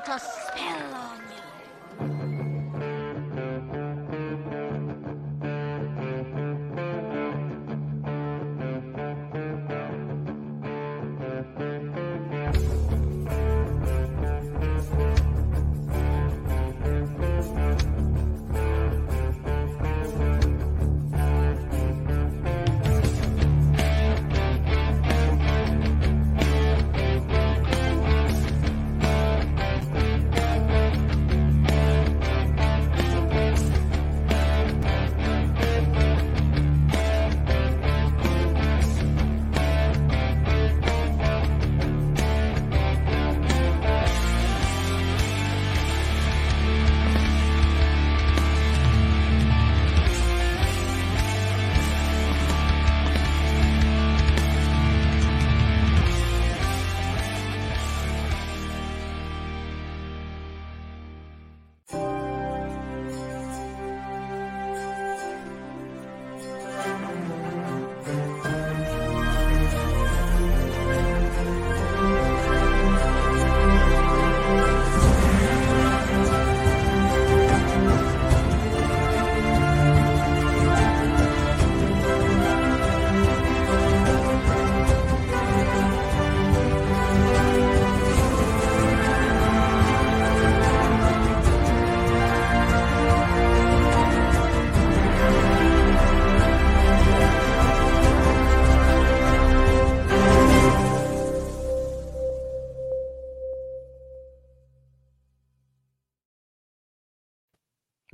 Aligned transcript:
put 0.00 0.08
a 0.08 0.18
spell 0.18 0.94
on 0.94 1.13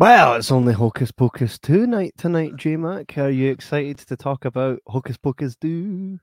Well, 0.01 0.37
it's 0.37 0.51
only 0.51 0.73
Hocus 0.73 1.11
Pocus 1.13 1.59
2 1.59 1.87
night 1.87 2.15
tonight, 2.17 2.57
J 2.57 2.79
Mac. 2.79 3.19
Are 3.19 3.29
you 3.29 3.51
excited 3.51 3.99
to 3.99 4.17
talk 4.17 4.47
about 4.47 4.79
Hocus 4.87 5.19
Pocus 5.19 5.57
2? 5.57 6.19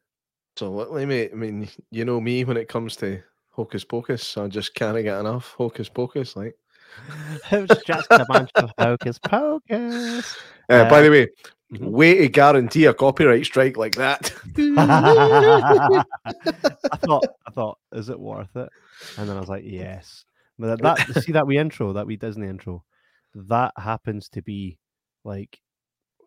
So 0.56 0.72
let 0.72 0.92
let 0.92 1.08
me. 1.08 1.30
I 1.32 1.36
mean, 1.36 1.70
you 1.92 2.04
know 2.04 2.20
me 2.20 2.44
when 2.44 2.58
it 2.58 2.70
comes 2.70 2.96
to 2.96 3.22
hocus 3.52 3.84
pocus. 3.84 4.36
I 4.36 4.48
just 4.48 4.74
can't 4.74 5.00
get 5.04 5.20
enough 5.20 5.54
hocus 5.56 5.90
pocus. 5.90 6.36
Like, 6.36 6.56
It's 7.52 7.84
just 7.84 8.08
a 8.10 8.26
bunch 8.28 8.50
of 8.56 8.72
Hocus 8.80 9.20
Pocus. 9.20 10.36
uh, 10.70 10.90
by 10.90 10.98
Uh, 10.98 11.02
the 11.04 11.10
way, 11.12 11.28
mhm. 11.72 11.92
way 11.92 12.16
to 12.16 12.30
guarantee 12.30 12.86
a 12.86 12.96
copyright 12.96 13.46
strike 13.46 13.78
like 13.78 13.94
that. 13.94 14.34
I 14.58 16.04
thought, 17.06 17.28
I 17.46 17.52
thought, 17.52 17.78
is 17.92 18.10
it 18.10 18.20
worth 18.20 18.56
it? 18.56 18.70
And 19.20 19.30
then 19.30 19.38
I 19.38 19.40
was 19.40 19.50
like, 19.50 19.66
yes. 19.68 20.26
But 20.58 20.82
that, 20.82 20.98
that 21.14 21.24
see 21.24 21.34
that 21.34 21.46
we 21.46 21.60
intro, 21.60 21.94
that 21.94 22.08
we 22.08 22.16
Disney 22.16 22.48
intro, 22.48 22.84
that 23.36 23.74
happens 23.78 24.30
to 24.30 24.42
be 24.42 24.78
like 25.24 25.60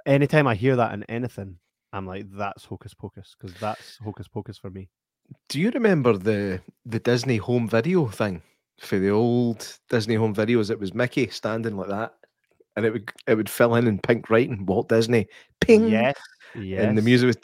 anytime 0.07 0.47
I 0.47 0.55
hear 0.55 0.77
that 0.77 0.93
in 0.93 1.03
anything, 1.05 1.59
I'm 1.93 2.07
like, 2.07 2.27
that's 2.31 2.65
Hocus 2.65 2.95
Pocus 2.95 3.35
because 3.39 3.55
that's 3.59 3.99
Hocus 3.99 4.29
Pocus 4.29 4.59
for 4.59 4.71
me. 4.71 4.89
Do 5.49 5.61
you 5.61 5.71
remember 5.71 6.17
the 6.17 6.61
the 6.85 6.99
Disney 7.01 7.37
home 7.37 7.69
video 7.69 8.07
thing 8.07 8.43
for 8.81 8.99
the 8.99 9.11
old 9.11 9.79
Disney 9.89 10.15
home 10.15 10.35
videos? 10.35 10.71
It 10.71 10.81
was 10.81 10.95
Mickey 10.95 11.29
standing 11.29 11.77
like 11.77 11.89
that, 11.89 12.15
and 12.77 12.85
it 12.85 12.93
would 12.93 13.11
it 13.27 13.35
would 13.35 13.51
fill 13.51 13.75
in 13.77 13.87
in 13.87 13.99
pink 13.99 14.31
writing 14.31 14.67
Walt 14.67 14.89
Disney 14.89 15.27
ping, 15.61 15.89
Yes, 15.89 16.17
yes. 16.55 16.85
and 16.85 16.99
the 16.99 17.03
music 17.03 17.27
was 17.27 17.37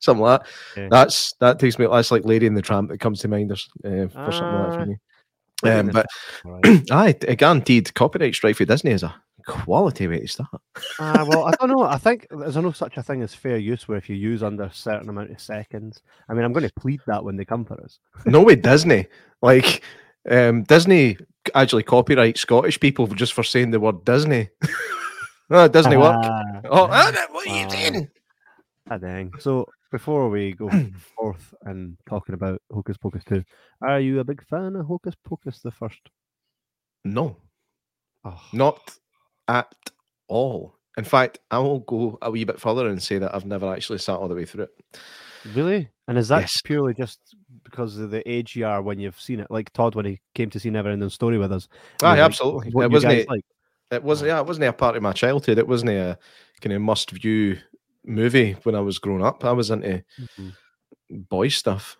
something 0.00 0.22
like 0.22 0.40
that. 0.40 0.48
Yeah. 0.76 0.88
That's 0.90 1.32
that 1.34 1.58
takes 1.58 1.78
me. 1.78 1.86
That's 1.86 2.10
like 2.10 2.24
Lady 2.24 2.46
in 2.46 2.54
the 2.54 2.62
Tramp. 2.62 2.90
that 2.90 2.98
comes 2.98 3.20
to 3.20 3.28
mind 3.28 3.52
uh, 3.52 3.56
for 3.56 4.18
uh, 4.18 4.30
something 4.30 4.60
like 4.60 4.70
that 4.70 4.74
for 4.74 4.80
ah. 4.80 4.84
me. 4.84 4.96
Um, 5.64 5.88
but 5.88 6.06
right. 6.44 6.90
I, 7.28 7.34
guaranteed 7.34 7.92
copyright 7.94 8.34
strike 8.34 8.56
for 8.56 8.64
Disney 8.64 8.92
is 8.92 9.02
a 9.02 9.14
quality 9.46 10.06
way 10.06 10.20
to 10.20 10.28
start. 10.28 10.48
uh, 11.00 11.24
well, 11.26 11.46
I 11.46 11.52
don't 11.52 11.70
know. 11.70 11.82
I 11.82 11.98
think 11.98 12.26
there's 12.30 12.56
no 12.56 12.70
such 12.70 12.96
a 12.96 13.02
thing 13.02 13.22
as 13.22 13.34
fair 13.34 13.56
use 13.56 13.88
where 13.88 13.98
if 13.98 14.08
you 14.08 14.14
use 14.14 14.42
under 14.42 14.64
a 14.64 14.72
certain 14.72 15.08
amount 15.08 15.30
of 15.30 15.40
seconds. 15.40 16.02
I 16.28 16.34
mean, 16.34 16.44
I'm 16.44 16.52
going 16.52 16.68
to 16.68 16.74
plead 16.74 17.00
that 17.06 17.24
when 17.24 17.36
they 17.36 17.44
come 17.44 17.64
for 17.64 17.80
us. 17.82 17.98
no 18.26 18.42
way, 18.42 18.54
Disney. 18.54 19.06
Like, 19.42 19.82
um, 20.30 20.62
Disney 20.64 21.16
actually 21.54 21.82
copyright 21.82 22.38
Scottish 22.38 22.78
people 22.78 23.06
just 23.08 23.32
for 23.32 23.42
saying 23.42 23.70
the 23.70 23.80
word 23.80 24.04
Disney. 24.04 24.50
no, 25.50 25.58
ah, 25.58 25.68
Disney 25.68 25.96
uh, 25.96 26.00
work. 26.00 26.24
Oh, 26.66 26.84
uh, 26.84 27.12
what 27.30 27.48
are 27.48 27.60
you 27.60 27.68
doing? 27.68 28.10
Ah, 28.90 28.98
dang. 28.98 29.32
So 29.38 29.66
before 29.90 30.28
we 30.28 30.52
go 30.52 30.68
forth 31.16 31.54
and 31.62 31.96
talking 32.08 32.34
about 32.34 32.60
Hocus 32.72 32.96
Pocus 32.96 33.24
2, 33.24 33.42
are 33.82 34.00
you 34.00 34.20
a 34.20 34.24
big 34.24 34.44
fan 34.46 34.76
of 34.76 34.86
Hocus 34.86 35.14
Pocus 35.24 35.60
the 35.60 35.70
first? 35.70 36.00
No, 37.04 37.36
Oh, 38.24 38.40
not 38.52 38.96
at 39.46 39.72
all. 40.26 40.74
In 40.96 41.04
fact, 41.04 41.38
I 41.52 41.58
will 41.60 41.78
go 41.80 42.18
a 42.20 42.30
wee 42.30 42.42
bit 42.44 42.60
further 42.60 42.88
and 42.88 43.00
say 43.00 43.18
that 43.18 43.32
I've 43.34 43.46
never 43.46 43.72
actually 43.72 43.98
sat 43.98 44.16
all 44.18 44.26
the 44.28 44.34
way 44.34 44.44
through 44.44 44.64
it. 44.64 44.70
really? 45.54 45.88
And 46.08 46.18
is 46.18 46.28
that 46.28 46.40
Yes. 46.40 46.60
purely 46.62 46.94
just 46.94 47.20
because 47.62 47.96
of 47.98 48.10
the 48.10 48.28
age 48.28 48.56
you 48.56 48.66
are 48.66 48.82
when 48.82 48.98
you've 48.98 49.20
seen 49.20 49.38
it? 49.40 49.50
Like 49.50 49.72
Todd 49.72 49.94
when 49.94 50.04
he 50.06 50.20
came 50.34 50.50
to 50.50 50.58
see 50.58 50.70
Neverending 50.70 51.12
Story 51.12 51.38
with 51.38 51.52
us. 51.52 51.68
Aye, 52.02 52.10
like, 52.10 52.18
absolutely. 52.20 52.70
What 52.72 52.84
It 52.86 52.90
wasn't. 52.90 53.12
a- 53.12 53.26
like? 53.28 53.44
It 53.92 54.02
wasn't. 54.02 54.28
Yeah, 54.28 54.40
it 54.40 54.46
wasn't 54.46 54.66
a 54.66 54.72
part 54.72 54.96
of 54.96 55.02
my 55.02 55.12
childhood. 55.12 55.58
It 55.58 55.68
wasn't 55.68 55.90
a 55.92 56.18
kind 56.60 56.72
of 56.74 56.82
must 56.82 57.10
view 57.12 57.58
movie 58.08 58.52
when 58.64 58.74
I 58.74 58.80
was 58.80 58.98
growing 58.98 59.22
up. 59.24 59.44
I 59.44 59.52
was 59.52 59.70
into 59.70 60.02
Mhm. 60.38 60.52
boy 61.28 61.48
stuff. 61.48 61.96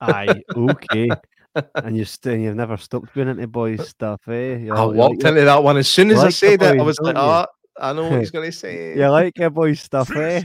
Aye, 0.00 0.42
okay. 0.56 1.08
and 1.76 1.96
you 1.96 2.04
st- 2.04 2.40
you've 2.40 2.56
never 2.56 2.76
stopped 2.76 3.14
being 3.14 3.28
into 3.28 3.46
boy 3.46 3.76
stuff, 3.76 4.20
eh? 4.28 4.56
You 4.56 4.74
I 4.74 4.82
like- 4.82 4.94
you 4.94 4.98
walked 4.98 5.24
into 5.24 5.42
that 5.44 5.62
one 5.62 5.76
as 5.76 5.88
soon 5.88 6.10
as 6.10 6.18
I 6.18 6.22
like 6.22 6.28
the 6.28 6.32
said 6.32 6.62
it. 6.62 6.80
I 6.80 6.82
was 6.82 6.98
like, 7.00 7.14
don't 7.14 7.24
you? 7.24 7.30
"Oh, 7.30 7.46
I 7.80 7.92
know 7.92 8.08
what 8.10 8.18
he's 8.20 8.30
going 8.30 8.46
to 8.50 8.56
say." 8.56 8.96
you 8.96 9.06
like 9.08 9.38
your 9.38 9.50
boys 9.50 9.80
stuff, 9.80 10.10
eh? 10.16 10.42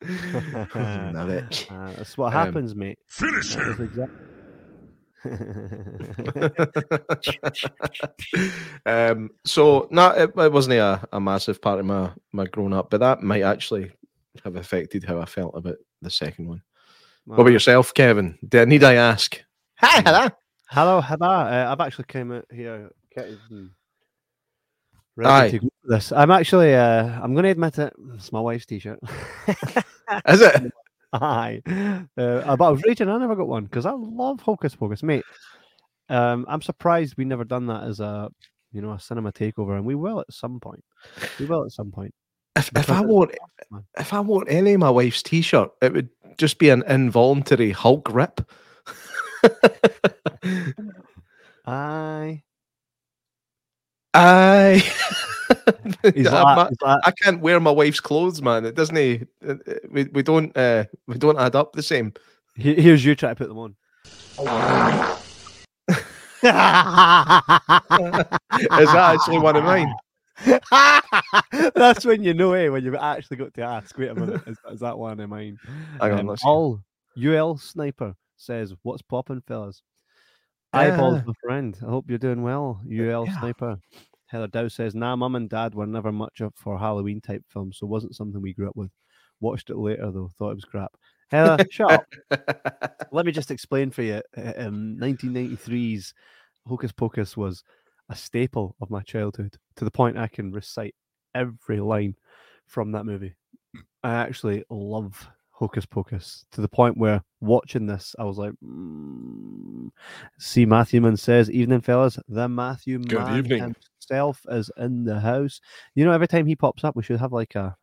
Nah, 0.00 1.26
bitch. 1.26 1.70
Uh, 1.70 1.92
that's 1.96 2.16
what 2.16 2.26
Um, 2.28 2.32
happens, 2.32 2.74
mate. 2.74 2.98
Finish 3.08 3.54
That 3.56 3.64
him. 3.66 3.72
is 3.72 3.80
exact- 3.80 4.12
um, 8.86 9.30
so 9.44 9.88
no, 9.90 10.10
it, 10.10 10.30
it 10.36 10.52
wasn't 10.52 10.74
a, 10.74 11.06
a 11.12 11.20
massive 11.20 11.60
part 11.60 11.80
of 11.80 11.86
my 11.86 12.10
my 12.32 12.46
growing 12.46 12.72
up, 12.72 12.90
but 12.90 13.00
that 13.00 13.22
might 13.22 13.42
actually 13.42 13.90
have 14.44 14.56
affected 14.56 15.04
how 15.04 15.20
I 15.20 15.24
felt 15.24 15.56
about 15.56 15.76
the 16.02 16.10
second 16.10 16.48
one. 16.48 16.62
What 17.24 17.40
about 17.40 17.52
yourself, 17.52 17.92
Kevin? 17.92 18.38
Did, 18.48 18.68
need 18.68 18.84
I 18.84 18.94
ask? 18.94 19.42
Hi, 19.76 20.00
hello. 20.00 20.28
Hello, 20.70 21.02
Haba. 21.02 21.66
Uh, 21.66 21.72
I've 21.72 21.80
actually 21.80 22.06
came 22.06 22.32
out 22.32 22.46
here 22.50 22.90
ready 25.18 25.56
Aye. 25.56 25.58
to 25.58 25.70
this. 25.84 26.12
I'm 26.12 26.30
actually, 26.30 26.74
uh, 26.74 27.04
I'm 27.22 27.34
going 27.34 27.44
to 27.44 27.50
admit 27.50 27.78
it. 27.78 27.92
It's 28.14 28.32
my 28.32 28.40
wife's 28.40 28.66
t-shirt. 28.66 29.00
Is 30.28 30.40
it? 30.40 30.72
Aye. 31.12 31.62
Uh, 31.66 32.56
but 32.56 32.64
I 32.64 32.70
was 32.70 32.82
raging. 32.84 33.08
I 33.08 33.18
never 33.18 33.36
got 33.36 33.48
one 33.48 33.64
because 33.64 33.86
I 33.86 33.92
love 33.92 34.40
Hocus 34.40 34.74
Pocus, 34.74 35.02
mate. 35.02 35.24
Um, 36.08 36.44
I'm 36.48 36.62
surprised 36.62 37.14
we 37.16 37.24
never 37.24 37.44
done 37.44 37.66
that 37.66 37.84
as 37.84 38.00
a, 38.00 38.30
you 38.72 38.82
know, 38.82 38.92
a 38.92 39.00
cinema 39.00 39.32
takeover, 39.32 39.76
and 39.76 39.84
we 39.84 39.94
will 39.94 40.20
at 40.20 40.32
some 40.32 40.60
point. 40.60 40.84
We 41.38 41.46
will 41.46 41.64
at 41.64 41.72
some 41.72 41.90
point. 41.90 42.14
If, 42.56 42.70
if 42.76 42.90
I 42.90 43.00
wore 43.02 43.30
if 43.98 44.12
I 44.12 44.20
wore 44.20 44.44
any 44.48 44.72
of 44.72 44.80
my 44.80 44.90
wife's 44.90 45.22
t-shirt, 45.22 45.70
it 45.80 45.92
would 45.92 46.08
just 46.38 46.58
be 46.58 46.70
an 46.70 46.82
involuntary 46.88 47.70
Hulk 47.70 48.08
rip. 48.12 48.40
Aye. 51.66 52.42
Aye. 54.14 54.92
He's 56.14 56.26
I'm 56.32 56.68
he's 56.68 56.82
like, 56.82 57.00
I 57.04 57.10
can't 57.22 57.40
wear 57.40 57.58
my 57.60 57.70
wife's 57.70 58.00
clothes, 58.00 58.42
man. 58.42 58.64
It 58.64 58.74
doesn't. 58.74 58.96
eh, 58.96 59.18
uh, 59.46 59.54
uh, 59.66 59.74
We 59.90 60.04
we 60.04 60.22
don't 60.22 60.54
uh, 60.56 60.84
we 61.06 61.16
don't 61.18 61.38
add 61.38 61.56
up 61.56 61.72
the 61.72 61.82
same. 61.82 62.12
Here's 62.56 63.04
you 63.04 63.14
trying 63.14 63.34
to 63.36 63.38
put 63.38 63.48
them 63.48 63.58
on. 63.58 63.76
Is 66.40 66.52
that 68.92 69.14
actually 69.14 69.38
one 69.38 69.56
of 69.56 69.64
mine? 69.64 69.92
That's 71.74 72.04
when 72.04 72.22
you 72.22 72.34
know, 72.34 72.52
eh, 72.52 72.68
when 72.68 72.84
you've 72.84 72.94
actually 72.94 73.38
got 73.38 73.54
to 73.54 73.62
ask. 73.62 73.96
Wait 73.98 74.10
a 74.10 74.14
minute, 74.14 74.42
is, 74.46 74.56
is 74.70 74.80
that 74.80 74.96
one 74.98 75.18
of 75.18 75.28
mine? 75.28 75.58
Hang 76.00 76.12
on, 76.12 76.18
Um, 76.20 76.26
let's 76.28 76.44
all 76.44 76.80
UL 77.20 77.56
Sniper 77.58 78.14
says, 78.36 78.72
"What's 78.82 79.02
poppin', 79.02 79.42
fellas?" 79.48 79.82
Eyeballs, 80.72 81.20
Ah. 81.20 81.24
my 81.26 81.32
friend. 81.42 81.76
I 81.82 81.86
hope 81.90 82.04
you're 82.08 82.18
doing 82.18 82.42
well, 82.42 82.80
UL 82.86 83.26
yeah. 83.26 83.38
Sniper. 83.40 83.78
Heather 84.28 84.46
Dow 84.46 84.68
says, 84.68 84.94
"Nah, 84.94 85.16
mum 85.16 85.34
and 85.34 85.48
dad 85.48 85.74
were 85.74 85.86
never 85.86 86.12
much 86.12 86.40
up 86.40 86.54
for 86.56 86.78
Halloween 86.78 87.20
type 87.20 87.42
films, 87.48 87.78
so 87.78 87.86
wasn't 87.86 88.14
something 88.14 88.40
we 88.40 88.54
grew 88.54 88.68
up 88.68 88.76
with. 88.76 88.90
Watched 89.40 89.70
it 89.70 89.76
later 89.76 90.10
though, 90.10 90.30
thought 90.38 90.50
it 90.52 90.56
was 90.56 90.64
crap." 90.64 90.92
Heather, 91.30 91.64
shut 91.70 91.90
up. 91.90 92.06
Let 93.12 93.26
me 93.26 93.32
just 93.32 93.50
explain 93.50 93.90
for 93.90 94.02
you. 94.02 94.22
uh, 94.36 94.52
Um, 94.56 94.96
1993's 95.00 96.14
Hocus 96.66 96.92
Pocus 96.92 97.36
was 97.36 97.62
a 98.08 98.16
staple 98.16 98.76
of 98.80 98.90
my 98.90 99.02
childhood 99.02 99.56
to 99.76 99.84
the 99.84 99.90
point 99.90 100.16
I 100.16 100.28
can 100.28 100.52
recite 100.52 100.94
every 101.34 101.80
line 101.80 102.14
from 102.66 102.92
that 102.92 103.04
movie. 103.04 103.34
I 104.02 104.14
actually 104.14 104.64
love 104.70 105.28
Hocus 105.50 105.86
Pocus 105.86 106.44
to 106.52 106.60
the 106.60 106.68
point 106.68 106.96
where 106.96 107.22
watching 107.40 107.86
this, 107.86 108.14
I 108.18 108.24
was 108.24 108.38
like, 108.38 108.52
mm. 108.64 109.90
see, 110.38 110.66
Matthew 110.66 111.00
Man 111.00 111.16
says, 111.16 111.50
Evening, 111.50 111.80
fellas. 111.80 112.18
The 112.28 112.48
Matthew 112.48 112.98
Good 112.98 113.18
Man 113.18 113.38
evening. 113.38 113.74
himself 114.00 114.40
is 114.48 114.70
in 114.76 115.04
the 115.04 115.20
house. 115.20 115.60
You 115.94 116.04
know, 116.04 116.12
every 116.12 116.28
time 116.28 116.46
he 116.46 116.56
pops 116.56 116.84
up, 116.84 116.96
we 116.96 117.02
should 117.02 117.20
have 117.20 117.32
like 117.32 117.54
a 117.54 117.76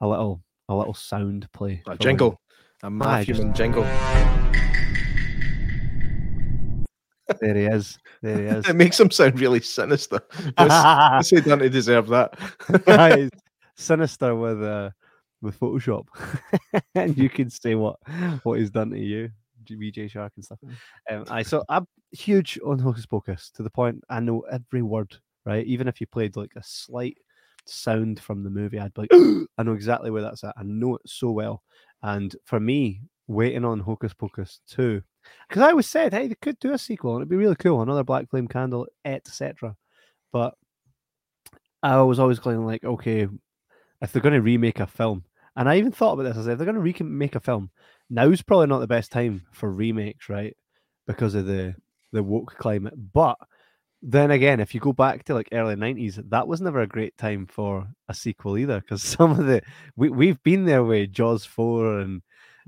a 0.00 0.06
little 0.06 0.42
a 0.68 0.74
little 0.74 0.94
sound 0.94 1.48
play. 1.52 1.82
A 1.86 1.92
him. 1.92 1.98
jingle, 1.98 2.40
a 2.82 2.90
Matthew 2.90 3.34
just- 3.34 3.56
jingle. 3.56 3.86
There 7.40 7.54
he 7.54 7.64
is. 7.64 7.98
There 8.20 8.36
he 8.36 8.44
is. 8.58 8.68
It 8.68 8.76
makes 8.76 8.98
him 9.00 9.10
sound 9.10 9.40
really 9.40 9.60
sinister. 9.60 10.20
What's, 10.56 10.74
what's 10.74 11.30
he 11.30 11.40
done 11.40 11.60
to 11.60 11.70
deserve 11.70 12.08
that? 12.08 12.38
Sinister 13.76 14.34
with 14.34 14.62
uh 14.62 14.90
with 15.42 15.58
Photoshop, 15.58 16.06
and 16.94 17.16
you 17.18 17.28
can 17.28 17.50
see 17.50 17.74
what 17.74 17.96
what 18.44 18.58
he's 18.58 18.70
done 18.70 18.90
to 18.90 18.98
you, 18.98 19.30
VJ 19.68 20.10
Shark 20.10 20.32
and 20.36 20.44
stuff. 20.44 20.58
Um, 21.10 21.24
I 21.28 21.42
so 21.42 21.64
I'm 21.68 21.86
huge 22.12 22.58
on 22.64 22.78
Hocus 22.78 23.06
Pocus 23.06 23.50
to 23.54 23.62
the 23.62 23.70
point 23.70 24.02
I 24.08 24.20
know 24.20 24.40
every 24.50 24.82
word. 24.82 25.16
Right, 25.44 25.66
even 25.66 25.88
if 25.88 26.00
you 26.00 26.06
played 26.06 26.36
like 26.36 26.52
a 26.56 26.62
slight 26.62 27.18
sound 27.66 28.20
from 28.20 28.44
the 28.44 28.50
movie, 28.50 28.78
I'd 28.78 28.94
be 28.94 29.02
like, 29.02 29.12
I 29.58 29.62
know 29.64 29.72
exactly 29.72 30.10
where 30.10 30.22
that's 30.22 30.44
at. 30.44 30.54
I 30.56 30.62
know 30.62 30.94
it 30.96 31.02
so 31.04 31.32
well. 31.32 31.62
And 32.02 32.34
for 32.44 32.60
me, 32.60 33.00
waiting 33.26 33.64
on 33.64 33.80
Hocus 33.80 34.14
Pocus 34.14 34.60
two, 34.68 35.02
because 35.48 35.62
I 35.62 35.70
always 35.70 35.88
said, 35.88 36.12
hey, 36.12 36.28
they 36.28 36.36
could 36.40 36.58
do 36.60 36.72
a 36.72 36.78
sequel 36.78 37.14
and 37.14 37.22
it'd 37.22 37.28
be 37.28 37.36
really 37.36 37.56
cool, 37.56 37.82
another 37.82 38.04
Black 38.04 38.30
Flame 38.30 38.48
Candle, 38.48 38.86
etc. 39.04 39.76
But 40.32 40.54
I 41.82 42.00
was 42.02 42.18
always 42.18 42.38
going 42.38 42.64
like, 42.64 42.84
okay, 42.84 43.26
if 44.00 44.12
they're 44.12 44.22
going 44.22 44.34
to 44.34 44.42
remake 44.42 44.80
a 44.80 44.86
film, 44.86 45.24
and 45.56 45.68
I 45.68 45.76
even 45.76 45.92
thought 45.92 46.14
about 46.14 46.24
this, 46.24 46.36
I 46.36 46.42
said, 46.42 46.52
if 46.52 46.58
they're 46.58 46.72
going 46.72 46.76
to 46.76 47.04
remake 47.04 47.34
a 47.34 47.40
film, 47.40 47.70
now's 48.08 48.42
probably 48.42 48.68
not 48.68 48.78
the 48.78 48.86
best 48.86 49.12
time 49.12 49.42
for 49.52 49.70
remakes, 49.70 50.28
right? 50.28 50.56
Because 51.06 51.34
of 51.34 51.46
the 51.46 51.74
the 52.12 52.22
woke 52.22 52.56
climate. 52.58 52.94
But 53.12 53.36
then 54.02 54.30
again, 54.30 54.60
if 54.60 54.74
you 54.74 54.80
go 54.80 54.92
back 54.92 55.24
to 55.24 55.34
like 55.34 55.48
early 55.52 55.76
nineties, 55.76 56.18
that 56.28 56.48
was 56.48 56.60
never 56.60 56.80
a 56.80 56.86
great 56.86 57.16
time 57.16 57.46
for 57.46 57.86
a 58.08 58.14
sequel 58.14 58.58
either. 58.58 58.80
Because 58.80 59.02
some 59.18 59.32
of 59.32 59.46
the 59.46 59.62
we 59.96 60.10
we've 60.10 60.42
been 60.42 60.64
there 60.64 60.84
with 60.84 61.12
Jaws 61.12 61.44
four 61.44 62.00
and 62.00 62.22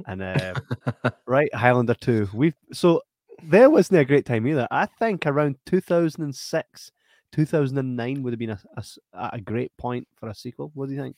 and 0.06 0.22
uh, 0.22 0.54
right 1.26 1.52
Highlander 1.54 1.94
two. 1.94 2.28
We've 2.34 2.54
so 2.72 3.02
there 3.42 3.70
wasn't 3.70 4.00
a 4.00 4.04
great 4.04 4.26
time 4.26 4.46
either. 4.46 4.68
I 4.70 4.86
think 4.86 5.26
around 5.26 5.56
two 5.66 5.80
thousand 5.80 6.24
and 6.24 6.34
six. 6.34 6.90
2009 7.32 8.22
would 8.22 8.32
have 8.32 8.38
been 8.38 8.50
a 8.50 8.84
a 9.12 9.40
great 9.40 9.76
point 9.76 10.06
for 10.14 10.28
a 10.28 10.34
sequel. 10.36 10.70
What 10.72 10.86
do 10.86 10.94
you 10.94 11.00
think? 11.02 11.16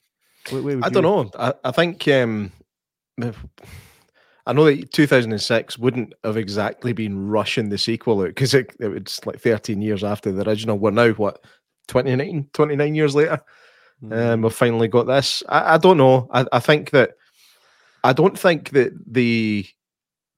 Where- 0.50 0.62
where 0.62 0.78
I 0.82 0.86
you- 0.86 0.92
don't 0.92 1.02
know. 1.02 1.30
I, 1.38 1.54
I 1.64 1.70
think 1.72 2.06
um, 2.08 2.52
I 4.46 4.52
know 4.52 4.64
that 4.64 4.92
2006 4.92 5.78
wouldn't 5.78 6.14
have 6.22 6.36
exactly 6.36 6.92
been 6.92 7.28
rushing 7.28 7.68
the 7.68 7.78
sequel 7.78 8.20
out 8.22 8.28
because 8.28 8.54
it, 8.54 8.74
it 8.78 8.88
was 8.88 9.20
like 9.26 9.40
13 9.40 9.82
years 9.82 10.04
after 10.04 10.30
the 10.30 10.48
original. 10.48 10.78
We're 10.78 10.92
now 10.92 11.10
what 11.12 11.42
29, 11.88 12.48
29 12.52 12.94
years 12.94 13.14
later. 13.14 13.40
Mm. 14.04 14.32
Um, 14.34 14.42
we've 14.42 14.52
finally 14.54 14.88
got 14.88 15.06
this. 15.06 15.42
I, 15.48 15.74
I 15.74 15.78
don't 15.78 15.96
know. 15.96 16.28
I, 16.30 16.44
I 16.52 16.60
think 16.60 16.90
that 16.90 17.12
I 18.04 18.12
don't 18.12 18.38
think 18.38 18.70
that 18.70 18.92
the 19.06 19.66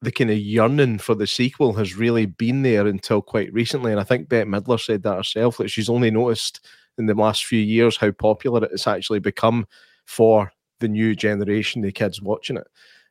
the 0.00 0.12
kind 0.12 0.30
of 0.30 0.38
yearning 0.38 0.98
for 0.98 1.16
the 1.16 1.26
sequel 1.26 1.72
has 1.72 1.96
really 1.96 2.24
been 2.24 2.62
there 2.62 2.86
until 2.86 3.20
quite 3.20 3.52
recently. 3.52 3.90
And 3.90 4.00
I 4.00 4.04
think 4.04 4.28
Bette 4.28 4.48
Midler 4.48 4.80
said 4.80 5.02
that 5.02 5.16
herself 5.16 5.56
that 5.56 5.68
she's 5.70 5.88
only 5.88 6.12
noticed 6.12 6.64
in 6.98 7.06
the 7.06 7.14
last 7.14 7.44
few 7.44 7.58
years 7.60 7.96
how 7.96 8.12
popular 8.12 8.68
it's 8.70 8.86
actually 8.86 9.18
become 9.18 9.66
for 10.08 10.50
the 10.80 10.88
new 10.88 11.14
generation, 11.14 11.82
the 11.82 11.92
kids 11.92 12.22
watching 12.22 12.56
it. 12.56 12.66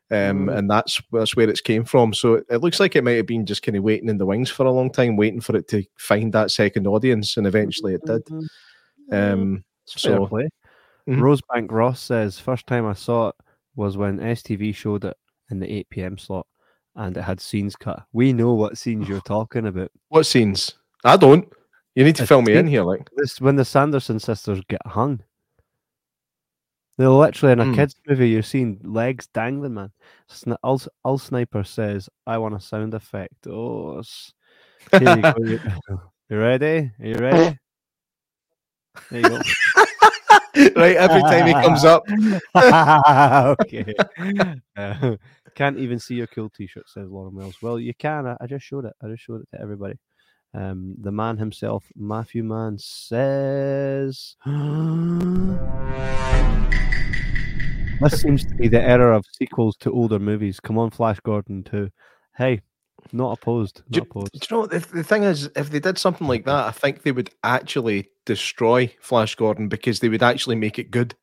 Um, 0.10 0.48
Mm. 0.48 0.58
and 0.58 0.70
that's 0.70 1.02
that's 1.12 1.36
where 1.36 1.50
it's 1.50 1.60
came 1.62 1.84
from. 1.84 2.14
So 2.14 2.36
it, 2.36 2.46
it 2.50 2.58
looks 2.62 2.80
like 2.80 2.96
it 2.96 3.04
might 3.04 3.18
have 3.18 3.26
been 3.28 3.46
just 3.46 3.62
kind 3.62 3.76
of 3.78 3.84
waiting 3.84 4.08
in 4.10 4.18
the 4.18 4.26
wings 4.26 4.50
for 4.50 4.66
a 4.66 4.72
long 4.72 4.90
time, 4.90 5.18
waiting 5.18 5.42
for 5.42 5.56
it 5.58 5.68
to 5.70 5.84
find 6.00 6.32
that 6.34 6.50
second 6.50 6.88
audience, 6.88 7.36
and 7.38 7.46
eventually 7.46 7.94
it 7.94 8.06
did. 8.06 8.24
Mhm. 8.26 8.48
Um, 9.12 9.64
so 9.86 10.26
play. 10.28 10.48
Mhm. 11.10 11.20
Rosebank 11.20 11.72
Ross 11.72 12.00
says 12.02 12.40
first 12.40 12.66
time 12.68 12.86
I 12.86 12.94
saw 12.94 13.30
it 13.30 13.36
was 13.76 13.96
when 13.98 14.20
STV 14.20 14.74
showed 14.74 15.04
it 15.06 15.16
in 15.52 15.60
the 15.60 15.70
8 15.72 15.90
p.m. 15.90 16.18
slot, 16.18 16.48
and 16.96 17.16
it 17.18 17.22
had 17.22 17.40
scenes 17.42 17.76
cut. 17.76 18.04
We 18.14 18.32
know 18.34 18.54
what 18.54 18.78
scenes 18.78 19.08
you're 19.10 19.22
talking 19.36 19.68
about. 19.68 19.92
What 20.10 20.26
scenes? 20.26 20.74
I 21.04 21.18
don't. 21.18 21.48
You 21.96 22.04
need 22.06 22.16
to 22.18 22.24
A 22.24 22.28
fill 22.28 22.42
me 22.44 22.54
in 22.54 22.68
here, 22.68 22.84
like. 22.84 23.10
This 23.18 23.42
when 23.42 23.56
the 23.58 23.66
Sanderson 23.66 24.20
sisters 24.22 24.62
get 24.70 24.86
hung. 24.86 25.20
They're 26.98 27.10
literally 27.10 27.54
in 27.54 27.60
a 27.60 27.66
Mm. 27.66 27.76
kids 27.76 27.96
movie. 28.08 28.30
You're 28.30 28.42
seeing 28.42 28.80
legs 28.84 29.28
dangling, 29.28 29.76
man. 29.76 29.92
Ul, 30.64 30.82
Ul 31.06 31.18
Sniper 31.18 31.64
says, 31.64 32.10
"I 32.26 32.40
want 32.40 32.56
a 32.56 32.60
sound 32.60 32.94
effect." 32.96 33.46
Oh, 33.48 34.02
here 35.00 35.18
you 35.18 35.22
go. 35.22 35.32
You 36.30 36.40
ready? 36.40 36.92
Are 37.00 37.06
you 37.06 37.16
ready? 37.16 37.58
There 39.10 39.22
you 39.22 39.30
go. 39.30 39.38
right, 40.76 40.98
every 40.98 41.22
time 41.22 41.48
he 41.48 41.54
comes 41.54 41.86
up, 41.86 42.04
okay. 43.62 43.94
Uh, 44.76 45.16
can't 45.56 45.78
even 45.78 46.00
see 46.00 46.16
your 46.16 46.28
cool 46.28 46.50
T-shirt, 46.50 46.90
says 46.90 47.10
Lauren 47.10 47.34
Wells. 47.34 47.56
Well, 47.62 47.80
you 47.80 47.94
can. 47.94 48.28
I, 48.28 48.36
I 48.42 48.48
just 48.48 48.66
showed 48.66 48.84
it. 48.84 48.94
I 49.02 49.08
just 49.08 49.24
showed 49.24 49.40
it 49.42 49.48
to 49.54 49.62
everybody. 49.62 49.96
Um, 50.58 50.96
the 51.00 51.12
man 51.12 51.38
himself, 51.38 51.86
Matthew 51.96 52.44
Mann, 52.44 52.80
says. 52.80 54.36
this 58.02 58.22
seems 58.22 58.44
to 58.44 58.56
be 58.56 58.68
the 58.68 58.82
era 58.82 59.16
of 59.16 59.24
sequels 59.32 59.78
to 59.82 59.92
older 59.92 60.18
movies. 60.18 60.60
Come 60.60 60.80
on, 60.80 60.90
Flash 60.90 61.20
Gordon 61.20 61.64
too. 61.64 61.92
Hey, 62.36 62.62
not 63.14 63.38
opposed. 63.38 63.84
Do, 63.92 64.00
Not 64.00 64.08
opposed. 64.08 64.32
do 64.34 64.40
you 64.50 64.56
know 64.56 64.62
what 64.62 64.72
the, 64.72 64.80
the 64.80 65.04
thing 65.04 65.22
is? 65.22 65.48
If 65.56 65.70
they 65.70 65.80
did 65.80 66.00
something 66.00 66.28
like 66.28 66.46
that, 66.46 66.66
I 66.66 66.72
think 66.72 67.04
they 67.04 67.12
would 67.12 67.30
actually 67.44 68.10
destroy 68.26 68.92
Flash 69.00 69.36
Gordon 69.36 69.68
because 69.70 70.00
they 70.00 70.10
would 70.10 70.24
actually 70.24 70.56
make 70.56 70.80
it 70.80 70.90
good. 70.90 71.14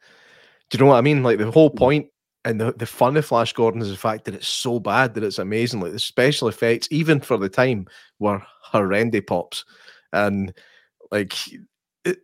Do 0.70 0.78
you 0.78 0.84
know 0.84 0.90
what 0.90 0.98
I 0.98 1.00
mean? 1.00 1.24
Like 1.24 1.38
the 1.38 1.50
whole 1.50 1.70
point 1.70 2.06
and 2.44 2.60
the, 2.60 2.72
the 2.72 2.86
fun 2.86 3.16
of 3.16 3.24
Flash 3.24 3.52
Gordon 3.52 3.80
is 3.80 3.90
the 3.90 3.96
fact 3.96 4.24
that 4.24 4.34
it's 4.34 4.48
so 4.48 4.78
bad 4.78 5.14
that 5.14 5.24
it's 5.24 5.38
amazing. 5.38 5.80
Like 5.80 5.92
the 5.92 5.98
special 5.98 6.48
effects, 6.48 6.88
even 6.90 7.20
for 7.20 7.38
the 7.38 7.48
time, 7.48 7.86
were 8.18 8.42
horrendous 8.62 9.22
pops, 9.26 9.64
and 10.12 10.52
like 11.10 11.34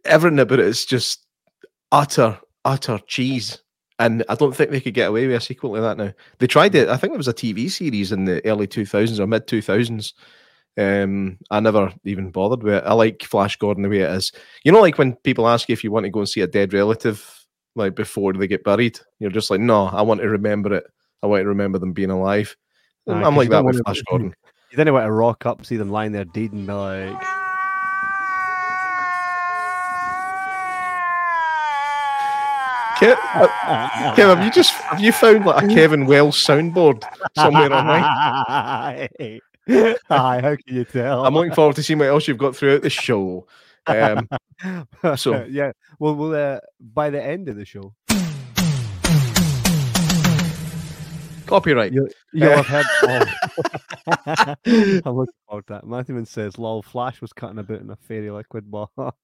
everything 0.04 0.38
about 0.38 0.60
it 0.60 0.66
is 0.66 0.84
just 0.84 1.26
utter 1.92 2.38
utter 2.64 2.98
cheese. 3.06 3.62
And 3.98 4.24
I 4.28 4.34
don't 4.34 4.54
think 4.54 4.70
they 4.70 4.80
could 4.80 4.94
get 4.94 5.08
away 5.08 5.26
with 5.26 5.36
a 5.36 5.40
sequel 5.40 5.74
to 5.74 5.80
that 5.82 5.98
now. 5.98 6.12
They 6.38 6.46
tried 6.46 6.74
it. 6.74 6.88
I 6.88 6.96
think 6.96 7.12
it 7.12 7.18
was 7.18 7.28
a 7.28 7.34
TV 7.34 7.70
series 7.70 8.12
in 8.12 8.24
the 8.24 8.44
early 8.46 8.66
2000s 8.66 9.18
or 9.18 9.26
mid 9.26 9.46
2000s. 9.46 10.14
Um, 10.78 11.36
I 11.50 11.60
never 11.60 11.92
even 12.04 12.30
bothered 12.30 12.62
with 12.62 12.74
it. 12.74 12.84
I 12.86 12.94
like 12.94 13.22
Flash 13.22 13.56
Gordon 13.56 13.82
the 13.82 13.90
way 13.90 14.00
it 14.00 14.10
is. 14.10 14.32
You 14.64 14.72
know, 14.72 14.80
like 14.80 14.96
when 14.96 15.16
people 15.16 15.46
ask 15.46 15.68
you 15.68 15.74
if 15.74 15.84
you 15.84 15.90
want 15.90 16.04
to 16.04 16.10
go 16.10 16.20
and 16.20 16.28
see 16.28 16.40
a 16.40 16.46
dead 16.46 16.72
relative, 16.72 17.39
like 17.76 17.94
before 17.94 18.32
they 18.32 18.46
get 18.46 18.64
buried, 18.64 18.98
you're 19.18 19.30
just 19.30 19.50
like, 19.50 19.60
no, 19.60 19.86
I 19.86 20.02
want 20.02 20.20
to 20.20 20.28
remember 20.28 20.74
it. 20.74 20.84
I 21.22 21.26
want 21.26 21.42
to 21.42 21.48
remember 21.48 21.78
them 21.78 21.92
being 21.92 22.10
alive. 22.10 22.56
I'm 23.06 23.36
like 23.36 23.50
that 23.50 23.64
with 23.64 23.82
Flash 23.84 24.02
Gordon. 24.08 24.34
You 24.70 24.76
didn't 24.76 24.94
want 24.94 25.06
to 25.06 25.12
rock 25.12 25.46
up, 25.46 25.66
see 25.66 25.76
them 25.76 25.90
lying 25.90 26.12
there 26.12 26.24
dead, 26.24 26.52
and 26.52 26.66
be 26.66 26.72
like, 26.72 27.20
Kev, 33.00 33.16
uh, 33.34 33.48
Kev, 34.14 34.36
have 34.36 34.44
you 34.44 34.50
just 34.50 34.72
have 34.72 35.00
you 35.00 35.10
found 35.10 35.46
like 35.46 35.64
a 35.64 35.68
Kevin 35.74 36.04
Wells 36.04 36.36
soundboard 36.36 37.02
somewhere 37.34 37.72
online? 37.72 38.04
Aye, 39.68 40.40
how 40.40 40.56
can 40.56 40.58
you 40.66 40.84
tell? 40.84 41.24
I'm 41.24 41.32
looking 41.32 41.54
forward 41.54 41.76
to 41.76 41.82
seeing 41.82 41.98
what 41.98 42.08
else 42.08 42.28
you've 42.28 42.36
got 42.36 42.54
throughout 42.54 42.82
the 42.82 42.90
show. 42.90 43.46
Um, 43.87 44.28
So- 45.16 45.44
yeah, 45.49 45.72
well, 45.99 46.14
we'll 46.14 46.34
uh, 46.34 46.60
by 46.80 47.10
the 47.10 47.22
end 47.22 47.49
of 47.49 47.56
the 47.56 47.64
show, 47.64 47.94
copyright. 51.46 51.92
you, 51.92 52.08
you'll 52.32 52.62
have 52.62 52.66
heard. 52.66 53.26
Oh. 54.06 54.54
I'm 54.66 55.16
looking 55.16 55.34
forward 55.46 55.66
to 55.68 55.72
that. 55.75 55.87
Matthewman 55.87 56.26
says, 56.26 56.58
"Lol, 56.58 56.82
Flash 56.82 57.20
was 57.20 57.32
cutting 57.32 57.58
about 57.58 57.80
in 57.80 57.90
a 57.90 57.96
fairy 57.96 58.30
liquid 58.30 58.70
ball." 58.70 58.90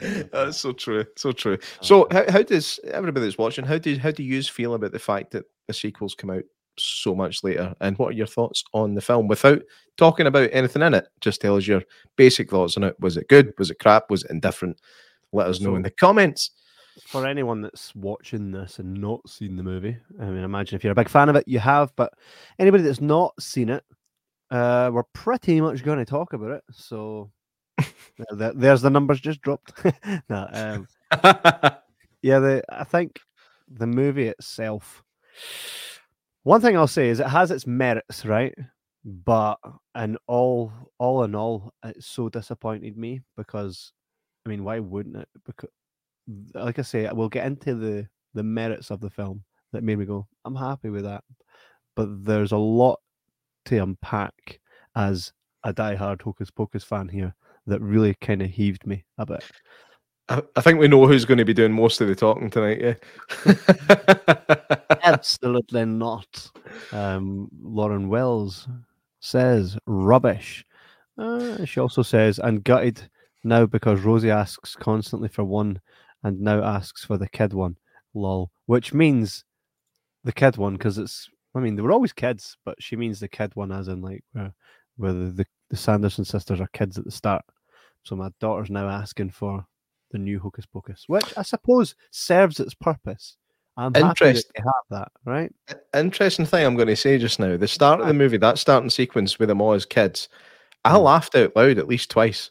That's 0.00 0.58
so 0.58 0.72
true. 0.72 1.04
So 1.16 1.32
true. 1.32 1.58
So 1.82 2.06
how, 2.10 2.24
how 2.30 2.42
does 2.42 2.78
everybody 2.84 3.26
that's 3.26 3.38
watching, 3.38 3.64
how 3.64 3.78
do 3.78 3.96
how 3.98 4.10
do 4.10 4.22
you 4.22 4.42
feel 4.42 4.74
about 4.74 4.92
the 4.92 4.98
fact 4.98 5.32
that 5.32 5.44
the 5.66 5.74
sequels 5.74 6.14
come 6.14 6.30
out 6.30 6.44
so 6.78 7.14
much 7.14 7.42
later? 7.44 7.74
And 7.80 7.96
what 7.98 8.08
are 8.08 8.16
your 8.16 8.26
thoughts 8.26 8.62
on 8.72 8.94
the 8.94 9.00
film 9.00 9.28
without 9.28 9.62
talking 9.96 10.26
about 10.26 10.50
anything 10.52 10.82
in 10.82 10.94
it? 10.94 11.06
Just 11.20 11.40
tell 11.40 11.56
us 11.56 11.66
your 11.66 11.82
basic 12.16 12.50
thoughts 12.50 12.76
on 12.76 12.84
it. 12.84 12.98
Was 13.00 13.16
it 13.16 13.28
good? 13.28 13.52
Was 13.58 13.70
it 13.70 13.78
crap? 13.78 14.10
Was 14.10 14.24
it 14.24 14.30
indifferent? 14.30 14.80
Let 15.32 15.46
us 15.48 15.60
know 15.60 15.76
in 15.76 15.82
the 15.82 15.90
comments. 15.90 16.50
for 17.06 17.26
anyone 17.26 17.60
that's 17.62 17.94
watching 17.94 18.50
this 18.50 18.78
and 18.78 18.94
not 18.94 19.28
seen 19.28 19.56
the 19.56 19.62
movie, 19.62 19.96
I 20.20 20.24
mean, 20.24 20.42
imagine 20.42 20.76
if 20.76 20.82
you're 20.82 20.92
a 20.92 20.96
big 20.96 21.08
fan 21.08 21.28
of 21.28 21.36
it, 21.36 21.46
you 21.46 21.58
have. 21.60 21.92
But 21.96 22.12
anybody 22.58 22.82
that's 22.82 23.00
not 23.00 23.40
seen 23.40 23.68
it, 23.68 23.84
uh, 24.50 24.90
we're 24.92 25.02
pretty 25.12 25.60
much 25.60 25.84
going 25.84 25.98
to 25.98 26.04
talk 26.04 26.32
about 26.32 26.50
it. 26.52 26.64
So 26.72 27.30
there- 27.78 28.26
there- 28.32 28.52
there's 28.54 28.82
the 28.82 28.90
numbers 28.90 29.20
just 29.20 29.42
dropped. 29.42 29.72
no, 30.28 30.48
um, 30.52 30.88
yeah, 32.22 32.38
the 32.40 32.62
I 32.68 32.84
think 32.84 33.20
the 33.70 33.86
movie 33.86 34.28
itself. 34.28 35.04
One 36.48 36.62
thing 36.62 36.78
I'll 36.78 36.86
say 36.86 37.10
is 37.10 37.20
it 37.20 37.26
has 37.26 37.50
its 37.50 37.66
merits, 37.66 38.24
right? 38.24 38.54
But 39.04 39.58
and 39.94 40.16
all 40.26 40.72
all 40.98 41.24
in 41.24 41.34
all, 41.34 41.74
it 41.84 42.02
so 42.02 42.30
disappointed 42.30 42.96
me 42.96 43.20
because, 43.36 43.92
I 44.46 44.48
mean, 44.48 44.64
why 44.64 44.78
wouldn't 44.78 45.16
it? 45.16 45.28
Because, 45.44 45.68
like 46.54 46.78
I 46.78 46.82
say, 46.82 47.06
we'll 47.12 47.28
get 47.28 47.44
into 47.44 47.74
the 47.74 48.08
the 48.32 48.42
merits 48.42 48.90
of 48.90 49.00
the 49.00 49.10
film 49.10 49.44
that 49.72 49.84
made 49.84 49.98
me 49.98 50.06
go, 50.06 50.26
I'm 50.46 50.56
happy 50.56 50.88
with 50.88 51.04
that. 51.04 51.22
But 51.94 52.24
there's 52.24 52.52
a 52.52 52.56
lot 52.56 52.98
to 53.66 53.82
unpack 53.82 54.58
as 54.96 55.34
a 55.64 55.74
diehard 55.74 56.22
Hocus 56.22 56.50
Pocus 56.50 56.82
fan 56.82 57.08
here 57.08 57.34
that 57.66 57.82
really 57.82 58.14
kind 58.22 58.40
of 58.40 58.48
heaved 58.48 58.86
me 58.86 59.04
a 59.18 59.26
bit. 59.26 59.44
I, 60.28 60.60
think 60.60 60.78
we 60.78 60.88
know 60.88 61.06
who's 61.06 61.24
going 61.24 61.38
to 61.38 61.44
be 61.44 61.54
doing 61.54 61.72
most 61.72 62.00
of 62.00 62.08
the 62.08 62.14
talking 62.14 62.50
tonight. 62.50 62.80
Yeah. 63.46 63.54
Absolutely 65.02 65.86
not. 65.86 66.50
Um, 66.92 67.48
Lauren 67.62 68.08
Wells 68.08 68.68
says 69.20 69.78
rubbish. 69.86 70.66
Uh, 71.16 71.64
she 71.64 71.80
also 71.80 72.02
says, 72.02 72.38
and 72.38 72.62
gutted 72.62 73.08
now 73.42 73.64
because 73.64 74.00
Rosie 74.00 74.30
asks 74.30 74.76
constantly 74.76 75.28
for 75.28 75.44
one 75.44 75.80
and 76.22 76.40
now 76.40 76.62
asks 76.62 77.04
for 77.04 77.16
the 77.16 77.28
kid 77.28 77.54
one. 77.54 77.76
Lol. 78.12 78.50
Which 78.66 78.92
means 78.92 79.44
the 80.24 80.32
kid 80.32 80.58
one 80.58 80.74
because 80.74 80.98
it's, 80.98 81.30
I 81.54 81.60
mean, 81.60 81.74
they 81.74 81.82
were 81.82 81.92
always 81.92 82.12
kids, 82.12 82.56
but 82.66 82.76
she 82.80 82.96
means 82.96 83.18
the 83.18 83.28
kid 83.28 83.56
one 83.56 83.72
as 83.72 83.88
in 83.88 84.02
like 84.02 84.24
where, 84.32 84.52
where 84.96 85.12
the, 85.14 85.30
the, 85.30 85.46
the 85.70 85.76
Sanderson 85.76 86.26
sisters 86.26 86.60
are 86.60 86.68
kids 86.74 86.98
at 86.98 87.04
the 87.06 87.10
start. 87.10 87.44
So 88.02 88.14
my 88.14 88.28
daughter's 88.40 88.70
now 88.70 88.88
asking 88.90 89.30
for 89.30 89.64
the 90.10 90.18
new 90.18 90.38
Hocus 90.38 90.66
Pocus, 90.66 91.04
which 91.06 91.32
I 91.36 91.42
suppose 91.42 91.94
serves 92.10 92.60
its 92.60 92.74
purpose. 92.74 93.36
I'm 93.76 93.94
happy 93.94 94.32
that 94.32 94.44
have 94.56 94.72
that, 94.90 95.12
right? 95.24 95.52
Interesting 95.94 96.46
thing 96.46 96.66
I'm 96.66 96.74
going 96.74 96.88
to 96.88 96.96
say 96.96 97.16
just 97.16 97.38
now. 97.38 97.56
The 97.56 97.68
start 97.68 98.00
of 98.00 98.08
the 98.08 98.14
movie, 98.14 98.36
that 98.38 98.58
starting 98.58 98.90
sequence 98.90 99.38
with 99.38 99.48
them 99.48 99.60
all 99.60 99.72
as 99.72 99.84
kids, 99.86 100.28
I 100.84 100.92
Mm. 100.96 101.04
laughed 101.04 101.34
out 101.36 101.54
loud 101.54 101.78
at 101.78 101.86
least 101.86 102.10
twice. 102.10 102.50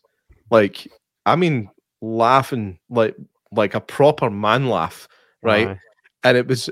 Like, 0.52 0.88
I 1.26 1.36
mean, 1.36 1.70
laughing 2.02 2.80
like 2.90 3.16
like 3.52 3.74
a 3.76 3.82
proper 3.82 4.30
man 4.30 4.68
laugh, 4.70 5.08
right? 5.42 5.68
Aye. 5.70 5.80
and 6.24 6.38
it 6.38 6.48
was 6.48 6.70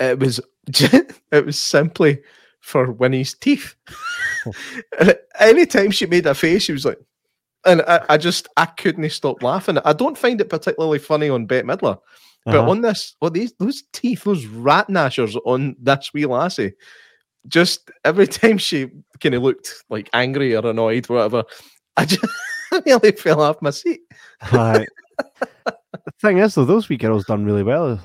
it- 0.00 0.18
was 0.18 0.40
it 0.66 1.46
was 1.46 1.58
simply 1.58 2.20
for 2.60 2.90
Winnie's 2.90 3.34
teeth. 3.34 3.74
anytime 5.40 5.90
she 5.90 6.06
made 6.06 6.26
a 6.26 6.34
face, 6.34 6.62
she 6.62 6.72
was 6.72 6.84
like, 6.84 6.98
and 7.66 7.82
I, 7.82 8.04
I 8.10 8.16
just 8.16 8.48
I 8.56 8.66
couldn't 8.66 9.08
stop 9.10 9.42
laughing. 9.42 9.78
I 9.84 9.92
don't 9.92 10.16
find 10.18 10.40
it 10.40 10.48
particularly 10.48 10.98
funny 10.98 11.28
on 11.28 11.46
Bette 11.46 11.66
Midler, 11.66 11.98
but 12.44 12.54
Uh-huh. 12.60 12.70
on 12.70 12.80
this, 12.82 13.14
well, 13.20 13.30
these 13.30 13.52
those 13.58 13.82
teeth, 13.92 14.24
those 14.24 14.46
rat 14.46 14.88
gnashers 14.88 15.36
on 15.44 15.76
this 15.80 16.10
wee 16.14 16.26
lassie, 16.26 16.72
just 17.48 17.90
every 18.04 18.26
time 18.38 18.58
she 18.58 18.88
kind 19.20 19.34
of 19.34 19.42
looked 19.42 19.72
like 19.90 20.08
angry 20.12 20.54
or 20.56 20.66
annoyed, 20.66 21.08
whatever, 21.08 21.44
I 21.96 22.04
just 22.04 22.24
I 22.72 22.82
nearly 22.86 23.12
fell 23.12 23.40
off 23.40 23.60
my 23.62 23.70
seat. 23.70 24.00
Aye. 24.42 24.86
the 25.66 26.12
thing 26.20 26.38
is, 26.38 26.54
though, 26.54 26.64
those 26.64 26.88
wee 26.88 26.96
girls 26.96 27.24
done 27.24 27.44
really 27.44 27.62
well. 27.62 28.00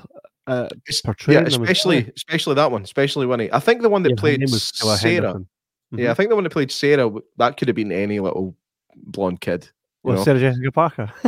Uh, 0.46 0.68
portraying 1.04 1.40
Yeah, 1.40 1.46
as 1.46 1.54
especially 1.54 2.10
especially 2.16 2.54
that 2.54 2.70
one, 2.70 2.82
especially 2.82 3.24
Winnie. 3.26 3.50
I 3.52 3.60
think 3.60 3.80
the 3.82 3.88
one 3.88 4.02
that 4.02 4.10
Yeah, 4.10 4.16
played 4.16 4.40
name 4.40 4.50
was 4.50 4.64
Stella 4.64 4.96
Sarah. 4.98 5.14
Henderson. 5.14 5.48
Yeah, 5.92 6.10
I 6.10 6.14
think 6.14 6.28
the 6.28 6.34
one 6.34 6.44
that 6.44 6.50
played 6.52 6.72
Sarah, 6.72 7.10
that 7.38 7.56
could 7.56 7.68
have 7.68 7.76
been 7.76 7.92
any 7.92 8.18
little 8.20 8.54
blonde 8.96 9.40
kid. 9.40 9.68
Well. 10.02 10.22
Sarah 10.22 10.40
Jessica 10.40 10.72
Parker. 10.72 11.12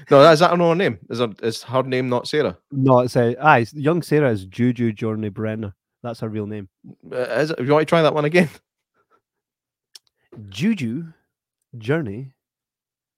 no, 0.09 0.31
is 0.31 0.39
that 0.39 0.57
her 0.57 0.75
name? 0.75 0.97
Is 1.09 1.19
her, 1.19 1.29
is 1.41 1.63
her 1.63 1.83
name 1.83 2.09
not 2.09 2.27
Sarah? 2.27 2.57
no, 2.71 2.99
it's 2.99 3.15
uh, 3.15 3.33
aye, 3.41 3.65
young 3.73 4.01
Sarah 4.01 4.31
is 4.31 4.45
Juju 4.45 4.93
Journey 4.93 5.29
Brener. 5.29 5.73
That's 6.01 6.21
her 6.21 6.29
real 6.29 6.47
name. 6.47 6.69
Uh, 7.11 7.17
is 7.17 7.51
it, 7.51 7.59
you 7.59 7.71
want 7.71 7.81
to 7.81 7.89
try 7.89 8.01
that 8.01 8.13
one 8.13 8.25
again? 8.25 8.49
Juju 10.49 11.05
Journey 11.77 12.33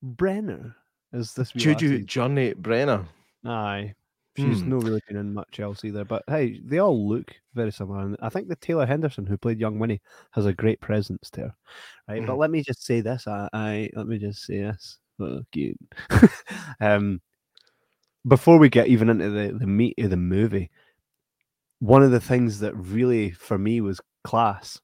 Brener 0.03 0.75
is 1.13 1.33
this 1.33 1.51
Juju 1.51 2.03
Journey 2.03 2.53
Brener. 2.53 3.05
Aye. 3.45 3.93
She's 4.37 4.61
Hmm. 4.61 4.69
no 4.69 4.77
really 4.77 5.01
been 5.07 5.17
in 5.17 5.33
much 5.33 5.59
else 5.59 5.85
either. 5.85 6.03
But 6.03 6.23
hey, 6.27 6.59
they 6.63 6.79
all 6.79 7.07
look 7.07 7.33
very 7.53 7.71
similar. 7.71 8.01
And 8.01 8.17
I 8.21 8.29
think 8.29 8.47
the 8.49 8.55
Taylor 8.57 8.85
Henderson 8.85 9.25
who 9.25 9.37
played 9.37 9.59
young 9.59 9.79
Winnie 9.79 10.01
has 10.31 10.45
a 10.45 10.53
great 10.53 10.81
presence 10.81 11.29
there. 11.31 11.55
Right. 12.09 12.25
But 12.25 12.37
let 12.37 12.51
me 12.51 12.61
just 12.61 12.83
say 12.85 13.01
this. 13.01 13.27
I, 13.27 13.49
I 13.53 13.89
let 13.93 14.07
me 14.07 14.17
just 14.17 14.43
say 14.43 14.59
this. 14.61 14.97
You. 15.53 15.75
um 16.81 17.21
before 18.27 18.57
we 18.59 18.69
get 18.69 18.87
even 18.87 19.09
into 19.09 19.29
the, 19.29 19.57
the 19.57 19.67
meat 19.67 19.95
of 19.99 20.09
the 20.09 20.17
movie, 20.17 20.69
one 21.79 22.03
of 22.03 22.11
the 22.11 22.19
things 22.19 22.59
that 22.59 22.75
really 22.75 23.31
for 23.31 23.57
me 23.57 23.79
was 23.81 24.01
class 24.23 24.79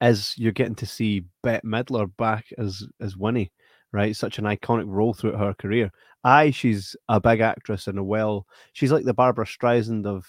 is 0.00 0.34
you're 0.36 0.52
getting 0.52 0.74
to 0.76 0.86
see 0.86 1.24
Bette 1.42 1.66
Midler 1.66 2.10
back 2.18 2.46
as 2.58 2.86
as 3.00 3.16
Winnie, 3.16 3.50
right? 3.92 4.16
Such 4.16 4.38
an 4.38 4.44
iconic 4.44 4.84
role 4.86 5.14
throughout 5.14 5.38
her 5.38 5.54
career. 5.54 5.90
Aye, 6.24 6.50
she's 6.50 6.96
a 7.08 7.20
big 7.20 7.40
actress 7.40 7.86
and 7.86 7.98
a 7.98 8.02
well. 8.02 8.46
She's 8.72 8.92
like 8.92 9.04
the 9.04 9.14
Barbra 9.14 9.44
Streisand 9.44 10.06
of 10.06 10.26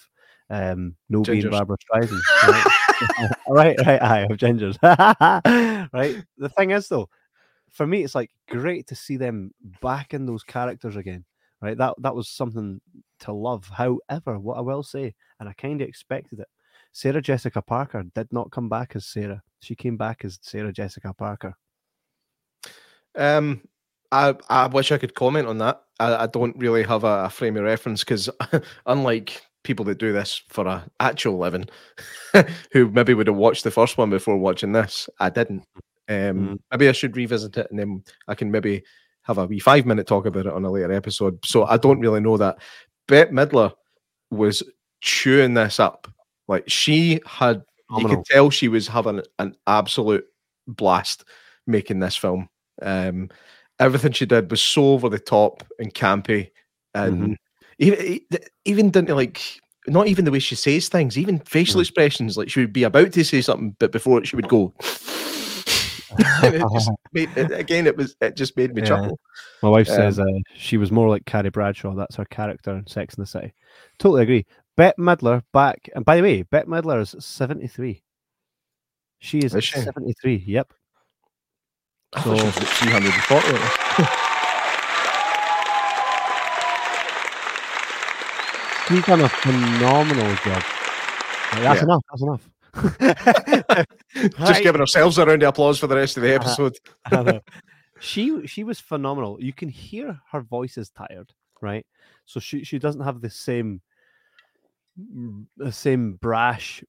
um, 0.50 0.96
no 1.08 1.22
being 1.22 1.48
Barbra 1.48 1.76
Streisand. 1.78 2.20
Right, 2.42 3.30
right, 3.48 3.76
right. 3.86 4.02
Aye, 4.02 4.20
of 4.30 4.36
gingers. 4.38 4.76
right. 5.92 6.24
The 6.38 6.48
thing 6.50 6.70
is, 6.70 6.88
though, 6.88 7.08
for 7.70 7.86
me, 7.86 8.04
it's 8.04 8.14
like 8.14 8.30
great 8.48 8.86
to 8.88 8.94
see 8.94 9.16
them 9.16 9.52
back 9.80 10.14
in 10.14 10.26
those 10.26 10.42
characters 10.42 10.96
again. 10.96 11.24
Right. 11.62 11.78
That 11.78 11.94
that 12.00 12.14
was 12.14 12.28
something 12.28 12.80
to 13.20 13.32
love. 13.32 13.70
However, 13.72 14.38
what 14.38 14.58
I 14.58 14.60
will 14.60 14.82
say, 14.82 15.14
and 15.40 15.48
I 15.48 15.54
kind 15.54 15.80
of 15.80 15.88
expected 15.88 16.40
it, 16.40 16.48
Sarah 16.92 17.22
Jessica 17.22 17.62
Parker 17.62 18.04
did 18.14 18.28
not 18.32 18.50
come 18.50 18.68
back 18.68 18.94
as 18.94 19.06
Sarah. 19.06 19.42
She 19.60 19.74
came 19.74 19.96
back 19.96 20.24
as 20.24 20.38
Sarah 20.42 20.72
Jessica 20.72 21.14
Parker. 21.14 21.54
Um, 23.16 23.62
I 24.12 24.34
I 24.48 24.66
wish 24.66 24.92
I 24.92 24.98
could 24.98 25.14
comment 25.14 25.46
on 25.48 25.58
that. 25.58 25.82
I, 26.00 26.24
I 26.24 26.26
don't 26.26 26.56
really 26.58 26.82
have 26.82 27.04
a, 27.04 27.24
a 27.24 27.30
frame 27.30 27.56
of 27.56 27.64
reference 27.64 28.02
because 28.02 28.28
unlike 28.86 29.40
people 29.62 29.84
that 29.86 29.98
do 29.98 30.12
this 30.12 30.42
for 30.48 30.66
a 30.66 30.84
actual 31.00 31.38
living, 31.38 31.66
who 32.72 32.90
maybe 32.90 33.14
would 33.14 33.26
have 33.28 33.36
watched 33.36 33.64
the 33.64 33.70
first 33.70 33.96
one 33.96 34.10
before 34.10 34.36
watching 34.36 34.72
this, 34.72 35.08
I 35.20 35.30
didn't. 35.30 35.64
Um, 36.06 36.14
Mm. 36.36 36.58
maybe 36.70 36.88
I 36.88 36.92
should 36.92 37.16
revisit 37.16 37.56
it 37.56 37.66
and 37.70 37.78
then 37.78 38.04
I 38.28 38.34
can 38.34 38.50
maybe 38.50 38.82
have 39.22 39.38
a 39.38 39.46
wee 39.46 39.58
five 39.58 39.86
minute 39.86 40.06
talk 40.06 40.26
about 40.26 40.44
it 40.44 40.52
on 40.52 40.64
a 40.66 40.70
later 40.70 40.92
episode. 40.92 41.38
So 41.46 41.64
I 41.64 41.78
don't 41.78 41.98
really 42.00 42.20
know 42.20 42.36
that. 42.36 42.58
Bette 43.08 43.30
Midler 43.32 43.72
was 44.30 44.62
chewing 45.00 45.54
this 45.54 45.80
up. 45.80 46.06
Like 46.46 46.64
she 46.68 47.20
had, 47.24 47.62
you 47.96 48.06
could 48.16 48.24
tell 48.26 48.50
she 48.50 48.68
was 48.68 48.86
having 48.86 49.22
an 49.38 49.56
absolute 49.66 50.26
blast 50.66 51.24
making 51.66 52.00
this 52.00 52.16
film. 52.16 52.50
Um, 52.82 53.30
everything 53.78 54.12
she 54.12 54.26
did 54.26 54.50
was 54.50 54.62
so 54.62 54.92
over 54.92 55.08
the 55.08 55.18
top 55.18 55.62
and 55.78 55.92
campy, 55.94 56.50
and 56.94 57.30
Mhm. 57.30 57.36
even 57.78 58.20
even 58.64 58.90
down 58.90 59.06
to 59.06 59.14
like 59.14 59.40
not 59.86 60.06
even 60.06 60.24
the 60.24 60.30
way 60.30 60.38
she 60.38 60.54
says 60.54 60.88
things, 60.88 61.18
even 61.18 61.38
facial 61.40 61.80
Mm. 61.80 61.84
expressions. 61.84 62.36
Like 62.36 62.48
she 62.48 62.60
would 62.60 62.72
be 62.72 62.84
about 62.84 63.12
to 63.12 63.24
say 63.24 63.40
something, 63.42 63.76
but 63.78 63.92
before 63.92 64.18
it, 64.18 64.26
she 64.26 64.36
would 64.36 64.48
go. 64.48 64.72
It 66.42 66.62
made, 67.12 67.28
again, 67.52 67.86
it 67.86 67.96
was 67.96 68.16
it 68.20 68.36
just 68.36 68.56
made 68.56 68.74
me 68.74 68.82
Yeah. 68.82 68.88
chuckle. 68.88 69.18
My 69.62 69.68
wife 69.70 69.88
Um, 69.88 69.94
says 69.96 70.18
uh, 70.20 70.24
she 70.56 70.76
was 70.76 70.92
more 70.92 71.08
like 71.08 71.24
Carrie 71.24 71.50
Bradshaw. 71.50 71.94
That's 71.94 72.16
her 72.16 72.24
character 72.26 72.76
in 72.76 72.86
Sex 72.86 73.14
in 73.14 73.22
the 73.22 73.26
City. 73.26 73.52
Totally 73.98 74.22
agree. 74.22 74.46
Bette 74.76 75.00
Midler 75.00 75.42
back, 75.52 75.88
and 75.94 76.04
by 76.04 76.16
the 76.16 76.22
way, 76.22 76.42
Bette 76.42 76.68
Midler 76.68 77.00
is 77.00 77.16
seventy 77.24 77.66
three. 77.66 78.02
She 79.18 79.40
is, 79.40 79.54
Is 79.54 79.64
she? 79.64 79.80
seventy 79.80 80.14
three. 80.20 80.36
Yep. 80.46 80.72
I 82.16 82.20
thought 82.22 82.36
she 82.38 82.46
was 82.46 82.56
about 82.56 82.68
340. 82.68 83.52
wasn't 83.52 83.72
she? 83.96 84.04
She's 88.88 89.04
done 89.06 89.20
a 89.22 89.28
phenomenal 89.28 90.34
job. 90.44 90.62
Like, 91.52 91.62
that's 91.62 91.80
Yeah. 91.80 91.84
enough. 91.84 92.02
That's 92.10 92.22
enough. 92.22 92.50
Just 94.14 94.40
Right. 94.40 94.62
giving 94.62 94.80
ourselves 94.80 95.18
a 95.18 95.24
round 95.26 95.42
of 95.42 95.48
applause 95.48 95.78
for 95.78 95.86
the 95.86 95.96
rest 95.96 96.16
of 96.16 96.22
the 96.22 96.34
Uh-huh. 96.34 96.68
episode. 97.10 97.40
She 98.00 98.46
she 98.46 98.64
was 98.64 98.80
phenomenal. 98.80 99.38
You 99.40 99.52
can 99.54 99.68
hear 99.70 100.20
her 100.32 100.40
voice 100.42 100.76
is 100.76 100.90
tired, 100.90 101.32
right? 101.62 101.86
So 102.26 102.38
she 102.40 102.62
she 102.64 102.78
doesn't 102.78 103.00
have 103.00 103.20
the 103.22 103.30
same 103.30 103.80
mm, 105.00 105.46
the 105.56 105.72
same 105.72 106.14
brash 106.14 106.84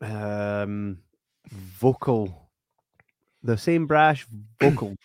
um 0.00 0.98
vocal 1.50 2.43
the 3.44 3.56
same 3.56 3.86
brash 3.86 4.26
vocals 4.60 4.96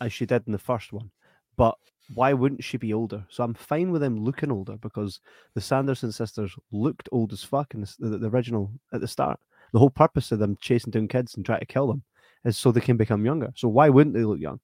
as 0.00 0.12
she 0.12 0.24
did 0.24 0.44
in 0.46 0.52
the 0.52 0.58
first 0.58 0.92
one. 0.92 1.10
But 1.56 1.76
why 2.14 2.32
wouldn't 2.32 2.64
she 2.64 2.78
be 2.78 2.94
older? 2.94 3.26
So 3.28 3.44
I'm 3.44 3.54
fine 3.54 3.90
with 3.90 4.00
them 4.00 4.24
looking 4.24 4.50
older 4.50 4.76
because 4.76 5.20
the 5.54 5.60
Sanderson 5.60 6.12
sisters 6.12 6.54
looked 6.70 7.08
old 7.12 7.32
as 7.32 7.42
fuck 7.42 7.74
in 7.74 7.84
the, 7.98 8.18
the, 8.18 8.30
original 8.30 8.70
at 8.92 9.00
the 9.00 9.08
start. 9.08 9.38
The 9.72 9.78
whole 9.78 9.90
purpose 9.90 10.32
of 10.32 10.38
them 10.38 10.56
chasing 10.60 10.90
down 10.90 11.08
kids 11.08 11.34
and 11.34 11.44
trying 11.44 11.60
to 11.60 11.66
kill 11.66 11.88
them 11.88 12.02
is 12.44 12.56
so 12.56 12.72
they 12.72 12.80
can 12.80 12.96
become 12.96 13.26
younger. 13.26 13.52
So 13.56 13.68
why 13.68 13.90
wouldn't 13.90 14.14
they 14.14 14.24
look 14.24 14.40
young? 14.40 14.60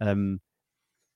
Um, 0.00 0.40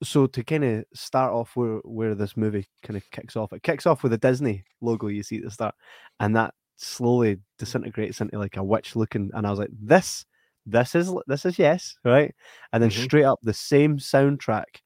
so 0.03 0.27
to 0.27 0.43
kind 0.43 0.65
of 0.65 0.85
start 0.95 1.33
off 1.33 1.55
where 1.55 1.79
where 1.79 2.15
this 2.15 2.37
movie 2.37 2.67
kind 2.83 2.97
of 2.97 3.09
kicks 3.11 3.37
off, 3.37 3.53
it 3.53 3.63
kicks 3.63 3.87
off 3.87 4.03
with 4.03 4.13
a 4.13 4.19
Disney 4.19 4.65
logo 4.81 5.09
you 5.09 5.23
see 5.23 5.39
at 5.39 5.45
the 5.45 5.51
start, 5.51 5.75
and 6.21 6.35
that 6.37 6.55
slowly 6.77 7.39
disintegrates 7.59 8.21
into 8.21 8.39
like 8.39 8.57
a 8.57 8.63
witch 8.63 8.97
looking. 8.97 9.31
And 9.35 9.47
I 9.47 9.51
was 9.51 9.59
like, 9.59 9.71
this, 9.73 10.25
this 10.71 10.95
is 10.95 11.13
this 11.27 11.45
is 11.47 11.59
yes, 11.59 11.97
right? 12.05 12.35
And 12.73 12.83
then 12.83 12.91
Mhm. 12.91 12.95
straight 13.05 13.25
up 13.25 13.41
the 13.43 13.55
same 13.55 13.99
soundtrack 13.99 14.83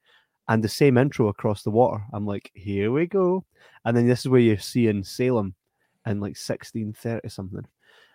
and 0.48 0.62
the 0.62 0.68
same 0.68 0.98
intro 0.98 1.28
across 1.28 1.62
the 1.62 1.70
water. 1.70 2.04
I'm 2.12 2.26
like, 2.26 2.50
here 2.54 2.90
we 2.92 3.06
go. 3.06 3.44
And 3.84 3.96
then 3.96 4.06
this 4.08 4.20
is 4.20 4.28
where 4.28 4.40
you 4.40 4.56
see 4.58 4.88
in 4.88 5.04
Salem 5.04 5.54
in 6.06 6.20
like 6.20 6.36
1630 6.36 7.28
something, 7.28 7.66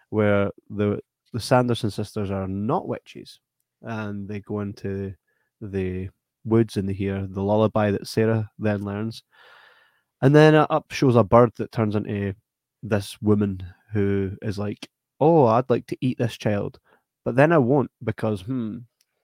where 0.09 0.51
the 0.69 1.01
the 1.33 1.39
Sanderson 1.39 1.91
sisters 1.91 2.31
are 2.31 2.47
not 2.47 2.87
witches, 2.87 3.39
and 3.83 4.27
they 4.29 4.39
go 4.41 4.61
into 4.61 5.13
the 5.61 6.09
woods 6.45 6.77
and 6.77 6.87
they 6.89 6.93
hear 6.93 7.27
the 7.27 7.43
lullaby 7.43 7.91
that 7.91 8.07
Sarah 8.07 8.49
then 8.59 8.83
learns, 8.83 9.23
and 10.21 10.35
then 10.35 10.55
up 10.55 10.91
shows 10.91 11.15
a 11.15 11.23
bird 11.23 11.51
that 11.57 11.71
turns 11.71 11.95
into 11.95 12.35
this 12.83 13.21
woman 13.21 13.61
who 13.93 14.31
is 14.41 14.57
like, 14.57 14.89
"Oh, 15.19 15.45
I'd 15.45 15.69
like 15.69 15.87
to 15.87 15.97
eat 16.01 16.17
this 16.17 16.37
child, 16.37 16.79
but 17.27 17.35
then 17.35 17.51
I 17.51 17.57
won't 17.57 17.91
because 18.05 18.39
hmm, 18.39 18.77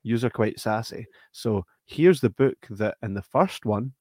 yous 0.03 0.25
are 0.25 0.29
quite 0.29 0.60
sassy." 0.60 1.07
So 1.31 1.65
here's 1.86 2.19
the 2.19 2.31
book 2.31 2.57
that 2.69 2.98
in 3.01 3.13
the 3.13 3.22
first 3.22 3.65
one, 3.65 3.93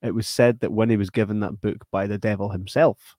it 0.00 0.14
was 0.14 0.26
said 0.26 0.60
that 0.60 0.72
Winnie 0.72 0.96
was 0.96 1.10
given 1.10 1.40
that 1.40 1.60
book 1.60 1.84
by 1.90 2.06
the 2.06 2.16
devil 2.16 2.48
himself, 2.48 3.14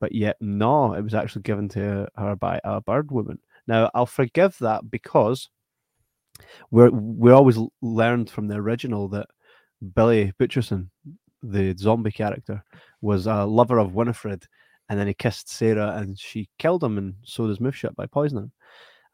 but 0.00 0.12
yet 0.12 0.38
no, 0.40 0.94
it 0.94 1.02
was 1.02 1.12
actually 1.12 1.42
given 1.42 1.68
to 1.68 2.08
her 2.16 2.34
by 2.34 2.62
a 2.64 2.80
bird 2.80 3.10
woman. 3.12 3.38
Now 3.66 3.90
I'll 3.94 4.06
forgive 4.06 4.56
that 4.60 4.90
because 4.90 5.50
we're 6.70 6.88
we 6.88 7.30
always 7.30 7.58
learned 7.82 8.30
from 8.30 8.48
the 8.48 8.56
original 8.56 9.06
that 9.08 9.26
Billy 9.94 10.32
Butcherson, 10.40 10.88
the 11.42 11.76
zombie 11.76 12.10
character, 12.10 12.64
was 13.02 13.26
a 13.26 13.44
lover 13.44 13.76
of 13.76 13.94
Winifred, 13.94 14.46
and 14.88 14.98
then 14.98 15.08
he 15.08 15.12
kissed 15.12 15.50
Sarah, 15.50 15.96
and 15.96 16.18
she 16.18 16.48
killed 16.58 16.82
him 16.82 16.96
and 16.96 17.16
sewed 17.22 17.50
his 17.50 17.60
mouth 17.60 17.74
shut 17.74 17.94
by 17.94 18.06
poisoning. 18.06 18.50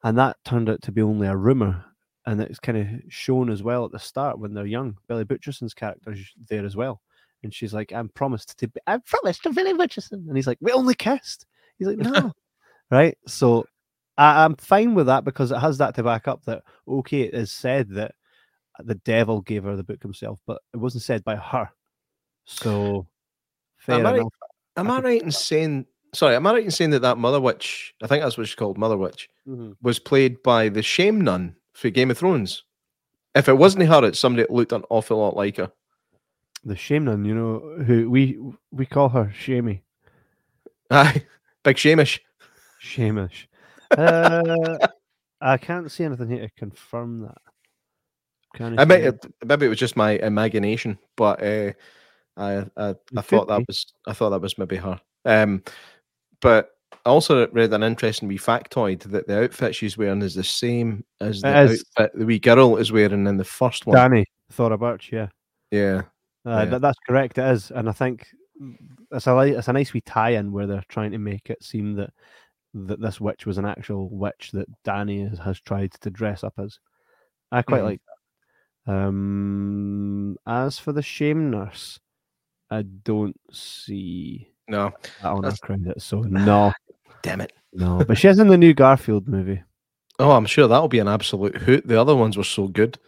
And 0.03 0.17
that 0.19 0.37
turned 0.45 0.71
out 0.71 0.83
to 0.83 0.93
be 0.93 1.03
only 1.03 1.27
a 1.27 1.37
rumor, 1.37 1.85
and 2.27 2.41
it's 2.41 2.59
kind 2.59 2.79
of 2.79 2.87
shown 3.13 3.51
as 3.51 3.63
well 3.63 3.85
at 3.85 3.93
the 3.93 3.99
start 3.99 4.39
when 4.39 4.55
they're 4.55 4.67
young. 4.67 4.97
Billy 5.09 5.25
Butcherson's 5.25 5.75
character 5.75 6.13
is 6.13 6.33
there 6.49 6.65
as 6.65 6.77
well, 6.77 7.01
and 7.43 7.53
she's 7.53 7.75
like, 7.75 7.93
"I'm 7.93 8.09
promised 8.09 8.59
to, 8.59 8.69
be, 8.69 8.81
I'm 8.87 9.03
promised 9.03 9.43
to 9.43 9.53
Billy 9.53 9.75
Butcherson," 9.75 10.27
and 10.27 10.37
he's 10.37 10.47
like, 10.47 10.59
"We 10.61 10.73
only 10.73 10.95
kissed." 10.95 11.47
He's 11.79 11.89
like, 11.89 11.99
"No," 11.99 12.33
right? 12.91 13.17
So 13.27 13.67
I, 14.17 14.45
I'm 14.45 14.57
fine 14.57 14.95
with 14.95 15.07
that 15.07 15.25
because 15.25 15.51
it 15.51 15.59
has 15.59 15.79
that 15.79 15.95
to 15.97 16.03
back 16.03 16.29
up 16.29 16.45
that 16.45 16.63
okay, 16.89 17.23
it 17.23 17.35
is 17.35 17.53
said 17.53 17.91
that 17.91 18.15
the 18.79 18.95
devil 18.97 19.41
gave 19.43 19.65
her 19.65 19.77
the 19.77 19.85
book 19.85 20.03
himself, 20.03 20.41
but 20.47 20.63
it 20.73 20.79
wasn't 20.79 21.03
said 21.03 21.25
by 21.25 21.37
her. 21.37 21.69
So 22.45 23.07
fair 23.77 24.01
Am 24.01 24.07
I 24.07 24.15
enough. 24.17 24.33
Am 24.77 24.91
I 24.91 24.97
I 24.97 25.01
right 25.01 25.23
in 25.23 25.31
saying? 25.31 25.87
Sorry, 26.13 26.35
am 26.35 26.47
I 26.47 26.53
right 26.53 26.65
in 26.65 26.71
saying 26.71 26.91
that 26.91 27.03
that 27.03 27.19
Mother 27.19 27.41
Witch? 27.41 27.95
I 28.03 28.07
think 28.07 28.23
that's 28.23 28.37
what 28.37 28.47
she's 28.47 28.55
called, 28.57 28.79
Mother 28.79 28.97
Witch, 28.97 29.29
Mhm. 29.49 29.77
was 29.83 29.99
played 29.99 30.43
by 30.43 30.69
the 30.69 30.83
Shame 30.83 31.21
Nun 31.21 31.55
for 31.75 31.89
Game 31.91 32.11
of 32.11 32.19
Thrones. 32.19 32.65
If 33.35 33.49
it 33.49 33.57
wasn't 33.57 33.87
her, 33.89 34.05
it's 34.05 34.19
somebody 34.19 34.43
that 34.43 34.51
looked 34.53 34.73
an 34.73 34.83
awful 34.91 35.19
lot 35.19 35.37
like 35.37 35.57
her. 35.59 35.71
The 36.65 36.77
shame 36.77 37.05
nun, 37.05 37.25
you 37.25 37.35
know, 37.35 37.61
who 37.85 38.11
we 38.11 38.39
we 38.73 38.85
call 38.87 39.09
her 39.11 39.33
Shamey, 39.33 39.83
Aye, 40.91 41.25
big 41.65 41.77
Shamish. 41.77 42.19
Shamish. 42.83 43.47
Uh, 43.97 44.77
I 45.41 45.57
can't 45.57 45.91
see 45.91 46.05
anything 46.05 46.29
here 46.29 46.43
to 46.49 46.51
confirm 46.59 47.21
that. 47.23 47.39
Can 48.55 48.79
I 48.79 48.85
might, 48.85 49.03
see 49.23 49.29
maybe 49.47 49.67
it 49.67 49.71
was 49.71 49.79
just 49.79 49.97
my 49.97 50.13
imagination, 50.19 50.99
but 51.17 51.41
uh, 51.43 51.73
I 52.37 52.67
I, 52.77 52.95
I 53.17 53.21
thought 53.23 53.47
that 53.49 53.59
be. 53.61 53.65
was 53.69 53.87
I 54.07 54.13
thought 54.13 54.31
that 54.31 54.43
was 54.43 54.59
maybe 54.59 54.77
her. 54.77 55.01
Um, 55.25 55.63
but 56.41 56.71
I 57.07 57.11
also 57.11 57.47
read 57.49 57.73
an 57.73 57.83
interesting 57.83 58.29
wee 58.29 58.39
factoid 58.39 59.03
that 59.05 59.27
the 59.27 59.45
outfit 59.45 59.75
she's 59.75 59.97
wearing 59.97 60.23
is 60.23 60.35
the 60.35 60.45
same 60.45 61.05
as 61.21 61.41
the 61.41 61.59
is. 61.61 61.85
outfit 61.97 62.19
the 62.19 62.27
wee 62.27 62.39
girl 62.39 62.77
is 62.77 62.93
wearing 62.93 63.27
in 63.27 63.37
the 63.37 63.45
first 63.45 63.87
one. 63.87 63.97
Danny 63.97 64.25
thought 64.53 64.73
about 64.73 65.11
yeah. 65.11 65.29
Yeah, 65.71 66.03
Uh, 66.45 66.51
Yeah. 66.51 66.65
that, 66.67 66.81
that's 66.83 66.99
correct. 67.07 67.39
It 67.39 67.45
is, 67.51 67.71
and 67.71 67.89
I 67.89 67.93
think 67.93 68.27
it's 69.13 69.27
a 69.27 69.39
it's 69.39 69.69
a 69.69 69.73
nice 69.73 69.93
wee 69.93 70.03
tie-in 70.03 70.53
where 70.53 70.67
they're 70.67 70.85
trying 70.89 71.13
to 71.13 71.19
make 71.19 71.49
it 71.49 71.63
seem 71.63 71.95
that 71.95 72.11
that 72.75 73.01
this 73.01 73.21
witch 73.21 73.47
was 73.47 73.59
an 73.59 73.65
actual 73.65 74.09
witch 74.11 74.51
that 74.53 74.69
Danny 74.85 75.27
has, 75.27 75.39
has 75.39 75.61
tried 75.61 75.93
to 76.01 76.11
dress 76.11 76.45
up 76.45 76.55
as. 76.59 76.79
I 77.51 77.63
quite 77.63 77.81
Mhm. 77.81 77.85
like 77.85 78.01
that. 78.87 78.93
Um, 78.93 80.37
as 80.47 80.79
for 80.79 80.93
the 80.93 81.03
shame 81.03 81.51
nurse, 81.51 81.99
I 82.71 82.83
don't 82.83 83.37
see 83.53 84.53
no, 84.71 84.93
that 85.23 85.29
on 85.29 85.37
her 85.37 85.43
That's- 85.43 85.59
credit, 85.61 86.01
so 86.01 86.21
no, 86.23 86.73
damn 87.23 87.41
it. 87.41 87.53
no. 87.73 88.03
But 88.07 88.17
she 88.19 88.29
is 88.29 88.39
in 88.39 88.49
the 88.49 88.57
new 88.59 88.73
Garfield 88.75 89.29
movie. 89.29 89.63
Oh, 90.19 90.33
I'm 90.33 90.47
sure 90.47 90.69
that'll 90.69 90.89
be 90.89 90.99
an 90.99 91.09
absolute 91.09 91.57
hoot. 91.57 91.87
The 91.87 92.01
other 92.01 92.15
ones 92.17 92.37
were 92.37 92.45
so 92.45 92.69
good. 92.69 92.99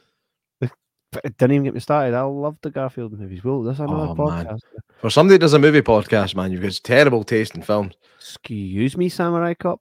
It 0.60 1.36
didn't 1.36 1.52
even 1.52 1.64
get 1.64 1.74
me 1.74 1.80
started. 1.80 2.14
I 2.14 2.22
love 2.22 2.56
the 2.62 2.70
Garfield 2.70 3.12
movies. 3.12 3.44
Well, 3.44 3.62
there's 3.62 3.80
another 3.80 3.94
Oh, 3.94 4.14
man. 4.14 4.46
podcast. 4.46 4.60
For 5.02 5.10
somebody 5.10 5.34
that 5.34 5.40
does 5.40 5.52
a 5.52 5.58
movie 5.58 5.82
podcast, 5.82 6.34
man, 6.34 6.50
you've 6.50 6.62
got 6.62 6.72
terrible 6.82 7.22
taste 7.22 7.54
in 7.54 7.60
films. 7.60 7.92
Excuse 8.16 8.96
me, 8.96 9.10
Samurai 9.10 9.52
Cop. 9.52 9.80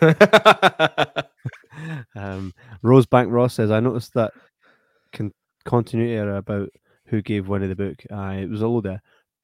Um, 2.16 2.52
Rosebank 2.82 3.30
Ross 3.30 3.54
says, 3.54 3.70
I 3.70 3.78
noticed 3.78 4.14
that 4.14 4.32
con- 5.12 5.32
continuity 5.64 6.14
error 6.14 6.36
about 6.38 6.70
who 7.06 7.22
gave 7.22 7.46
Winnie 7.48 7.68
the 7.68 7.76
book. 7.76 8.02
Uh, 8.10 8.34
it 8.40 8.50
was 8.50 8.62
of 8.62 8.84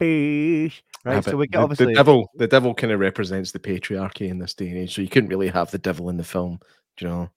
beesh. 0.00 0.82
Right, 1.04 1.22
so 1.22 1.36
we 1.36 1.46
get 1.46 1.58
the, 1.58 1.64
obviously. 1.64 1.86
the 1.86 1.94
devil. 1.94 2.30
The 2.36 2.46
devil 2.46 2.74
kind 2.74 2.92
of 2.92 2.98
represents 3.00 3.52
the 3.52 3.58
patriarchy 3.58 4.28
in 4.28 4.38
this 4.38 4.54
day 4.54 4.68
and 4.68 4.78
age, 4.78 4.94
so 4.94 5.02
you 5.02 5.08
couldn't 5.08 5.28
really 5.28 5.48
have 5.48 5.70
the 5.70 5.78
devil 5.78 6.08
in 6.08 6.16
the 6.16 6.24
film. 6.24 6.58
Do 6.96 7.04
you 7.04 7.10
know? 7.10 7.30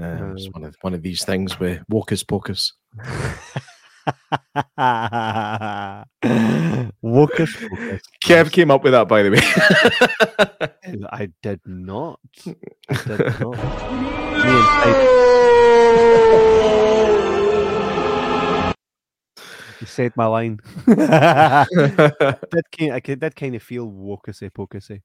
Uh, 0.00 0.32
it's 0.32 0.48
one 0.52 0.64
of 0.64 0.76
one 0.82 0.94
of 0.94 1.02
these 1.02 1.24
things 1.24 1.58
where 1.58 1.84
Wocus 1.90 2.22
Pocus. 2.26 2.72
Wocus 7.02 7.54
Pocus. 7.68 8.02
Kev 8.24 8.52
came 8.52 8.70
up 8.70 8.84
with 8.84 8.92
that, 8.92 9.08
by 9.08 9.22
the 9.24 9.30
way. 9.30 9.40
I 11.12 11.30
did 11.42 11.60
not. 11.66 12.20
I 12.46 12.54
did 13.06 13.40
not. 13.40 13.56
Me 14.40 14.50
and 14.50 14.68
Sid- 14.82 15.20
you 17.12 17.19
said 20.00 20.16
my 20.16 20.26
line. 20.26 20.58
did 20.86 20.96
kind 22.78 22.92
I 22.92 23.00
did 23.00 23.36
kind 23.36 23.54
of 23.54 23.62
feel 23.62 23.86
wokusy 23.90 24.50
pokusy. 24.50 25.02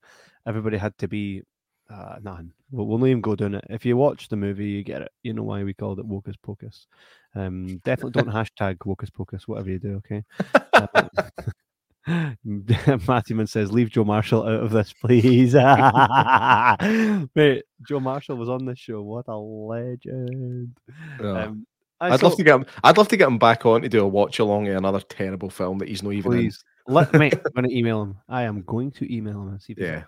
Everybody 0.48 0.78
had 0.78 0.98
to 1.00 1.08
be 1.08 1.44
uh 1.90 2.16
none. 2.22 2.52
We'll, 2.72 2.88
we'll 2.88 2.98
not 2.98 3.08
even 3.08 3.22
go 3.22 3.36
down 3.36 3.56
it. 3.56 3.66
If 3.70 3.86
you 3.86 3.98
watch 3.98 4.30
the 4.30 4.38
movie, 4.38 4.68
you 4.68 4.84
get 4.84 5.02
it. 5.02 5.12
You 5.24 5.34
know 5.34 5.44
why 5.44 5.64
we 5.64 5.74
called 5.74 6.00
it 6.00 6.08
Wokus 6.08 6.36
Pocus. 6.42 6.88
Um, 7.36 7.82
definitely 7.84 8.22
don't 8.22 8.34
hashtag 8.42 8.78
Wokus 8.78 9.14
Pocus, 9.14 9.48
whatever 9.48 9.70
you 9.70 9.80
do, 9.80 10.02
okay? 10.06 10.24
Uh, 10.74 11.08
Matthewman 13.08 13.48
says, 13.48 13.72
"Leave 13.72 13.90
Joe 13.90 14.06
Marshall 14.06 14.44
out 14.44 14.64
of 14.64 14.72
this, 14.72 14.94
please." 14.94 15.54
Mate, 17.36 17.64
Joe 17.88 18.00
Marshall 18.00 18.38
was 18.38 18.50
on 18.50 18.66
this 18.66 18.80
show. 18.80 19.02
What 19.02 19.26
a 19.28 19.36
legend! 19.36 20.78
Yeah. 21.20 21.44
Um, 21.46 21.66
I 22.02 22.10
I'd 22.14 22.24
love 22.24 22.36
to 22.36 22.44
get 22.44 22.56
him. 22.56 22.66
I'd 22.84 22.98
love 22.98 23.08
to 23.10 23.18
get 23.18 23.28
him 23.28 23.38
back 23.38 23.66
on 23.66 23.82
to 23.82 23.90
do 23.90 24.04
a 24.04 24.08
watch 24.08 24.40
along 24.40 24.68
of 24.68 24.76
another 24.76 25.00
terrible 25.00 25.50
film 25.50 25.78
that 25.80 25.88
he's 25.88 26.04
not 26.04 26.14
even 26.14 26.32
please. 26.32 26.64
Let 26.88 27.14
me. 27.14 27.32
I'm 27.46 27.52
going 27.56 27.70
to 27.70 27.76
email 27.78 28.02
him. 28.02 28.18
I 28.28 28.44
am 28.44 28.62
going 28.64 28.92
to 28.92 29.14
email 29.14 29.42
him 29.42 29.50
and 29.50 29.62
see 29.62 29.74
if 29.74 29.80
Yeah. 29.80 30.04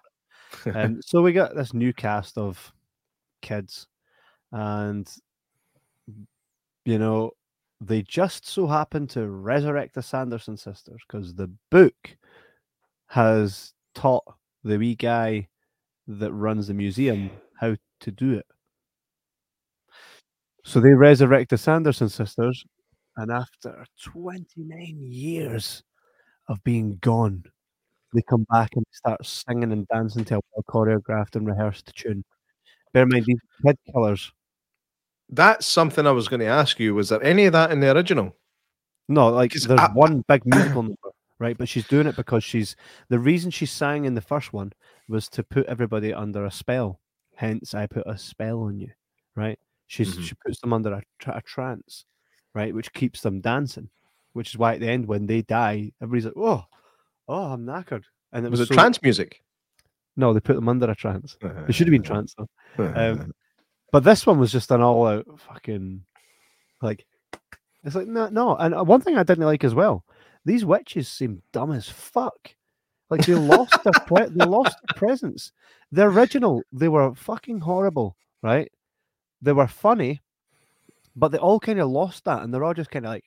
um, 0.74 1.02
so 1.06 1.22
we 1.22 1.34
got 1.34 1.56
this 1.56 1.74
new 1.74 1.94
cast 1.94 2.38
of 2.38 2.74
kids, 3.42 3.88
and 4.52 5.10
you 6.86 7.00
know, 7.00 7.32
they 7.82 8.02
just 8.02 8.48
so 8.48 8.68
happen 8.68 9.08
to 9.08 9.28
resurrect 9.28 9.96
the 9.96 10.02
Sanderson 10.02 10.58
sisters 10.58 11.02
because 11.08 11.34
the 11.34 11.52
book 11.70 12.18
has 13.08 13.74
taught 13.94 14.24
the 14.64 14.78
wee 14.78 14.96
guy 14.96 15.48
that 16.08 16.32
runs 16.32 16.68
the 16.68 16.74
museum 16.74 17.30
how 17.60 17.76
to 18.00 18.12
do 18.12 18.34
it. 18.34 18.46
So 20.68 20.82
they 20.82 20.92
resurrect 20.92 21.50
the 21.52 21.58
Sanderson 21.58 22.10
sisters, 22.10 22.66
and 23.16 23.32
after 23.32 23.86
29 24.04 24.98
years 25.02 25.82
of 26.50 26.62
being 26.66 26.98
gone, 27.02 27.46
they 28.14 28.22
come 28.30 28.46
back 28.52 28.72
and 28.76 28.86
start 28.92 29.26
singing 29.26 29.72
and 29.72 29.88
dancing 29.88 30.26
to 30.26 30.38
a 30.38 30.42
well 30.54 30.66
choreographed 30.70 31.38
and 31.38 31.48
rehearsed 31.48 31.94
tune. 31.96 32.26
Bear 32.94 33.04
in 33.04 33.10
mind, 33.10 33.26
these 33.26 33.40
kid 33.66 33.78
killers. 33.94 34.34
That's 35.30 35.66
something 35.66 36.06
I 36.06 36.12
was 36.12 36.28
going 36.28 36.42
to 36.42 36.48
ask 36.48 36.82
you. 36.82 36.96
Was 36.96 37.10
there 37.10 37.24
any 37.24 37.46
of 37.46 37.54
that 37.54 37.72
in 37.72 37.80
the 37.80 37.96
original? 37.96 38.36
No, 39.08 39.30
like 39.30 39.54
there's 39.54 39.80
I- 39.80 39.94
one 39.94 40.24
big 40.28 40.46
musical 40.46 40.84
number, 40.84 41.12
right? 41.40 41.58
But 41.58 41.70
she's 41.70 41.88
doing 41.88 42.08
it 42.08 42.18
because 42.18 42.44
she's 42.44 42.76
the 43.10 43.20
reason 43.20 43.52
she 43.52 43.66
sang 43.66 44.04
in 44.04 44.16
the 44.16 44.22
first 44.22 44.52
one 44.52 44.74
was 45.08 45.30
to 45.30 45.44
put 45.44 45.68
everybody 45.68 46.14
under 46.14 46.46
a 46.46 46.52
spell. 46.52 47.00
Hence, 47.36 47.74
I 47.74 47.88
put 47.88 48.06
a 48.06 48.18
spell 48.18 48.64
on 48.64 48.80
you, 48.80 48.92
right? 49.36 49.58
She's 49.88 50.16
Mhm. 50.16 50.24
she 50.24 50.36
puts 50.46 50.60
them 50.62 50.74
under 50.74 50.94
a, 50.94 51.02
tra- 51.20 51.38
a 51.38 51.42
trance, 51.42 52.06
right, 52.54 52.74
which 52.74 52.92
keeps 52.94 53.22
them 53.22 53.40
dancing. 53.42 53.90
Which 54.34 54.50
is 54.50 54.58
why 54.58 54.74
at 54.76 54.82
the 54.82 54.90
end, 54.90 55.08
when 55.08 55.26
they 55.26 55.42
die, 55.42 55.92
everybody's 56.02 56.26
like, 56.26 56.34
"Oh, 56.38 56.64
oh, 57.28 57.54
I'm 57.54 57.66
knackered." 57.66 58.04
And 58.32 58.46
it 58.46 58.50
Was 58.52 58.60
was, 58.60 58.70
it 58.70 58.74
so- 58.74 58.80
trance 58.80 59.02
music? 59.02 59.42
No, 60.16 60.34
they 60.34 60.40
put 60.40 60.56
them 60.56 60.68
under 60.70 60.90
a 60.90 60.96
trance. 60.96 61.38
It 61.42 61.74
should 61.74 61.88
have 61.88 61.92
been 61.92 62.04
trance 62.04 62.36
though. 62.36 62.50
Uh, 62.78 62.94
Um, 63.22 63.34
but 63.92 64.04
this 64.04 64.26
one 64.26 64.40
was 64.40 64.52
just 64.52 64.72
an 64.72 64.82
all-out 64.82 65.26
fucking 65.40 66.04
like. 66.82 67.06
It's 67.84 67.96
like 67.96 68.08
no, 68.08 68.28
no. 68.28 68.56
And 68.58 68.76
uh, 68.76 68.84
one 68.84 69.00
thing 69.02 69.16
I 69.18 69.24
didn't 69.24 69.46
like 69.46 69.64
as 69.64 69.74
well, 69.76 70.04
these 70.44 70.66
witches 70.66 71.08
seem 71.08 71.42
dumb 71.54 71.72
as 71.72 71.88
fuck. 71.88 72.54
Like 73.10 73.26
they 73.26 73.36
lost 73.36 73.82
their 73.84 73.94
pre- 74.06 74.30
they 74.30 74.44
lost 74.46 74.76
their 74.84 74.98
presence. 74.98 75.54
The 75.94 76.04
original, 76.04 76.64
they 76.74 76.90
were 76.90 77.16
fucking 77.16 77.60
horrible, 77.62 78.18
right? 78.44 78.70
They 79.42 79.54
were 79.54 79.68
funny, 79.68 80.22
but 81.16 81.30
they 81.32 81.38
all 81.38 81.60
kind 81.60 81.80
of 81.80 81.90
lost 81.90 82.26
that, 82.26 82.42
and 82.44 82.54
they're 82.54 82.64
all 82.64 82.74
just 82.74 82.92
kind 82.92 83.06
of 83.06 83.12
like 83.12 83.26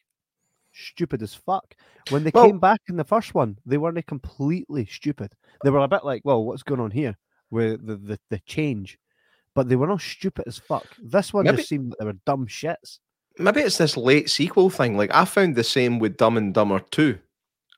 stupid 0.73 1.23
as 1.23 1.35
fuck. 1.35 1.75
When 2.11 2.25
they 2.25 2.31
Well- 2.35 2.47
came 2.47 2.59
back 2.59 2.81
in 2.89 2.97
the 2.97 3.05
first 3.05 3.35
one, 3.35 3.59
they 3.67 3.79
weren't 3.79 4.05
completely 4.07 4.87
stupid. 4.87 5.33
They 5.65 5.71
were 5.71 5.79
a 5.81 5.89
bit 5.89 6.05
like, 6.05 6.23
well, 6.25 6.45
what's 6.45 6.63
going 6.63 6.81
on 6.81 6.91
here? 6.91 7.17
With 7.51 7.85
the 7.87 7.97
the, 7.97 8.19
the 8.31 8.39
change, 8.41 8.99
but 9.55 9.69
they 9.69 9.75
were 9.77 9.89
not 9.89 10.01
stupid 10.01 10.45
as 10.47 10.59
fuck. 10.59 10.87
This 11.03 11.33
one 11.33 11.45
Maybe- 11.45 11.57
just 11.59 11.69
seemed 11.69 11.91
like 11.91 11.99
they 11.99 12.05
were 12.07 12.13
dumb 12.25 12.47
shits. 12.47 13.01
maybe 13.39 13.61
it's 13.63 13.79
this 13.79 13.97
late 13.97 14.31
sequel 14.31 14.71
thing. 14.71 14.97
Like 14.97 15.13
I 15.13 15.25
found 15.25 15.57
the 15.57 15.65
same 15.65 15.99
with 15.99 16.17
Dumb 16.17 16.37
and 16.37 16.55
Dumber 16.55 16.79
2. 16.79 17.19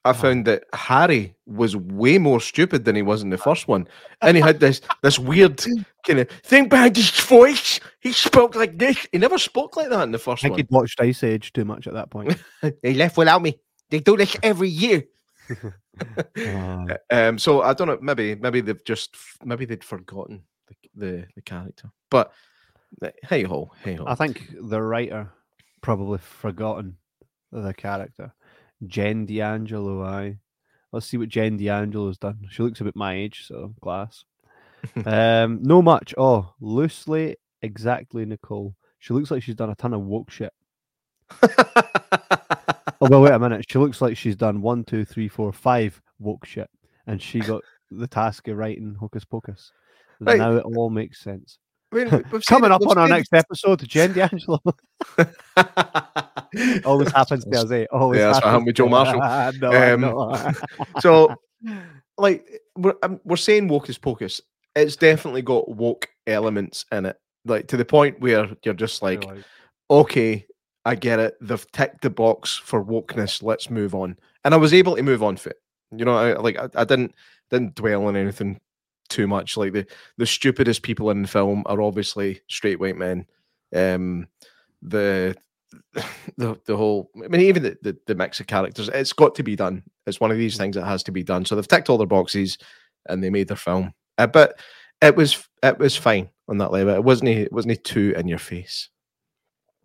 I 0.05 0.11
Uh-huh. 0.11 0.21
found 0.23 0.45
that 0.47 0.65
Harry 0.75 1.35
was 1.47 1.77
way 1.77 2.19
more 2.19 2.41
stupid 2.41 2.85
than 2.85 2.97
he 2.97 3.03
was 3.03 3.23
in 3.23 3.31
the 3.31 3.39
first 3.39 3.69
one. 3.69 3.87
And 4.21 4.37
he 4.37 4.43
had 4.43 4.59
this 4.61 4.81
this 5.03 5.19
weird 5.19 5.65
kind 6.07 6.19
of 6.21 6.29
thing 6.43 6.69
behind 6.69 6.97
his 6.97 7.11
voice. 7.11 7.79
He 8.01 8.13
spoke 8.13 8.57
like 8.57 8.79
this. 8.79 9.07
He 9.13 9.19
never 9.19 9.39
spoke 9.39 9.77
like 9.77 9.91
that 9.91 10.03
in 10.03 10.11
the 10.13 10.19
first 10.19 10.27
I 10.27 10.33
first 10.33 10.43
think 10.43 10.53
one. 10.53 10.59
he'd 10.59 10.71
watched 10.71 11.01
Ice 11.01 11.23
Age 11.23 11.53
too 11.53 11.65
much 11.65 11.87
at 11.87 11.95
that 11.95 12.11
point. 12.11 12.35
They 12.83 12.95
left 12.95 13.17
without 13.17 13.43
me. 13.43 13.61
They 13.91 14.01
do 14.01 14.17
this 14.17 14.37
every 14.43 14.69
year. 14.69 15.05
Uh, 16.37 16.87
Um, 17.11 17.39
so 17.39 17.61
I 17.63 17.75
don't 17.75 17.87
know. 17.87 17.99
Maybe 18.01 18.35
maybe 18.35 18.61
they've 18.63 18.85
just 18.85 19.15
maybe 19.45 19.67
they'd 19.67 19.85
forgotten 19.85 20.43
the 20.69 20.75
the, 20.95 21.27
the 21.37 21.43
character. 21.43 21.91
But 22.11 22.33
uh, 23.03 23.11
hey 23.29 23.43
ho, 23.43 23.71
hey 23.85 23.95
ho. 23.97 24.05
I 24.07 24.15
think 24.15 24.55
the 24.59 24.81
writer 24.81 25.31
probably 25.83 26.19
forgotten 26.19 26.97
the 27.53 27.75
character. 27.75 28.33
Jen 28.87 29.27
D'Angelo, 29.27 30.03
I. 30.03 30.39
Let's 30.93 31.07
see 31.07 31.17
what 31.17 31.29
Jen 31.29 31.57
D'Angelo's 31.57 32.19
done. 32.19 32.47
She 32.51 32.63
looks 32.63 32.81
about 32.81 32.97
my 32.97 33.15
age, 33.15 33.45
so 33.47 33.75
class. 33.83 34.25
um, 35.07 35.63
no 35.63 35.81
much. 35.81 36.15
Oh, 36.19 36.53
loosely, 36.61 37.37
exactly, 37.63 38.25
Nicole. 38.27 38.75
She 38.99 39.15
looks 39.15 39.31
like 39.31 39.43
she's 39.43 39.55
done 39.55 39.71
a 39.71 39.75
ton 39.75 39.95
of 39.95 40.03
woke 40.03 40.31
shit. 40.31 40.53
Oh, 43.03 43.09
well, 43.11 43.23
wait 43.23 43.33
a 43.33 43.39
minute. 43.41 43.65
She 43.69 43.79
looks 43.81 44.01
like 44.01 44.17
she's 44.17 44.37
done 44.37 44.63
one, 44.63 44.85
two, 44.85 45.05
three, 45.05 45.27
four, 45.27 45.53
five 45.53 46.01
woke 46.21 46.47
shit, 46.47 46.71
and 47.09 47.21
she 47.21 47.41
got 47.41 47.63
the 47.91 48.07
task 48.07 48.47
of 48.47 48.57
writing 48.57 48.95
Hocus 48.95 49.25
Pocus. 49.25 49.73
Right. 50.21 50.39
Now 50.39 50.53
it 50.53 50.65
all 50.65 50.89
makes 50.89 51.21
sense. 51.21 51.59
I 51.93 51.97
mean, 51.97 52.09
Coming 52.47 52.71
up 52.71 52.87
on 52.87 52.99
our 52.99 53.09
next 53.09 53.35
episode, 53.35 53.81
Jen 53.89 54.13
D'Angelo. 54.13 54.61
Always 56.85 57.13
happens 57.15 57.45
to 57.45 57.59
us, 57.59 57.71
eh? 57.71 57.87
Always 57.91 58.21
Yeah, 58.21 58.27
that's 58.27 58.39
what 58.39 58.51
happened 58.51 58.67
with 58.67 58.77
Joe 58.77 58.89
Marshall. 58.89 59.21
no, 59.61 59.95
Um, 59.95 60.55
so 61.01 61.35
like 62.19 62.47
we're 62.77 62.95
um, 63.03 63.21
we're 63.25 63.37
saying 63.37 63.69
Wocus 63.69 64.01
Pocus. 64.01 64.41
It's 64.75 64.97
definitely 64.97 65.43
got 65.43 65.69
woke 65.69 66.09
elements 66.27 66.87
in 66.93 67.07
it, 67.07 67.19
like 67.45 67.69
to 67.69 67.77
the 67.77 67.85
point 67.85 68.21
where 68.21 68.49
you're 68.65 68.75
just 68.75 69.03
like, 69.03 69.25
okay, 69.91 70.47
I 70.85 70.95
get 70.95 71.21
it. 71.21 71.37
They've 71.41 71.73
ticked 71.73 72.03
the 72.03 72.11
box 72.11 72.57
for 72.57 72.85
wokeness. 72.85 73.43
Let's 73.43 73.71
move 73.71 73.95
on. 73.95 74.17
And 74.45 74.55
I 74.55 74.57
was 74.57 74.73
able 74.73 74.97
to 74.97 75.03
move 75.03 75.23
on 75.23 75.37
for 75.37 75.51
it. 75.51 75.61
You 75.95 76.05
know, 76.05 76.17
I, 76.17 76.33
like 76.35 76.59
I, 76.59 76.69
I 76.75 76.85
didn't 76.85 77.15
didn't 77.51 77.75
dwell 77.75 78.07
on 78.07 78.17
anything 78.17 78.61
too 79.09 79.27
much. 79.27 79.57
Like 79.57 79.73
the 79.73 79.87
the 80.17 80.27
stupidest 80.27 80.83
people 80.83 81.11
in 81.11 81.23
the 81.23 81.29
film 81.29 81.63
are 81.67 81.83
obviously 81.83 82.41
straight 82.49 82.81
white 82.81 82.97
men. 82.97 83.27
Um, 83.75 84.27
the 84.81 85.37
the 86.37 86.59
the 86.67 86.77
whole 86.77 87.11
I 87.23 87.29
mean 87.29 87.41
even 87.43 87.63
the, 87.63 87.77
the 87.83 87.97
the 88.07 88.15
mix 88.15 88.41
of 88.41 88.47
characters 88.47 88.89
it's 88.93 89.13
got 89.13 89.35
to 89.37 89.43
be 89.43 89.57
done 89.57 89.83
it's 90.07 90.21
one 90.21 90.31
of 90.31 90.37
these 90.39 90.57
things 90.57 90.77
that 90.77 90.85
has 90.85 91.03
to 91.05 91.13
be 91.13 91.23
done 91.23 91.45
so 91.45 91.55
they've 91.55 91.67
ticked 91.69 91.89
all 91.91 91.99
their 91.99 92.07
boxes 92.07 92.59
and 93.09 93.23
they 93.23 93.31
made 93.31 93.49
their 93.49 93.57
film 93.57 93.93
uh, 94.19 94.27
but 94.27 94.59
it 95.01 95.17
was 95.17 95.47
it 95.63 95.79
was 95.79 95.97
fine 95.97 96.29
on 96.49 96.59
that 96.59 96.73
level 96.73 96.95
it 96.95 97.05
wasn't 97.05 97.29
it 97.29 97.53
wasn't 97.53 97.83
too 97.85 98.15
in 98.17 98.29
your 98.29 98.39
face 98.39 98.89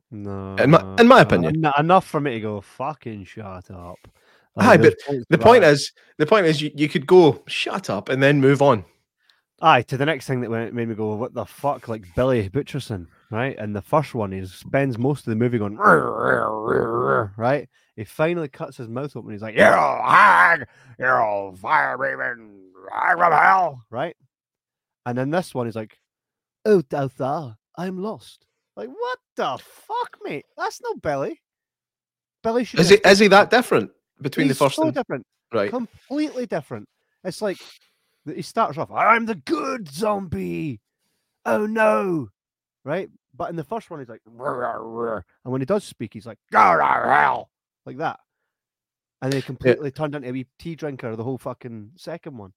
no, 0.09 0.55
in 0.55 0.69
my- 0.71 0.95
in 0.99 1.07
my 1.07 1.21
opinion. 1.21 1.65
en- 1.65 1.71
enough 1.77 2.07
for 2.07 2.21
me 2.21 2.35
to 2.35 2.39
go 2.39 2.61
fucking 2.61 3.25
shut 3.25 3.69
up. 3.71 3.97
Aye, 4.55 4.77
there's 4.77 4.95
points 5.05 5.25
the 5.29 5.37
point 5.37 5.63
that. 5.63 5.73
is 5.73 5.91
the 6.17 6.25
point 6.25 6.45
is 6.45 6.61
you, 6.61 6.71
you 6.75 6.87
could 6.87 7.05
go 7.05 7.43
shut 7.47 7.89
up 7.89 8.07
and 8.09 8.23
then 8.23 8.39
move 8.39 8.61
on 8.61 8.85
Aye, 9.61 9.81
to 9.83 9.97
the 9.97 10.05
next 10.05 10.27
thing 10.27 10.41
that 10.41 10.49
went, 10.51 10.73
made 10.73 10.87
me 10.87 10.93
go, 10.95 11.15
what 11.15 11.33
the 11.33 11.45
fuck? 11.45 11.87
Like 11.87 12.03
Billy 12.15 12.47
Butcherson, 12.49 13.07
right? 13.31 13.55
And 13.57 13.75
the 13.75 13.81
first 13.81 14.13
one, 14.13 14.31
he 14.31 14.45
spends 14.45 14.97
most 14.97 15.21
of 15.21 15.31
the 15.31 15.35
movie 15.35 15.57
going, 15.57 15.75
right? 15.75 17.67
He 17.95 18.03
finally 18.03 18.47
cuts 18.47 18.77
his 18.77 18.87
mouth 18.87 19.15
open. 19.15 19.31
He's 19.31 19.41
like, 19.41 19.55
You're 19.55 19.77
all 19.77 20.07
hag, 20.07 20.67
you're 20.99 21.55
fire 21.55 21.97
breathing, 21.97 22.61
hag 22.91 23.17
from 23.17 23.31
hell, 23.31 23.83
right? 23.89 24.15
And 25.05 25.17
then 25.17 25.31
this 25.31 25.55
one, 25.55 25.65
he's 25.65 25.75
like, 25.75 25.97
Oh, 26.65 26.81
Dotha, 26.81 27.57
I'm 27.75 28.01
lost. 28.01 28.45
Like, 28.75 28.89
what 28.89 29.19
the 29.35 29.57
fuck, 29.63 30.17
mate? 30.23 30.45
That's 30.57 30.81
no 30.81 30.93
Billy. 30.95 31.41
Billy 32.43 32.63
should 32.63 32.79
is 32.79 32.89
he 32.89 32.95
is 33.03 33.19
he 33.19 33.27
that 33.27 33.49
different 33.49 33.91
between 34.21 34.47
He's 34.47 34.57
the 34.57 34.65
first 34.65 34.75
so 34.75 34.83
and 34.83 34.93
different 34.93 35.25
right 35.51 35.69
completely 35.69 36.45
different. 36.45 36.87
It's 37.23 37.41
like 37.41 37.57
he 38.25 38.41
starts 38.41 38.77
off, 38.77 38.91
I'm 38.91 39.25
the 39.25 39.35
good 39.35 39.89
zombie. 39.89 40.79
Oh 41.45 41.65
no. 41.65 42.29
Right? 42.87 43.09
But 43.35 43.49
in 43.49 43.57
the 43.57 43.65
first 43.65 43.89
one, 43.89 43.99
he's 43.99 44.07
like, 44.07 44.21
"Rrr, 44.25 44.79
rrr, 44.79 44.79
rrr." 44.79 45.23
and 45.43 45.51
when 45.51 45.59
he 45.59 45.65
does 45.65 45.83
speak, 45.83 46.13
he's 46.13 46.25
like, 46.25 46.39
like 46.53 47.97
that. 47.97 48.19
And 49.21 49.33
they 49.33 49.41
completely 49.41 49.91
turned 49.91 50.15
into 50.15 50.29
a 50.29 50.31
wee 50.31 50.47
tea 50.57 50.75
drinker 50.75 51.13
the 51.17 51.23
whole 51.23 51.37
fucking 51.37 51.91
second 51.97 52.37
one. 52.37 52.53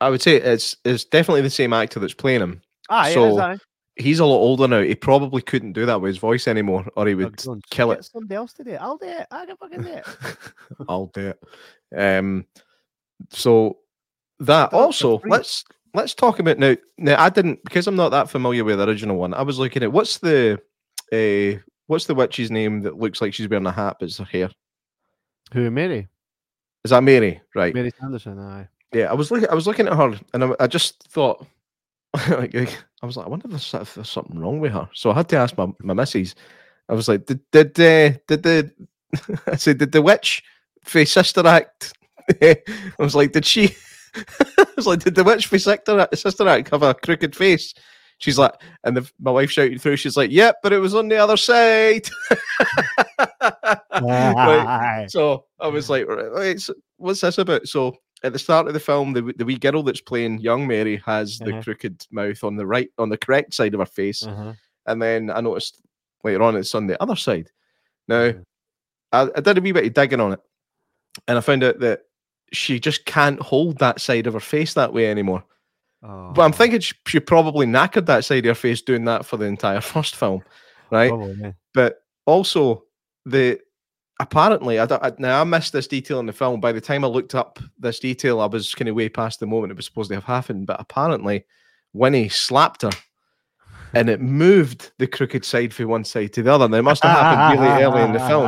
I 0.00 0.10
would 0.10 0.20
say 0.22 0.36
it's 0.36 0.76
it's 0.84 1.04
definitely 1.04 1.42
the 1.42 1.50
same 1.50 1.72
actor 1.72 2.00
that's 2.00 2.14
playing 2.14 2.40
him 2.40 2.62
Ah, 2.88 3.10
So, 3.10 3.38
aye. 3.38 3.58
he's 3.94 4.18
a 4.18 4.24
lot 4.24 4.38
older 4.38 4.66
now 4.66 4.80
he 4.80 4.96
probably 4.96 5.42
couldn't 5.42 5.74
do 5.74 5.86
that 5.86 6.00
with 6.00 6.08
his 6.08 6.18
voice 6.18 6.48
anymore 6.48 6.84
or 6.96 7.06
he 7.06 7.12
Oh, 7.14 7.18
would 7.18 7.46
on, 7.46 7.60
kill 7.70 7.92
it 7.92 8.04
Somebody 8.06 8.34
else 8.34 8.52
to 8.54 8.64
do 8.64 8.70
it. 8.70 8.80
I'll 8.80 8.96
do 8.96 9.06
it. 9.06 9.26
I 9.30 9.46
can 9.46 9.56
fucking 9.56 9.82
do 9.82 9.88
it. 9.88 10.06
I'll 10.88 11.06
do 11.14 11.28
it. 11.28 11.38
Um, 11.96 12.46
so 13.28 13.78
that 14.40 14.72
also 14.72 15.20
let's 15.26 15.64
let's 15.94 16.14
talk 16.14 16.38
about 16.38 16.58
now. 16.58 16.76
Now 16.98 17.22
I 17.22 17.28
didn't 17.28 17.62
because 17.64 17.86
I'm 17.86 17.96
not 17.96 18.10
that 18.10 18.30
familiar 18.30 18.64
with 18.64 18.78
the 18.78 18.88
original 18.88 19.16
one. 19.16 19.34
I 19.34 19.42
was 19.42 19.58
looking 19.58 19.82
at 19.82 19.92
what's 19.92 20.18
the 20.18 20.60
uh, 21.12 21.60
what's 21.86 22.06
the 22.06 22.14
witch's 22.14 22.50
name 22.50 22.82
that 22.82 22.98
looks 22.98 23.20
like 23.20 23.34
she's 23.34 23.48
wearing 23.48 23.66
a 23.66 23.72
hat, 23.72 23.96
but 23.98 24.06
it's 24.06 24.18
her 24.18 24.24
hair. 24.24 24.50
Who, 25.52 25.70
Mary? 25.70 26.08
Is 26.84 26.90
that 26.90 27.02
Mary? 27.02 27.40
Right. 27.54 27.74
Mary 27.74 27.92
Sanderson, 27.98 28.38
aye. 28.38 28.68
Yeah. 28.92 29.10
I 29.10 29.14
was 29.14 29.30
looking. 29.30 29.48
I 29.48 29.54
was 29.54 29.66
looking 29.66 29.86
at 29.86 29.96
her, 29.96 30.18
and 30.32 30.44
I, 30.44 30.52
I 30.60 30.66
just 30.66 31.02
thought, 31.08 31.46
like, 32.28 32.54
I 32.54 33.06
was 33.06 33.16
like, 33.16 33.26
I 33.26 33.28
wonder 33.28 33.46
if 33.46 33.50
there's, 33.50 33.74
if 33.74 33.94
there's 33.94 34.10
something 34.10 34.38
wrong 34.38 34.60
with 34.60 34.72
her. 34.72 34.88
So 34.94 35.10
I 35.10 35.14
had 35.14 35.28
to 35.30 35.36
ask 35.36 35.56
my 35.56 35.68
my 35.80 35.94
missus. 35.94 36.34
I 36.88 36.94
was 36.94 37.08
like, 37.08 37.26
did 37.26 37.40
did 37.50 37.78
uh, 37.80 38.18
did 38.26 38.42
the 38.42 38.72
I 39.46 39.56
said 39.56 39.78
did 39.78 39.92
the 39.92 40.02
witch 40.02 40.42
face 40.84 41.12
Sister 41.12 41.46
Act? 41.46 41.92
I 42.42 42.56
was 42.98 43.14
like, 43.14 43.32
did 43.32 43.44
she? 43.44 43.74
I 44.58 44.66
was 44.76 44.86
like, 44.86 45.00
did 45.04 45.14
the 45.14 45.24
witch 45.24 45.46
for 45.46 45.58
Sister 45.58 46.00
Act, 46.00 46.18
Sister 46.18 46.48
Act 46.48 46.70
have 46.70 46.82
a 46.82 46.94
crooked 46.94 47.34
face? 47.36 47.74
She's 48.18 48.38
like, 48.38 48.52
and 48.84 48.96
the, 48.96 49.10
my 49.18 49.30
wife 49.30 49.50
shouted 49.50 49.80
through. 49.80 49.96
She's 49.96 50.16
like, 50.16 50.30
"Yep, 50.30 50.56
but 50.62 50.74
it 50.74 50.78
was 50.78 50.94
on 50.94 51.08
the 51.08 51.16
other 51.16 51.38
side." 51.38 52.08
Right, 54.02 55.06
So 55.08 55.44
I 55.58 55.68
was 55.68 55.90
like, 55.90 56.06
right, 56.06 56.60
what's 56.96 57.20
this 57.20 57.38
about? 57.38 57.66
So 57.66 57.96
at 58.22 58.32
the 58.32 58.38
start 58.38 58.66
of 58.68 58.74
the 58.74 58.80
film, 58.80 59.12
the, 59.12 59.32
the 59.36 59.44
wee 59.44 59.58
girl 59.58 59.82
that's 59.82 60.00
playing 60.00 60.40
young 60.40 60.66
Mary 60.66 61.02
has 61.06 61.38
the 61.38 61.52
Uh-huh. 61.52 61.62
crooked 61.62 62.06
mouth 62.10 62.42
on 62.44 62.56
the 62.56 62.66
right, 62.66 62.90
on 62.98 63.08
the 63.08 63.16
correct 63.18 63.54
side 63.54 63.74
of 63.74 63.80
her 63.80 63.86
face. 63.86 64.24
Uh-huh. 64.26 64.52
And 64.86 65.00
then 65.00 65.30
I 65.30 65.40
noticed 65.40 65.80
later 66.24 66.42
on 66.42 66.56
it's 66.56 66.74
on 66.74 66.86
the 66.86 67.00
other 67.02 67.16
side. 67.16 67.50
Now, 68.08 68.30
Mhm. 68.32 68.44
I, 69.12 69.28
I 69.36 69.40
did 69.40 69.58
a 69.58 69.60
wee 69.60 69.72
bit 69.72 69.86
of 69.86 69.94
digging 69.94 70.20
on 70.20 70.32
it, 70.34 70.40
and 71.26 71.38
I 71.38 71.40
found 71.40 71.64
out 71.64 71.80
that 71.80 72.02
she 72.52 72.80
just 72.80 73.04
can't 73.04 73.40
hold 73.40 73.78
that 73.78 74.00
side 74.00 74.26
of 74.26 74.34
her 74.34 74.40
face 74.40 74.74
that 74.74 74.92
way 74.92 75.10
anymore. 75.10 75.44
But 76.34 76.42
I'm 76.42 76.52
Oh, 76.52 76.54
thinking 76.54 76.80
she, 76.80 76.94
she 77.06 77.20
probably 77.20 77.66
knackered 77.66 78.06
that 78.06 78.24
side 78.24 78.46
of 78.46 78.50
her 78.56 78.60
face 78.60 78.82
doing 78.82 79.04
that 79.06 79.26
for 79.26 79.36
the 79.36 79.46
entire 79.46 79.80
first 79.82 80.16
film, 80.16 80.42
right? 80.90 81.10
but 81.74 82.02
also 82.26 82.84
the 83.26 83.60
apparently 84.18 84.78
I, 84.78 84.84
I 84.84 85.12
now 85.18 85.40
I 85.40 85.44
missed 85.44 85.72
this 85.72 85.86
detail 85.88 86.20
in 86.20 86.26
the 86.26 86.32
film. 86.32 86.60
By 86.60 86.72
the 86.72 86.80
time 86.80 87.04
I 87.04 87.08
looked 87.08 87.34
up 87.34 87.58
this 87.78 88.00
detail, 88.00 88.40
I 88.40 88.46
was 88.46 88.74
kind 88.74 88.88
of 88.88 88.94
way 88.96 89.08
past 89.08 89.40
the 89.40 89.46
moment 89.46 89.72
it 89.72 89.76
was 89.76 89.86
supposed 89.86 90.08
to 90.10 90.14
have 90.16 90.24
happened. 90.24 90.66
But 90.66 90.80
apparently, 90.80 91.44
Winnie 91.92 92.28
slapped 92.28 92.82
her, 92.82 92.90
and 93.94 94.08
it 94.10 94.20
moved 94.20 94.92
the 94.98 95.06
crooked 95.06 95.44
side 95.44 95.72
from 95.74 95.88
one 95.88 96.04
side 96.04 96.32
to 96.34 96.42
the 96.42 96.52
other. 96.52 96.68
Now 96.68 96.78
it 96.78 96.82
must 96.82 97.02
have 97.02 97.16
happened 97.18 97.60
really 97.60 97.82
early 97.82 98.02
in 98.02 98.12
the 98.12 98.18
film, 98.20 98.44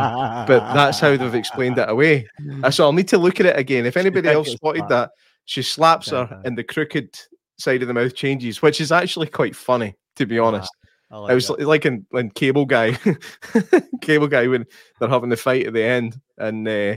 but 0.47 0.73
that's 0.75 1.01
how 1.01 1.17
they've 1.17 1.35
explained 1.35 1.79
it 1.79 1.89
away. 1.89 2.29
So 2.71 2.85
I'll 2.85 2.93
need 2.93 3.09
to 3.09 3.19
look 3.19 3.41
at 3.41 3.47
it 3.47 3.59
again. 3.59 3.87
If 3.87 3.97
anybody 3.97 4.29
else 4.35 4.49
spotted 4.53 4.89
that, 4.89 5.11
she 5.45 5.63
slaps 5.63 6.11
her, 6.11 6.41
and 6.45 6.57
the 6.57 6.65
crooked 6.65 7.19
side 7.59 7.83
of 7.83 7.89
the 7.89 7.95
mouth 7.95 8.15
changes, 8.15 8.63
which 8.63 8.81
is 8.81 8.93
actually 8.93 9.27
quite 9.29 9.55
funny, 9.57 9.95
to 10.17 10.27
be 10.27 10.39
honest. 10.39 10.71
I 11.11 11.33
It 11.33 11.35
was 11.35 11.51
li- 11.51 11.65
like 11.65 11.85
in, 11.85 12.07
in 12.15 12.31
Cable 12.31 12.65
Guy, 12.65 12.97
Cable 14.01 14.29
Guy 14.29 14.47
when 14.49 14.65
they're 14.99 15.09
having 15.09 15.29
the 15.31 15.37
fight 15.37 15.67
at 15.67 15.73
the 15.75 15.83
end, 15.83 16.19
and 16.39 16.67
uh, 16.67 16.97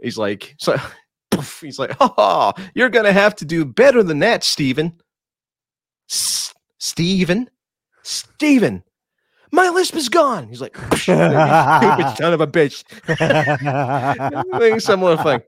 he's 0.00 0.16
like, 0.16 0.54
so, 0.58 0.76
poof, 1.30 1.60
he's 1.60 1.78
like, 1.78 1.90
ha 1.98 2.12
ha, 2.16 2.52
you're 2.74 2.88
gonna 2.88 3.12
have 3.12 3.34
to 3.36 3.44
do 3.44 3.64
better 3.64 4.02
than 4.02 4.20
that, 4.20 4.44
Steven. 4.44 4.98
S- 6.10 6.54
Steven, 6.78 7.50
Steven, 8.04 8.84
my 9.50 9.68
lisp 9.68 9.94
is 9.96 10.08
gone. 10.08 10.48
He's 10.48 10.60
like, 10.60 10.76
"You 10.92 10.96
stupid 10.96 12.16
son 12.16 12.32
of 12.32 12.40
a 12.40 12.46
bitch. 12.46 12.82
Similar 14.80 15.16
thing. 15.18 15.42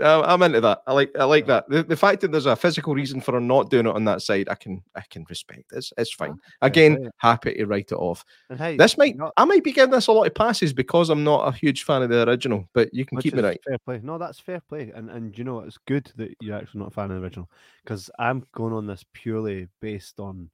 Uh, 0.00 0.22
I'm 0.22 0.42
into 0.42 0.60
that. 0.60 0.82
I 0.86 0.92
like 0.92 1.10
I 1.18 1.24
like 1.24 1.46
that. 1.46 1.68
The, 1.68 1.82
the 1.82 1.96
fact 1.96 2.20
that 2.20 2.30
there's 2.32 2.46
a 2.46 2.54
physical 2.54 2.94
reason 2.94 3.20
for 3.20 3.38
not 3.40 3.68
doing 3.70 3.86
it 3.86 3.94
on 3.94 4.04
that 4.04 4.22
side, 4.22 4.48
I 4.48 4.54
can 4.54 4.82
I 4.94 5.02
can 5.10 5.26
respect. 5.28 5.72
It's 5.72 5.92
it's 5.98 6.12
fine. 6.14 6.36
Again, 6.62 7.10
happy 7.16 7.54
to 7.54 7.66
write 7.66 7.90
it 7.92 7.96
off. 7.96 8.24
Hey, 8.56 8.76
This 8.76 8.96
might 8.96 9.16
not- 9.16 9.32
I 9.36 9.44
might 9.44 9.64
be 9.64 9.72
giving 9.72 9.90
this 9.90 10.06
a 10.06 10.12
lot 10.12 10.26
of 10.26 10.34
passes 10.34 10.72
because 10.72 11.10
I'm 11.10 11.24
not 11.24 11.48
a 11.48 11.52
huge 11.52 11.82
fan 11.84 12.02
of 12.02 12.08
the 12.10 12.28
original, 12.28 12.68
but 12.72 12.92
you 12.94 13.04
can 13.04 13.18
keep 13.18 13.34
me 13.34 13.42
right. 13.42 13.60
Fair 13.66 13.78
play. 13.78 14.00
No, 14.02 14.16
that's 14.18 14.38
fair 14.38 14.60
play. 14.68 14.92
And 14.94 15.10
and 15.10 15.36
you 15.36 15.44
know 15.44 15.60
it's 15.60 15.78
good 15.86 16.10
that 16.16 16.34
you're 16.40 16.56
actually 16.56 16.80
not 16.80 16.88
a 16.88 16.92
fan 16.92 17.10
of 17.10 17.16
the 17.18 17.22
original 17.24 17.50
because 17.84 18.10
I'm 18.18 18.44
going 18.52 18.72
on 18.72 18.86
this 18.86 19.04
purely 19.12 19.68
based 19.80 20.20
on 20.20 20.50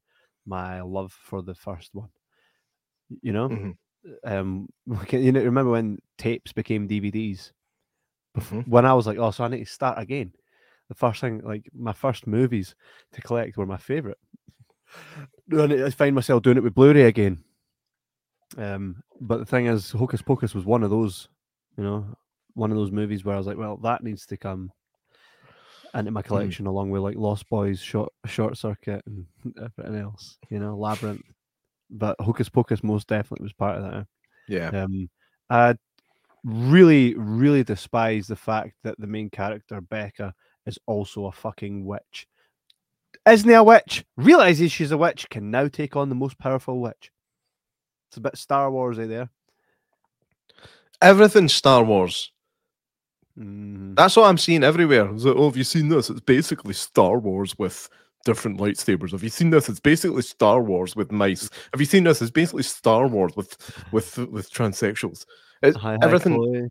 my 0.46 0.80
love 0.80 1.12
for 1.12 1.42
the 1.42 1.54
first 1.54 1.94
one. 1.94 2.08
You 3.22 3.32
know, 3.32 3.48
Mhm. 3.48 3.76
um, 4.24 4.68
you 5.12 5.32
know, 5.32 5.42
remember 5.42 5.72
when 5.72 5.98
tapes 6.18 6.52
became 6.52 6.88
DVDs? 6.88 7.52
Mhm. 8.36 8.66
When 8.68 8.84
I 8.84 8.94
was 8.94 9.06
like, 9.06 9.18
oh, 9.18 9.30
so 9.30 9.44
I 9.44 9.48
need 9.48 9.64
to 9.64 9.66
start 9.66 9.98
again. 9.98 10.32
The 10.88 10.94
first 10.94 11.20
thing, 11.20 11.40
like 11.40 11.68
my 11.74 11.92
first 11.92 12.26
movies 12.26 12.74
to 13.12 13.20
collect 13.20 13.56
were 13.56 13.66
my 13.66 13.76
favorite. 13.76 14.18
Then 15.48 15.82
I 15.82 15.90
find 15.90 16.14
myself 16.14 16.42
doing 16.42 16.56
it 16.56 16.62
with 16.62 16.74
Blu-ray 16.74 17.02
again. 17.02 17.42
Um, 18.56 19.02
but 19.20 19.38
the 19.38 19.44
thing 19.46 19.66
is, 19.66 19.90
Hocus 19.90 20.22
Pocus 20.22 20.54
was 20.54 20.64
one 20.64 20.82
of 20.82 20.90
those, 20.90 21.28
you 21.76 21.84
know, 21.84 22.06
one 22.54 22.70
of 22.70 22.76
those 22.76 22.92
movies 22.92 23.24
where 23.24 23.34
I 23.34 23.38
was 23.38 23.46
like, 23.46 23.58
well, 23.58 23.76
that 23.78 24.02
needs 24.02 24.26
to 24.26 24.36
come 24.36 24.70
into 26.00 26.10
my 26.10 26.22
collection 26.22 26.66
along 26.66 26.90
with 26.90 27.02
like 27.02 27.16
Lost 27.16 27.48
Boys, 27.48 27.80
Short 27.80 28.12
Short 28.26 28.56
Circuit, 28.56 29.02
and 29.06 29.26
everything 29.62 30.00
else, 30.00 30.38
you 30.50 30.58
know, 30.58 30.76
Labyrinth. 30.76 31.24
But 31.90 32.20
Hocus 32.20 32.48
Pocus 32.48 32.82
most 32.82 33.06
definitely 33.06 33.44
was 33.44 33.52
part 33.52 33.78
of 33.78 33.84
that. 33.84 34.06
Yeah. 34.48 34.68
Um, 34.68 35.08
I 35.50 35.76
really, 36.44 37.14
really 37.14 37.64
despise 37.64 38.26
the 38.26 38.36
fact 38.36 38.74
that 38.84 38.98
the 38.98 39.06
main 39.06 39.30
character 39.30 39.80
Becca 39.80 40.34
is 40.66 40.78
also 40.86 41.26
a 41.26 41.32
fucking 41.32 41.84
witch. 41.84 42.26
Isn't 43.28 43.48
he 43.48 43.54
a 43.54 43.62
witch? 43.62 44.04
Realizes 44.16 44.70
she's 44.70 44.92
a 44.92 44.98
witch, 44.98 45.28
can 45.30 45.50
now 45.50 45.68
take 45.68 45.96
on 45.96 46.08
the 46.08 46.14
most 46.14 46.38
powerful 46.38 46.80
witch. 46.80 47.10
It's 48.08 48.16
a 48.16 48.20
bit 48.20 48.36
Star 48.36 48.70
Warsy 48.70 49.08
there. 49.08 49.30
Everything 51.02 51.48
Star 51.48 51.84
Wars. 51.84 52.32
Mhm. 53.38 53.96
That's 53.96 54.16
what 54.16 54.26
I'm 54.26 54.38
seeing 54.38 54.64
everywhere. 54.64 55.10
Like, 55.10 55.36
oh, 55.36 55.48
have 55.48 55.56
you 55.56 55.64
seen 55.64 55.88
this? 55.88 56.10
It's 56.10 56.20
basically 56.20 56.74
Star 56.74 57.18
Wars 57.18 57.58
with 57.58 57.88
different 58.24 58.58
lightsabers. 58.58 59.12
Have 59.12 59.22
you 59.22 59.28
seen 59.28 59.50
this? 59.50 59.68
It's 59.68 59.80
basically 59.80 60.22
Star 60.22 60.62
Wars 60.62 60.96
with 60.96 61.12
mice. 61.12 61.50
Have 61.72 61.80
you 61.80 61.86
seen 61.86 62.04
this? 62.04 62.22
It's 62.22 62.30
basically 62.30 62.62
Star 62.62 63.06
Wars 63.06 63.36
with 63.36 63.56
with 63.92 64.18
with 64.18 64.50
transsexuals. 64.50 65.26
It, 65.62 65.76
Hi, 65.76 65.92
hi, 65.92 65.98
everything. 66.02 66.34
Chloe. 66.34 66.68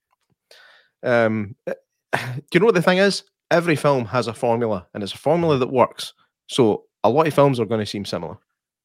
Um, 1.04 1.56
do 1.68 1.74
you 2.54 2.60
know 2.60 2.66
what 2.66 2.76
the 2.76 2.82
thing 2.82 2.98
is? 2.98 3.24
Every 3.52 3.76
film 3.76 4.06
has 4.06 4.28
a 4.28 4.34
formula, 4.34 4.88
and 4.94 5.04
it's 5.04 5.14
a 5.14 5.18
formula 5.18 5.58
that 5.58 5.72
works. 5.72 6.14
So 6.48 6.86
a 7.04 7.10
lot 7.10 7.28
of 7.28 7.34
films 7.34 7.60
are 7.60 7.66
going 7.66 7.80
to 7.80 7.86
seem 7.86 8.06
similar. 8.06 8.38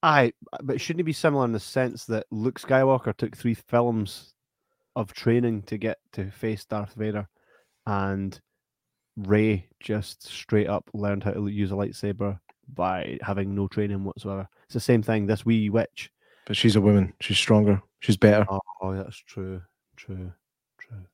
Aye, 0.03 0.33
but 0.63 0.81
shouldn't 0.81 1.01
it 1.01 1.03
be 1.03 1.13
similar 1.13 1.45
in 1.45 1.51
the 1.51 1.59
sense 1.59 2.05
that 2.05 2.25
Luke 2.31 2.59
Skywalker 2.59 3.15
took 3.15 3.35
three 3.35 3.53
films 3.53 4.33
of 4.95 5.13
training 5.13 5.63
to 5.63 5.77
get 5.77 5.99
to 6.13 6.29
face 6.31 6.65
Darth 6.65 6.93
Vader, 6.95 7.27
and 7.85 8.39
Rey 9.17 9.67
just 9.79 10.23
straight 10.23 10.67
up 10.67 10.89
learned 10.93 11.23
how 11.23 11.31
to 11.31 11.47
use 11.47 11.71
a 11.71 11.75
lightsaber 11.75 12.39
by 12.73 13.17
having 13.21 13.53
no 13.53 13.67
training 13.67 14.03
whatsoever. 14.03 14.47
It's 14.65 14.73
the 14.73 14.79
same 14.79 15.03
thing. 15.03 15.27
This 15.27 15.45
wee 15.45 15.69
witch. 15.69 16.11
But 16.45 16.55
she's 16.55 16.75
a 16.75 16.81
woman. 16.81 17.13
She's 17.19 17.37
stronger. 17.37 17.81
She's 17.99 18.17
better. 18.17 18.45
Oh, 18.49 18.61
oh 18.81 18.95
that's 18.95 19.17
true. 19.17 19.61
True. 19.95 20.31
True. 20.79 21.05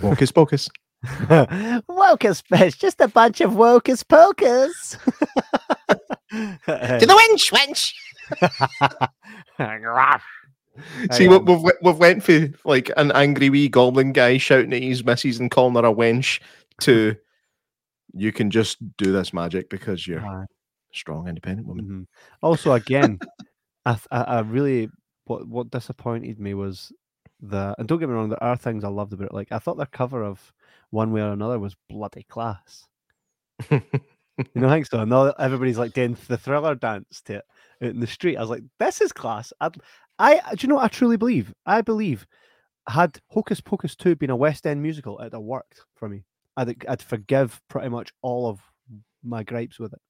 Hocus 0.00 0.30
pocus. 0.30 0.68
Wocus, 1.04 2.42
it's 2.50 2.76
just 2.76 3.00
a 3.00 3.06
bunch 3.06 3.40
of 3.40 3.52
wocus 3.52 4.02
pocus. 4.02 4.96
To 6.30 7.06
the 7.06 7.14
wench, 7.14 7.50
wench. 7.52 7.94
See, 11.12 11.28
um, 11.28 11.44
we've 11.44 11.60
we- 11.62 11.72
we've 11.82 11.98
went 11.98 12.22
for 12.22 12.48
like 12.64 12.90
an 12.96 13.12
angry 13.12 13.50
wee 13.50 13.68
goblin 13.68 14.12
guy 14.12 14.38
shouting 14.38 14.72
at 14.72 14.82
his 14.82 15.04
missus 15.04 15.38
and 15.40 15.50
calling 15.50 15.74
her 15.76 15.88
a 15.88 15.94
wench 15.94 16.40
to 16.82 17.16
you 18.14 18.32
can 18.32 18.50
just 18.50 18.78
do 18.96 19.12
this 19.12 19.32
magic 19.32 19.68
because 19.70 20.06
you're 20.06 20.20
a 20.20 20.46
strong, 20.92 21.28
independent 21.28 21.66
woman. 21.68 21.84
Mhm. 21.86 22.06
Also, 22.42 22.72
again, 22.72 23.18
I, 23.84 23.92
th- 23.92 24.06
I 24.10 24.40
really 24.40 24.88
what 25.24 25.46
what 25.46 25.70
disappointed 25.70 26.40
me 26.40 26.54
was 26.54 26.90
the 27.40 27.74
and 27.78 27.86
don't 27.86 27.98
get 27.98 28.08
me 28.08 28.14
wrong, 28.14 28.30
there 28.30 28.42
are 28.42 28.56
things 28.56 28.82
I 28.84 28.88
loved 28.88 29.12
about 29.12 29.26
it. 29.26 29.34
Like 29.34 29.52
I 29.52 29.58
thought 29.58 29.76
their 29.76 29.86
cover 29.86 30.24
of 30.24 30.52
One 30.90 31.12
Way 31.12 31.20
or 31.20 31.32
Another 31.32 31.58
was 31.58 31.76
bloody 31.88 32.24
class. 32.24 32.86
You 34.54 34.60
know, 34.60 34.68
I 34.68 34.74
think 34.74 34.86
so. 34.86 35.04
No, 35.04 35.32
everybody's 35.36 35.78
like 35.78 35.94
doing 35.94 36.16
the 36.28 36.36
thriller 36.38 36.76
dance 36.76 37.20
to 37.22 37.38
it 37.38 37.44
in 37.80 38.00
the 38.00 38.06
street. 38.06 38.36
I 38.36 38.40
was 38.40 38.50
like, 38.50 38.62
this 38.78 39.00
is 39.00 39.12
class. 39.12 39.52
I'd, 39.60 39.76
I 40.18 40.40
do 40.54 40.58
you 40.60 40.68
know 40.68 40.76
what 40.76 40.84
I 40.84 40.88
truly 40.88 41.16
believe? 41.16 41.52
I 41.66 41.80
believe 41.80 42.26
had 42.88 43.18
Hocus 43.28 43.60
Pocus 43.60 43.94
2 43.96 44.16
been 44.16 44.30
a 44.30 44.36
West 44.36 44.66
End 44.66 44.82
musical, 44.82 45.18
it'd 45.20 45.34
have 45.34 45.42
worked 45.42 45.82
for 45.94 46.08
me. 46.08 46.24
I'd 46.56 46.84
I'd 46.88 47.02
forgive 47.02 47.60
pretty 47.68 47.88
much 47.88 48.12
all 48.22 48.48
of 48.48 48.60
my 49.22 49.42
gripes 49.42 49.78
with 49.78 49.92
it. 49.92 50.00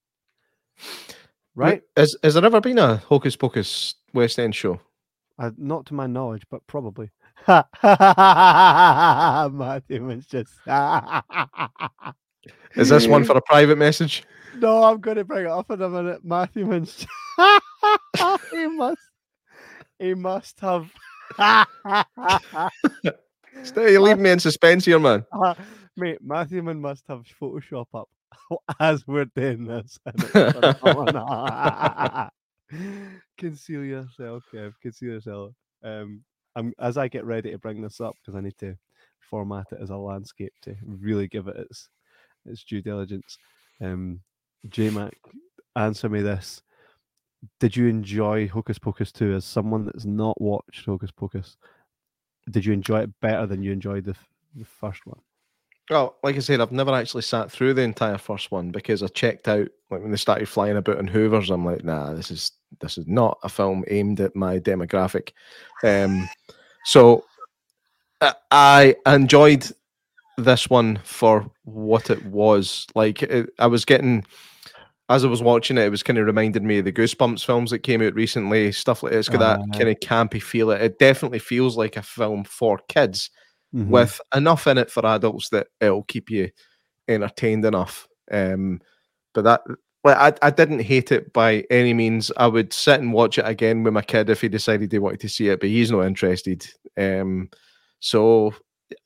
Right? 1.54 1.82
Has, 1.96 2.14
has 2.22 2.34
there 2.34 2.44
ever 2.44 2.60
been 2.60 2.78
a 2.78 2.98
Hocus 2.98 3.34
Pocus 3.36 3.94
West 4.14 4.38
End 4.38 4.54
show? 4.54 4.78
Uh, 5.38 5.50
not 5.56 5.86
to 5.86 5.94
my 5.94 6.06
knowledge, 6.06 6.42
but 6.50 6.64
probably. 6.66 7.10
Matthew 7.48 7.64
was 10.04 10.26
just. 10.26 10.52
Is 12.74 12.90
this 12.90 13.06
one 13.06 13.24
for 13.24 13.36
a 13.36 13.42
private 13.42 13.78
message? 13.78 14.24
No, 14.60 14.84
I'm 14.84 15.00
going 15.00 15.16
to 15.16 15.24
bring 15.24 15.44
it 15.44 15.50
up 15.50 15.70
in 15.70 15.80
a 15.80 15.88
minute. 15.88 16.24
Matthew 16.24 16.66
Minch. 16.66 17.06
he 18.50 18.66
must. 18.66 19.00
He 19.98 20.14
must 20.14 20.60
have. 20.60 20.90
Stay, 23.62 23.98
leave 23.98 24.18
me 24.18 24.30
in 24.30 24.38
suspense 24.38 24.84
here, 24.84 24.98
man. 24.98 25.24
Mate, 25.96 26.18
Matthew 26.22 26.62
Min 26.62 26.80
must 26.80 27.04
have 27.08 27.24
Photoshop 27.40 27.86
up 27.94 28.08
as 28.80 29.06
we're 29.06 29.24
doing 29.26 29.64
this. 29.66 29.98
and 30.06 30.14
it's 30.22 30.52
gonna 30.52 30.74
come 30.74 31.16
on. 31.16 32.30
Conceal 33.36 33.84
yourself, 33.84 34.44
Kev. 34.52 34.74
Conceal 34.80 35.14
yourself. 35.14 35.54
Um, 35.82 36.22
I'm 36.54 36.72
as 36.78 36.96
I 36.96 37.08
get 37.08 37.24
ready 37.24 37.50
to 37.50 37.58
bring 37.58 37.82
this 37.82 38.00
up 38.00 38.14
because 38.20 38.36
I 38.36 38.40
need 38.40 38.56
to 38.58 38.76
format 39.28 39.66
it 39.72 39.80
as 39.82 39.90
a 39.90 39.96
landscape 39.96 40.52
to 40.62 40.76
really 40.84 41.26
give 41.26 41.48
it 41.48 41.56
its 41.56 41.88
its 42.46 42.62
due 42.64 42.80
diligence. 42.80 43.38
Um, 43.80 44.20
J 44.68 44.90
Mac, 44.90 45.16
answer 45.76 46.08
me 46.08 46.22
this: 46.22 46.62
did 47.60 47.76
you 47.76 47.86
enjoy 47.86 48.48
Hocus 48.48 48.78
Pocus 48.78 49.12
2 49.12 49.34
as 49.34 49.44
someone 49.44 49.84
that's 49.84 50.04
not 50.04 50.40
watched 50.40 50.84
Hocus 50.86 51.10
Pocus? 51.10 51.56
Did 52.50 52.64
you 52.64 52.72
enjoy 52.72 53.00
it 53.02 53.20
better 53.20 53.46
than 53.46 53.62
you 53.62 53.72
enjoyed 53.72 54.04
the, 54.04 54.14
the 54.54 54.64
first 54.64 55.06
one? 55.06 55.20
Well, 55.90 56.16
like 56.22 56.36
I 56.36 56.40
said, 56.40 56.60
I've 56.60 56.72
never 56.72 56.94
actually 56.94 57.22
sat 57.22 57.50
through 57.50 57.74
the 57.74 57.82
entire 57.82 58.18
first 58.18 58.50
one 58.50 58.70
because 58.70 59.02
I 59.02 59.06
checked 59.08 59.48
out 59.48 59.68
like 59.90 60.02
when 60.02 60.10
they 60.10 60.18
started 60.18 60.48
flying 60.48 60.76
about 60.76 60.98
in 60.98 61.06
Hoovers. 61.06 61.50
I'm 61.50 61.64
like, 61.64 61.82
nah, 61.82 62.12
this 62.12 62.30
is 62.30 62.52
this 62.80 62.98
is 62.98 63.06
not 63.06 63.38
a 63.42 63.48
film 63.48 63.84
aimed 63.88 64.20
at 64.20 64.36
my 64.36 64.58
demographic. 64.58 65.30
Um, 65.82 66.28
so 66.84 67.24
I 68.50 68.96
enjoyed 69.06 69.66
this 70.38 70.70
one 70.70 70.98
for 71.04 71.50
what 71.64 72.08
it 72.10 72.24
was. 72.26 72.86
Like 72.94 73.22
it, 73.22 73.50
I 73.58 73.66
was 73.66 73.84
getting 73.84 74.24
as 75.10 75.24
I 75.24 75.28
was 75.28 75.42
watching 75.42 75.78
it, 75.78 75.84
it 75.86 75.90
was 75.90 76.02
kind 76.02 76.18
of 76.18 76.26
reminded 76.26 76.62
me 76.62 76.78
of 76.78 76.84
the 76.84 76.92
Goosebumps 76.92 77.44
films 77.44 77.70
that 77.70 77.78
came 77.78 78.02
out 78.02 78.14
recently. 78.14 78.70
Stuff 78.72 79.02
like 79.02 79.12
that. 79.12 79.18
it's 79.18 79.28
got 79.30 79.38
that 79.40 79.60
Ah. 79.60 79.76
kind 79.78 79.88
of 79.88 79.96
campy 80.00 80.42
feel. 80.42 80.70
It 80.70 80.82
it 80.82 80.98
definitely 80.98 81.38
feels 81.38 81.76
like 81.76 81.96
a 81.96 82.02
film 82.02 82.44
for 82.44 82.78
kids 82.88 83.30
Mhm. 83.74 83.88
with 83.88 84.20
enough 84.34 84.66
in 84.66 84.78
it 84.78 84.90
for 84.90 85.04
adults 85.06 85.48
that 85.50 85.66
it'll 85.80 86.04
keep 86.04 86.30
you 86.30 86.50
entertained 87.08 87.64
enough. 87.64 88.06
Um, 88.30 88.80
but 89.34 89.44
that, 89.44 89.62
well, 90.04 90.16
I, 90.18 90.32
I 90.42 90.50
didn't 90.50 90.80
hate 90.80 91.10
it 91.12 91.32
by 91.32 91.64
any 91.70 91.94
means. 91.94 92.30
I 92.36 92.46
would 92.46 92.72
sit 92.72 93.00
and 93.00 93.12
watch 93.12 93.38
it 93.38 93.46
again 93.46 93.82
with 93.82 93.94
my 93.94 94.02
kid 94.02 94.28
if 94.30 94.40
he 94.42 94.48
decided 94.48 94.92
he 94.92 94.98
wanted 94.98 95.20
to 95.20 95.28
see 95.28 95.48
it, 95.48 95.60
but 95.60 95.68
he's 95.70 95.90
not 95.90 96.02
interested. 96.02 96.66
Um, 96.98 97.48
so 98.00 98.54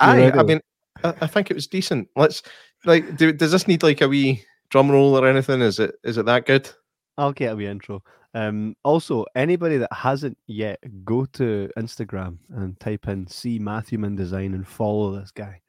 I, 0.01 0.31
I 0.33 0.43
mean, 0.43 0.61
I, 1.05 1.15
I 1.23 1.27
think 1.27 1.51
it 1.51 1.55
was 1.55 1.67
decent. 1.67 2.09
Let's 2.17 2.43
like, 2.85 3.17
do, 3.17 3.33
does 3.33 3.53
this 3.53 3.69
need 3.69 3.83
like 3.83 4.01
a 4.01 4.09
wee 4.09 4.45
drum 4.71 4.91
roll 4.91 5.17
or 5.19 5.27
anything? 5.27 5.61
Is 5.61 5.79
it 5.79 5.95
is 6.05 6.19
it 6.19 6.27
that 6.27 6.47
good? 6.47 6.71
I'll 7.19 7.33
get 7.33 7.53
a 7.53 7.57
wee 7.57 7.67
intro. 7.67 8.03
Um, 8.35 8.75
also, 8.83 9.27
anybody 9.35 9.77
that 9.77 9.93
hasn't 9.93 10.39
yet, 10.47 10.81
go 11.05 11.27
to 11.27 11.69
Instagram 11.79 12.39
and 12.51 12.79
type 12.81 13.09
in 13.09 13.27
"see 13.27 13.59
Matthewman 13.59 14.17
design" 14.17 14.55
and 14.55 14.67
follow 14.67 15.19
this 15.19 15.31
guy. 15.31 15.61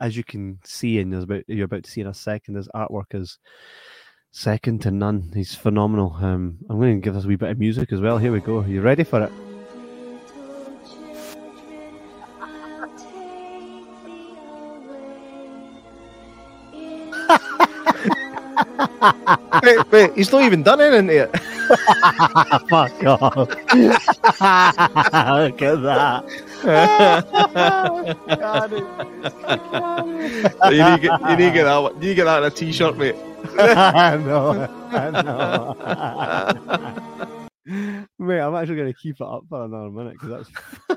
As 0.00 0.16
you 0.16 0.24
can 0.24 0.58
see, 0.64 1.00
and 1.00 1.14
about 1.14 1.42
you're 1.48 1.64
about 1.64 1.84
to 1.84 1.90
see 1.90 2.00
in 2.00 2.06
a 2.06 2.14
second, 2.14 2.54
his 2.54 2.68
artwork 2.74 3.14
is 3.14 3.38
second 4.30 4.82
to 4.82 4.90
none. 4.90 5.32
He's 5.34 5.54
phenomenal. 5.54 6.16
Um, 6.20 6.58
I'm 6.68 6.78
going 6.78 7.00
to 7.00 7.04
give 7.04 7.16
us 7.16 7.24
a 7.24 7.28
wee 7.28 7.36
bit 7.36 7.50
of 7.50 7.58
music 7.58 7.92
as 7.92 8.00
well. 8.00 8.18
Here 8.18 8.32
we 8.32 8.40
go. 8.40 8.60
Are 8.60 8.68
you 8.68 8.80
ready 8.80 9.04
for 9.04 9.22
it? 9.22 9.53
Wait, 19.62 19.92
wait, 19.92 20.12
he's 20.14 20.32
not 20.32 20.42
even 20.42 20.62
done 20.62 20.80
anything 20.80 21.08
yet. 21.08 21.30
Fuck 22.68 23.04
off! 23.04 23.36
Look 23.38 23.52
at 25.62 25.82
that. 25.82 26.24
you 30.70 30.84
need 30.84 30.96
to 30.96 31.00
get, 31.00 31.20
you 31.30 31.36
need 31.36 31.46
to 31.48 31.52
get 31.52 31.64
that. 31.64 31.78
one- 31.78 31.94
You 31.94 32.00
need 32.00 32.08
to 32.08 32.14
get 32.14 32.24
that 32.24 32.38
in 32.38 32.44
a 32.44 32.50
t-shirt, 32.50 32.96
mate. 32.96 33.16
I 33.58 34.16
know. 34.16 34.68
I 34.90 35.10
know. 35.10 35.76
Mate, 38.18 38.40
I'm 38.40 38.54
actually 38.54 38.76
going 38.76 38.92
to 38.92 38.98
keep 38.98 39.16
it 39.20 39.26
up 39.26 39.44
for 39.48 39.64
another 39.64 39.90
minute 39.90 40.14
because 40.20 40.46
that's 40.46 40.50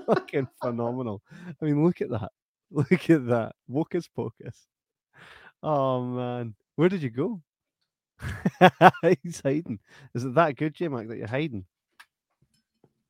fucking 0.05 0.47
phenomenal. 0.61 1.21
I 1.61 1.65
mean, 1.65 1.83
look 1.83 2.01
at 2.01 2.09
that. 2.09 2.31
Look 2.71 3.09
at 3.09 3.27
that. 3.27 3.53
Wocus 3.69 4.07
pocus. 4.13 4.67
Oh, 5.63 6.03
man. 6.03 6.55
Where 6.75 6.89
did 6.89 7.01
you 7.01 7.09
go? 7.09 7.41
He's 9.23 9.41
hiding. 9.41 9.79
Is 10.13 10.23
it 10.25 10.35
that 10.35 10.55
good, 10.55 10.73
J 10.73 10.87
Mac, 10.87 11.07
that 11.07 11.17
you're 11.17 11.27
hiding? 11.27 11.65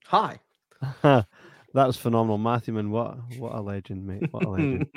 Hi. 0.07 0.39
that 1.01 1.25
was 1.73 1.97
phenomenal. 1.97 2.37
Matthewman, 2.37 2.91
what 2.91 3.17
what 3.37 3.53
a 3.55 3.61
legend, 3.61 4.05
mate. 4.05 4.31
What 4.31 4.45
a 4.45 4.49
legend. 4.49 4.87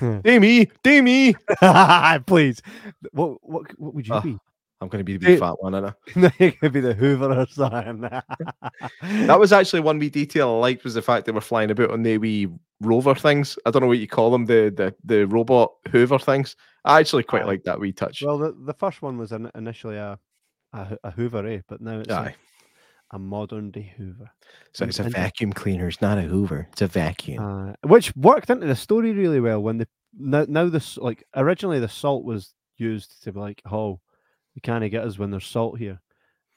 Damie, 0.24 0.70
Damie. 0.82 1.34
Please. 2.26 2.62
What 3.12 3.38
what 3.42 3.78
what 3.78 3.94
would 3.94 4.06
you 4.06 4.14
Ah, 4.14 4.20
be? 4.20 4.38
I'm 4.80 4.88
going 4.88 5.00
to 5.00 5.04
be 5.04 5.16
the 5.16 5.24
big 5.26 5.38
fat 5.38 5.62
one, 5.62 5.74
Anna. 5.74 5.96
You're 6.14 6.50
gonna 6.60 6.70
be 6.70 6.80
the 6.80 6.92
Hoover 6.94 7.32
or 7.32 7.46
something. 7.46 8.00
That 9.02 9.38
was 9.38 9.52
actually 9.52 9.80
one 9.80 9.98
wee 9.98 10.10
detail 10.10 10.48
I 10.50 10.58
liked 10.58 10.84
was 10.84 10.94
the 10.94 11.00
fact 11.02 11.24
they 11.26 11.32
were 11.32 11.40
flying 11.40 11.70
about 11.70 11.90
on 11.90 12.02
the 12.02 12.18
wee 12.18 12.48
rover 12.84 13.14
things. 13.14 13.58
I 13.66 13.70
don't 13.70 13.82
know 13.82 13.88
what 13.88 13.98
you 13.98 14.08
call 14.08 14.30
them, 14.30 14.44
the 14.46 14.72
the, 14.74 14.94
the 15.04 15.26
robot 15.26 15.72
Hoover 15.90 16.18
things. 16.18 16.56
I 16.84 17.00
actually 17.00 17.22
quite 17.24 17.46
like 17.46 17.62
that 17.64 17.80
wee 17.80 17.92
touch. 17.92 18.22
well, 18.22 18.38
the, 18.38 18.52
the 18.66 18.74
first 18.74 19.00
one 19.02 19.16
was 19.18 19.32
in, 19.32 19.50
initially 19.54 19.96
a, 19.96 20.18
a 20.72 20.98
a 21.04 21.10
Hoover, 21.10 21.46
eh? 21.46 21.60
But 21.68 21.80
now 21.80 21.98
it's 22.00 22.08
a, 22.10 22.34
a 23.12 23.18
modern 23.18 23.70
day 23.70 23.92
Hoover, 23.96 24.30
So 24.72 24.84
it's 24.84 24.98
a 25.00 25.04
and- 25.04 25.12
vacuum 25.12 25.52
cleaner. 25.52 25.88
It's 25.88 26.00
not 26.02 26.18
a 26.18 26.22
Hoover. 26.22 26.68
It's 26.72 26.82
a 26.82 26.86
vacuum. 26.86 27.42
uh, 27.42 27.72
which 27.88 28.14
worked 28.16 28.50
into 28.50 28.66
the 28.66 28.76
story 28.76 29.12
really 29.12 29.40
well. 29.40 29.60
When 29.62 29.78
the 29.78 29.88
now 30.16 30.44
now 30.48 30.68
this 30.68 30.96
like 30.98 31.24
originally 31.34 31.80
the 31.80 31.88
salt 31.88 32.24
was 32.24 32.52
used 32.76 33.22
to 33.24 33.32
be 33.32 33.38
like, 33.40 33.62
oh, 33.70 34.00
you 34.54 34.60
can't 34.62 34.88
get 34.90 35.04
us 35.04 35.18
when 35.18 35.30
there's 35.30 35.46
salt 35.46 35.78
here, 35.78 36.00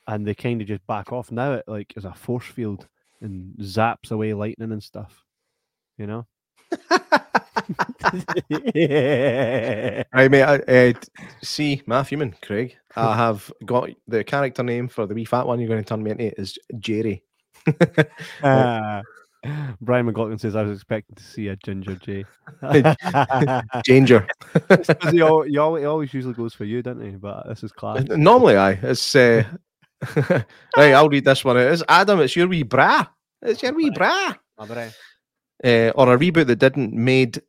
and 0.07 0.25
they 0.27 0.35
kind 0.35 0.61
of 0.61 0.67
just 0.67 0.85
back 0.87 1.11
off. 1.13 1.31
Now 1.31 1.53
it 1.53 1.63
like 1.67 1.93
is 1.95 2.05
a 2.05 2.13
force 2.13 2.45
field 2.45 2.87
and 3.21 3.55
zaps 3.59 4.11
away 4.11 4.33
lightning 4.33 4.71
and 4.71 4.83
stuff. 4.83 5.23
You 5.97 6.07
know. 6.07 6.27
yeah. 8.73 10.03
Right, 10.13 10.31
mate. 10.31 10.43
I, 10.43 10.55
uh, 10.57 10.93
see, 11.41 11.81
Matthewman, 11.85 12.35
Craig. 12.41 12.77
I 12.95 13.15
have 13.17 13.51
got 13.65 13.89
the 14.07 14.23
character 14.23 14.63
name 14.63 14.87
for 14.87 15.05
the 15.05 15.13
wee 15.13 15.25
fat 15.25 15.45
one 15.45 15.59
you're 15.59 15.69
going 15.69 15.83
to 15.83 15.87
turn 15.87 16.03
me 16.03 16.11
into 16.11 16.39
is 16.39 16.57
Jerry. 16.79 17.23
Ah. 18.43 19.01
Brian 19.81 20.05
McLaughlin 20.05 20.39
says 20.39 20.55
I 20.55 20.63
was 20.63 20.77
expecting 20.77 21.15
to 21.15 21.23
see 21.23 21.47
a 21.49 21.55
Ginger 21.57 21.95
J. 21.95 22.25
ginger. 23.85 24.27
he, 24.69 25.09
he, 25.11 25.17
he 25.51 25.59
always 25.59 26.13
usually 26.13 26.33
goes 26.33 26.53
for 26.53 26.65
you, 26.65 26.81
doesn't 26.81 27.03
he? 27.03 27.11
But 27.11 27.47
this 27.47 27.63
is 27.63 27.71
class. 27.71 28.03
Normally, 28.09 28.57
I. 28.57 28.71
It's 28.71 29.15
uh, 29.15 29.43
right. 30.75 30.93
I'll 30.93 31.09
read 31.09 31.25
this 31.25 31.45
one. 31.45 31.57
It's 31.57 31.83
Adam. 31.87 32.19
It's 32.19 32.35
your 32.35 32.47
wee 32.47 32.63
bra. 32.63 33.05
It's 33.41 33.61
your 33.61 33.73
wee 33.73 33.89
bra. 33.89 34.33
Uh, 35.63 35.91
or 35.95 36.13
a 36.13 36.17
reboot 36.17 36.47
that 36.47 36.59
didn't 36.59 36.93
made 36.93 37.41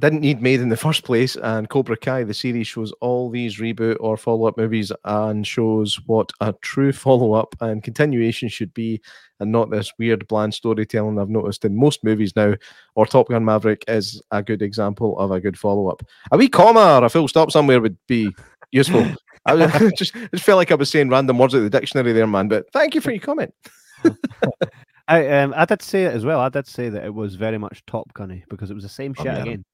didn't 0.00 0.22
need 0.22 0.42
made 0.42 0.60
in 0.60 0.70
the 0.70 0.76
first 0.76 1.04
place. 1.04 1.36
And 1.36 1.68
Cobra 1.68 1.96
Kai, 1.96 2.24
the 2.24 2.34
series, 2.34 2.66
shows 2.66 2.92
all 3.00 3.30
these 3.30 3.58
reboot 3.58 3.96
or 4.00 4.16
follow 4.16 4.46
up 4.46 4.56
movies 4.56 4.90
and 5.04 5.46
shows 5.46 6.00
what 6.06 6.32
a 6.40 6.52
true 6.62 6.92
follow 7.06 7.34
up 7.34 7.54
and 7.60 7.82
continuation 7.82 8.48
should 8.48 8.74
be, 8.74 9.00
and 9.40 9.52
not 9.52 9.70
this 9.70 9.92
weird 9.98 10.26
bland 10.26 10.54
storytelling 10.54 11.18
I've 11.18 11.30
noticed 11.30 11.64
in 11.64 11.76
most 11.76 12.02
movies 12.02 12.34
now. 12.34 12.54
Or 12.94 13.06
Top 13.06 13.28
Gun 13.28 13.44
Maverick 13.44 13.84
is 13.88 14.20
a 14.30 14.42
good 14.42 14.62
example 14.62 15.18
of 15.18 15.30
a 15.30 15.40
good 15.40 15.58
follow 15.58 15.88
up. 15.88 16.02
A 16.32 16.36
wee 16.36 16.48
comma 16.48 16.98
or 17.00 17.04
a 17.04 17.10
full 17.10 17.28
stop 17.28 17.50
somewhere 17.50 17.80
would 17.80 17.98
be 18.08 18.30
useful. 18.72 19.06
I 19.46 19.66
just, 19.96 20.14
just 20.14 20.44
felt 20.44 20.56
like 20.56 20.72
I 20.72 20.76
was 20.76 20.90
saying 20.90 21.10
random 21.10 21.38
words 21.38 21.54
at 21.54 21.62
the 21.62 21.70
dictionary 21.70 22.12
there, 22.12 22.26
man. 22.26 22.48
But 22.48 22.66
thank 22.72 22.94
you 22.94 23.00
for 23.00 23.10
your 23.10 23.20
comment. 23.20 23.54
I 25.08 25.28
um 25.28 25.52
I 25.56 25.64
did 25.66 25.82
say 25.82 26.04
it 26.04 26.14
as 26.14 26.24
well. 26.24 26.40
I 26.40 26.48
did 26.48 26.66
say 26.66 26.88
that 26.88 27.04
it 27.04 27.14
was 27.14 27.34
very 27.34 27.58
much 27.58 27.84
Top 27.86 28.12
Gunny 28.14 28.44
because 28.48 28.70
it 28.70 28.74
was 28.74 28.82
the 28.84 28.88
same 28.88 29.14
Oh, 29.18 29.22
shit 29.22 29.32
yeah. 29.32 29.42
again. 29.42 29.64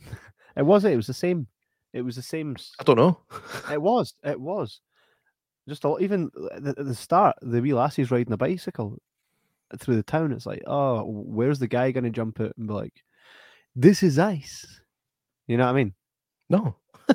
it 0.56 0.62
was 0.66 0.84
it. 0.84 0.92
It 0.92 0.96
was 0.96 1.06
the 1.06 1.14
same. 1.14 1.46
It 1.92 2.02
was 2.02 2.16
the 2.16 2.22
same. 2.22 2.56
I 2.80 2.84
don't 2.84 2.96
know. 2.96 3.20
It 3.72 3.80
was. 3.80 4.14
It 4.24 4.40
was. 4.40 4.80
Just 5.68 5.84
all, 5.84 5.98
even 6.00 6.30
at 6.54 6.62
the, 6.64 6.72
the 6.84 6.94
start, 6.94 7.36
the 7.42 7.60
wee 7.60 7.72
lassie's 7.74 8.10
riding 8.10 8.32
a 8.32 8.36
bicycle 8.38 8.96
through 9.78 9.96
the 9.96 10.02
town. 10.02 10.32
It's 10.32 10.46
like, 10.46 10.62
oh, 10.66 11.04
where's 11.04 11.58
the 11.58 11.68
guy 11.68 11.90
going 11.90 12.04
to 12.04 12.10
jump 12.10 12.40
out 12.40 12.52
and 12.56 12.66
be 12.68 12.72
like, 12.72 12.94
"This 13.76 14.02
is 14.02 14.18
ice." 14.18 14.80
You 15.46 15.56
know 15.58 15.64
what 15.66 15.72
I 15.72 15.74
mean? 15.74 15.94
No. 16.50 16.76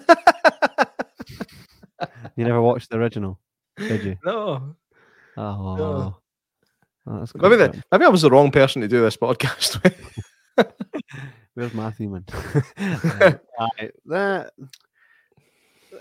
You 2.35 2.45
never 2.45 2.61
watched 2.61 2.89
the 2.89 2.97
original, 2.97 3.39
did 3.77 4.03
you? 4.03 4.17
no. 4.25 4.75
Oh, 5.37 5.75
No. 5.75 6.17
Oh, 7.07 7.25
Maybe, 7.35 7.55
the, 7.55 7.83
maybe 7.91 8.05
I 8.05 8.09
was 8.09 8.21
the 8.21 8.29
wrong 8.29 8.51
person 8.51 8.81
to 8.81 8.87
do 8.87 9.01
this 9.01 9.17
podcast 9.17 9.83
with. 10.57 10.73
Where's 11.53 11.73
Matthew 11.73 12.09
man? 12.09 12.25
Uh, 13.59 13.69
that 14.07 14.51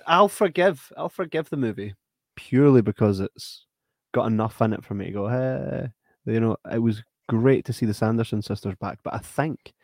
I'll 0.06 0.28
forgive. 0.28 0.90
I'll 0.96 1.10
forgive 1.10 1.50
the 1.50 1.56
movie 1.58 1.94
purely 2.34 2.80
because 2.80 3.20
it's 3.20 3.66
got 4.12 4.26
enough 4.26 4.60
in 4.62 4.72
it 4.72 4.84
for 4.84 4.94
me 4.94 5.06
to 5.06 5.12
go. 5.12 5.28
Hey, 5.28 5.88
you 6.24 6.40
know, 6.40 6.56
it 6.72 6.78
was 6.78 7.04
great 7.28 7.64
to 7.66 7.72
see 7.72 7.86
the 7.86 7.94
Sanderson 7.94 8.40
sisters 8.42 8.74
back, 8.80 8.98
but 9.04 9.14
I 9.14 9.18
think, 9.18 9.74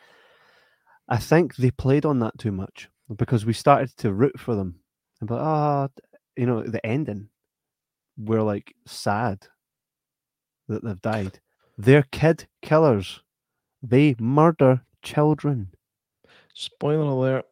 I 1.08 1.18
think 1.18 1.56
they 1.56 1.70
played 1.70 2.06
on 2.06 2.18
that 2.20 2.38
too 2.38 2.52
much 2.52 2.88
because 3.16 3.44
we 3.44 3.52
started 3.52 3.94
to 3.98 4.12
root 4.12 4.40
for 4.40 4.54
them 4.54 4.80
and 5.20 5.28
but 5.28 5.40
ah, 5.40 5.88
you 6.36 6.46
know, 6.46 6.62
the 6.62 6.84
ending. 6.84 7.28
We're 8.16 8.42
like 8.42 8.74
sad 8.86 9.46
that 10.68 10.84
they've 10.84 11.00
died. 11.02 11.40
They're 11.76 12.04
kid 12.10 12.46
killers. 12.62 13.20
They 13.82 14.16
murder 14.18 14.82
children. 15.02 15.68
Spoiler 16.54 17.02
alert. 17.02 17.46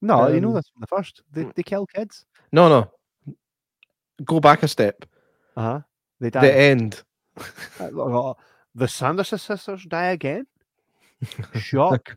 No, 0.00 0.28
you 0.28 0.40
know 0.40 0.48
Um, 0.48 0.54
this 0.54 0.68
from 0.68 0.80
the 0.80 0.86
first. 0.86 1.22
They, 1.32 1.44
they 1.54 1.62
kill 1.62 1.86
kids. 1.86 2.24
No, 2.52 2.68
no. 2.68 2.90
Go 4.24 4.40
back 4.40 4.62
a 4.62 4.68
step. 4.68 5.04
Uh 5.56 5.62
huh. 5.62 5.80
They 6.20 6.30
die. 6.30 6.40
The 6.40 6.56
end. 6.58 7.02
The 8.74 8.86
Sanderson 8.88 9.38
sisters 9.38 9.84
die 9.84 10.06
again. 10.10 10.46
Shock. 11.54 12.16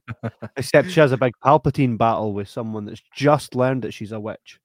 Except 0.58 0.89
she 0.92 1.00
has 1.00 1.12
a 1.12 1.18
big 1.18 1.34
Palpatine 1.44 1.98
battle 1.98 2.34
with 2.34 2.48
someone 2.48 2.86
that's 2.86 3.02
just 3.16 3.56
learned 3.56 3.82
that 3.82 3.94
she's 3.94 4.12
a 4.12 4.20
witch. 4.20 4.60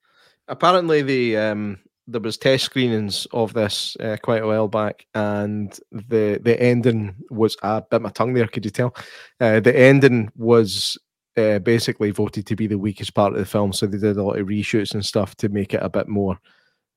Apparently, 0.49 1.03
the 1.03 1.37
um, 1.39 1.79
there 2.07 2.21
was 2.21 2.37
test 2.37 2.65
screenings 2.65 3.27
of 3.33 3.53
this 3.53 3.97
uh, 4.01 4.17
quite 4.23 4.43
a 4.43 4.47
while 4.47 4.69
back, 4.69 5.07
and 5.15 5.79
the 5.91 6.41
the 6.43 6.61
ending 6.61 7.17
was 7.31 7.57
I 7.63 7.83
bit 7.91 8.03
my 8.03 8.11
tongue 8.11 8.35
there. 8.35 8.47
Could 8.47 8.65
you 8.65 8.71
tell? 8.71 8.95
Uh, 9.41 9.61
the 9.61 9.77
ending 9.77 10.31
was 10.37 10.97
uh, 11.37 11.59
basically 11.59 12.11
voted 12.13 12.47
to 12.47 12.57
be 12.57 12.67
the 12.67 12.79
weakest 12.79 13.15
part 13.15 13.33
of 13.33 13.39
the 13.39 13.45
film, 13.45 13.73
so 13.73 13.87
they 13.87 13.99
did 13.99 14.17
a 14.17 14.23
lot 14.23 14.39
of 14.39 14.47
reshoots 14.47 14.95
and 14.95 15.05
stuff 15.05 15.35
to 15.37 15.49
make 15.49 15.75
it 15.75 15.83
a 15.83 15.89
bit 15.89 16.09
more 16.09 16.39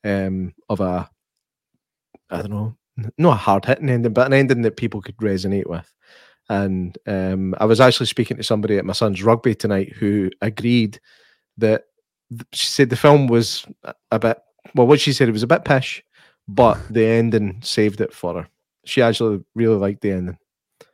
um, 0.04 0.54
of 0.70 0.80
a 0.80 1.10
I 2.30 2.38
don't 2.38 2.52
know, 2.52 2.76
not 3.18 3.34
a 3.34 3.36
hard 3.36 3.66
hitting 3.66 3.90
ending, 3.90 4.14
but 4.14 4.28
an 4.28 4.34
ending 4.34 4.62
that 4.62 4.78
people 4.78 5.02
could 5.02 5.18
resonate 5.18 5.68
with. 5.68 5.92
And 6.50 6.98
um, 7.08 7.56
I 7.60 7.66
was 7.66 7.80
actually 7.80 8.08
speaking 8.08 8.38
to 8.38 8.44
somebody 8.44 8.78
at 8.78 8.86
my 8.86 8.94
son's 8.94 9.24
rugby 9.24 9.56
tonight 9.56 9.94
who 9.94 10.30
agreed 10.42 11.00
that 11.58 11.84
she 12.54 12.68
said 12.68 12.90
the 12.90 12.96
film 12.96 13.28
was 13.28 13.66
a- 13.84 13.94
a 14.12 14.20
bit 14.20 14.38
well, 14.76 14.88
what 14.88 15.00
she 15.00 15.14
said 15.14 15.30
it 15.30 15.34
was 15.34 15.44
a 15.44 15.48
bit 15.48 15.66
pish, 15.66 16.04
but 16.48 16.80
the 16.90 17.06
ending 17.06 17.60
saved 17.62 18.02
it 18.02 18.14
for 18.14 18.42
her. 18.42 18.48
She 18.86 19.02
actually 19.02 19.44
really 19.56 19.76
liked 19.76 20.02
the 20.02 20.12
ending. 20.12 20.38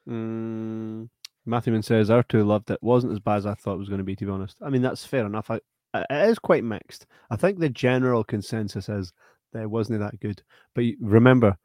Mm, 0.07 1.09
Matthewman 1.45 1.83
says 1.83 2.09
our 2.09 2.23
two 2.23 2.43
loved 2.43 2.71
it. 2.71 2.81
Wasn't 2.81 3.13
as 3.13 3.19
bad 3.19 3.37
as 3.37 3.45
I 3.45 3.53
thought 3.53 3.75
it 3.75 3.79
was 3.79 3.89
going 3.89 3.99
to 3.99 4.05
be, 4.05 4.15
to 4.15 4.25
be 4.25 4.31
honest. 4.31 4.57
I 4.61 4.69
mean, 4.69 4.81
that's 4.81 5.05
fair 5.05 5.25
enough. 5.25 5.49
I, 5.49 5.59
it 5.93 6.29
is 6.29 6.39
quite 6.39 6.63
mixed. 6.63 7.05
I 7.29 7.35
think 7.35 7.59
the 7.59 7.69
general 7.69 8.23
consensus 8.23 8.89
is 8.89 9.13
that 9.53 9.63
it 9.63 9.69
wasn't 9.69 9.99
that 9.99 10.19
good. 10.19 10.41
But 10.73 10.85
remember, 10.99 11.57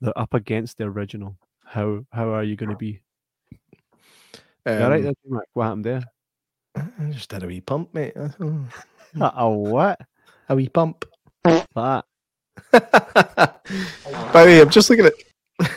they're 0.00 0.18
up 0.18 0.34
against 0.34 0.78
the 0.78 0.84
original. 0.84 1.36
How 1.64 2.04
how 2.12 2.28
are 2.30 2.44
you 2.44 2.56
going 2.56 2.70
to 2.70 2.76
be? 2.76 3.00
Um, 4.66 4.82
all 4.82 4.90
right, 4.90 5.16
Mark? 5.26 5.46
What 5.54 5.64
happened 5.64 5.84
there? 5.84 6.04
I 6.76 7.10
just 7.10 7.32
had 7.32 7.42
a 7.42 7.46
wee 7.46 7.60
pump, 7.60 7.92
mate. 7.94 8.12
Uh, 8.16 8.28
a 9.20 9.50
what? 9.50 10.00
a 10.48 10.54
wee 10.54 10.68
pump. 10.68 11.04
That. 11.44 12.04
By 12.72 12.80
the 14.32 14.46
way, 14.46 14.60
I'm 14.60 14.70
just 14.70 14.90
looking 14.90 15.06
at. 15.06 15.14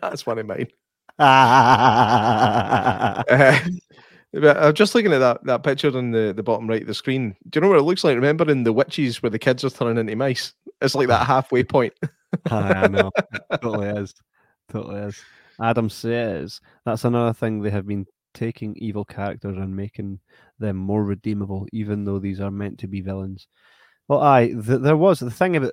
That's 0.00 0.26
one 0.26 0.38
of 0.38 0.46
mine. 0.46 0.68
Uh, 1.18 3.22
but 4.32 4.56
I'm 4.56 4.74
just 4.74 4.94
looking 4.94 5.12
at 5.12 5.18
that, 5.18 5.44
that 5.44 5.62
picture 5.62 5.96
on 5.96 6.10
the, 6.10 6.32
the 6.34 6.42
bottom 6.42 6.68
right 6.68 6.82
of 6.82 6.88
the 6.88 6.94
screen. 6.94 7.36
Do 7.50 7.58
you 7.58 7.60
know 7.60 7.68
what 7.68 7.78
it 7.78 7.82
looks 7.82 8.04
like? 8.04 8.16
Remember 8.16 8.50
in 8.50 8.64
the 8.64 8.72
witches 8.72 9.22
where 9.22 9.30
the 9.30 9.38
kids 9.38 9.64
are 9.64 9.70
turning 9.70 9.98
into 9.98 10.16
mice? 10.16 10.54
It's 10.80 10.94
like 10.94 11.08
that 11.08 11.26
halfway 11.26 11.62
point. 11.62 11.92
I 12.50 12.88
know. 12.88 13.10
It 13.32 13.60
totally 13.62 13.88
is. 13.88 14.14
Totally 14.70 15.00
is. 15.02 15.22
Adam 15.60 15.88
says 15.88 16.60
that's 16.84 17.04
another 17.04 17.32
thing 17.32 17.60
they 17.60 17.70
have 17.70 17.86
been 17.86 18.06
taking 18.32 18.74
evil 18.76 19.04
characters 19.04 19.56
and 19.56 19.76
making 19.76 20.18
them 20.58 20.76
more 20.76 21.04
redeemable, 21.04 21.68
even 21.72 22.04
though 22.04 22.18
these 22.18 22.40
are 22.40 22.50
meant 22.50 22.78
to 22.80 22.88
be 22.88 23.00
villains. 23.00 23.46
Well, 24.08 24.20
I 24.20 24.48
th- 24.48 24.80
there 24.80 24.96
was 24.96 25.20
the 25.20 25.30
thing 25.30 25.56
about 25.56 25.72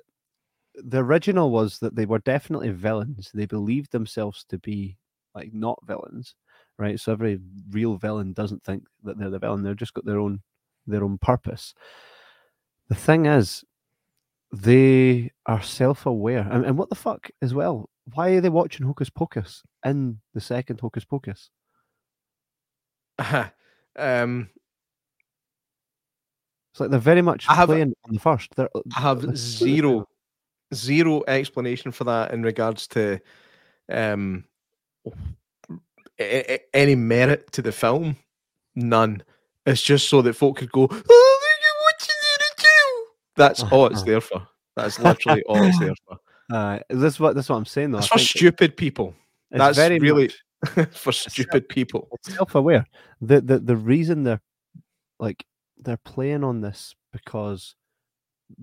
the 0.74 0.98
original 0.98 1.50
was 1.50 1.78
that 1.80 1.94
they 1.94 2.06
were 2.06 2.20
definitely 2.20 2.70
villains. 2.70 3.30
They 3.34 3.46
believed 3.46 3.92
themselves 3.92 4.44
to 4.48 4.58
be 4.58 4.96
like 5.34 5.52
not 5.52 5.78
villains, 5.86 6.34
right? 6.78 6.98
So 6.98 7.12
every 7.12 7.40
real 7.70 7.96
villain 7.96 8.32
doesn't 8.32 8.64
think 8.64 8.84
that 9.04 9.18
they're 9.18 9.30
the 9.30 9.38
villain. 9.38 9.62
They've 9.62 9.76
just 9.76 9.94
got 9.94 10.06
their 10.06 10.18
own 10.18 10.40
their 10.86 11.04
own 11.04 11.18
purpose. 11.18 11.74
The 12.88 12.94
thing 12.94 13.26
is, 13.26 13.64
they 14.52 15.30
are 15.46 15.62
self-aware 15.62 16.46
and, 16.50 16.64
and 16.66 16.76
what 16.76 16.90
the 16.90 16.94
fuck 16.94 17.30
as 17.40 17.54
well 17.54 17.88
why 18.12 18.30
are 18.30 18.40
they 18.40 18.48
watching 18.50 18.86
hocus 18.86 19.08
pocus 19.08 19.62
in 19.84 20.20
the 20.34 20.40
second 20.40 20.78
hocus 20.80 21.04
pocus 21.04 21.50
um, 23.96 24.50
it's 26.72 26.80
like 26.80 26.90
they're 26.90 26.98
very 26.98 27.22
much 27.22 27.46
I 27.48 27.54
have- 27.54 27.68
playing 27.68 27.94
on 28.06 28.14
the 28.14 28.20
first 28.20 28.48
they're 28.56 28.68
I 28.96 29.00
have 29.00 29.36
zero, 29.36 30.08
zero 30.74 31.22
explanation 31.28 31.92
for 31.92 32.04
that 32.04 32.32
in 32.32 32.42
regards 32.42 32.86
to 32.88 33.20
um, 33.90 34.44
any 36.18 36.94
merit 36.94 37.50
to 37.52 37.62
the 37.62 37.72
film. 37.72 38.16
None. 38.74 39.22
It's 39.66 39.82
just 39.82 40.08
so 40.08 40.22
that 40.22 40.34
folk 40.34 40.56
could 40.58 40.72
go, 40.72 40.82
oh, 40.82 40.86
look 40.88 41.00
at 41.00 41.76
what 41.82 42.08
you 42.08 42.14
did 42.22 42.56
to 42.56 42.62
do." 42.62 43.06
That's 43.36 43.62
all 43.72 43.86
it's 43.86 44.02
there 44.02 44.20
for. 44.20 44.46
That's 44.76 44.98
literally 44.98 45.42
all 45.44 45.62
it's 45.62 45.78
there 45.78 45.94
for. 46.08 46.16
uh, 46.52 46.78
this 46.88 47.14
is 47.14 47.20
what 47.20 47.34
this 47.34 47.46
is 47.46 47.50
what 47.50 47.56
i'm 47.56 47.64
saying 47.64 47.90
though 47.92 47.98
That's 47.98 48.08
for 48.08 48.18
stupid 48.18 48.76
people. 48.76 49.14
it's 49.50 49.58
That's 49.58 49.76
very 49.78 49.98
really 49.98 50.30
much- 50.66 50.88
for 50.92 51.12
stupid 51.12 51.68
people. 51.68 52.08
self-aware 52.22 52.84
the, 53.20 53.40
the 53.40 53.58
the 53.58 53.76
reason 53.76 54.24
they're 54.24 54.40
like 55.18 55.44
they're 55.84 55.96
playing 55.98 56.44
on 56.44 56.60
this 56.60 56.94
because 57.12 57.74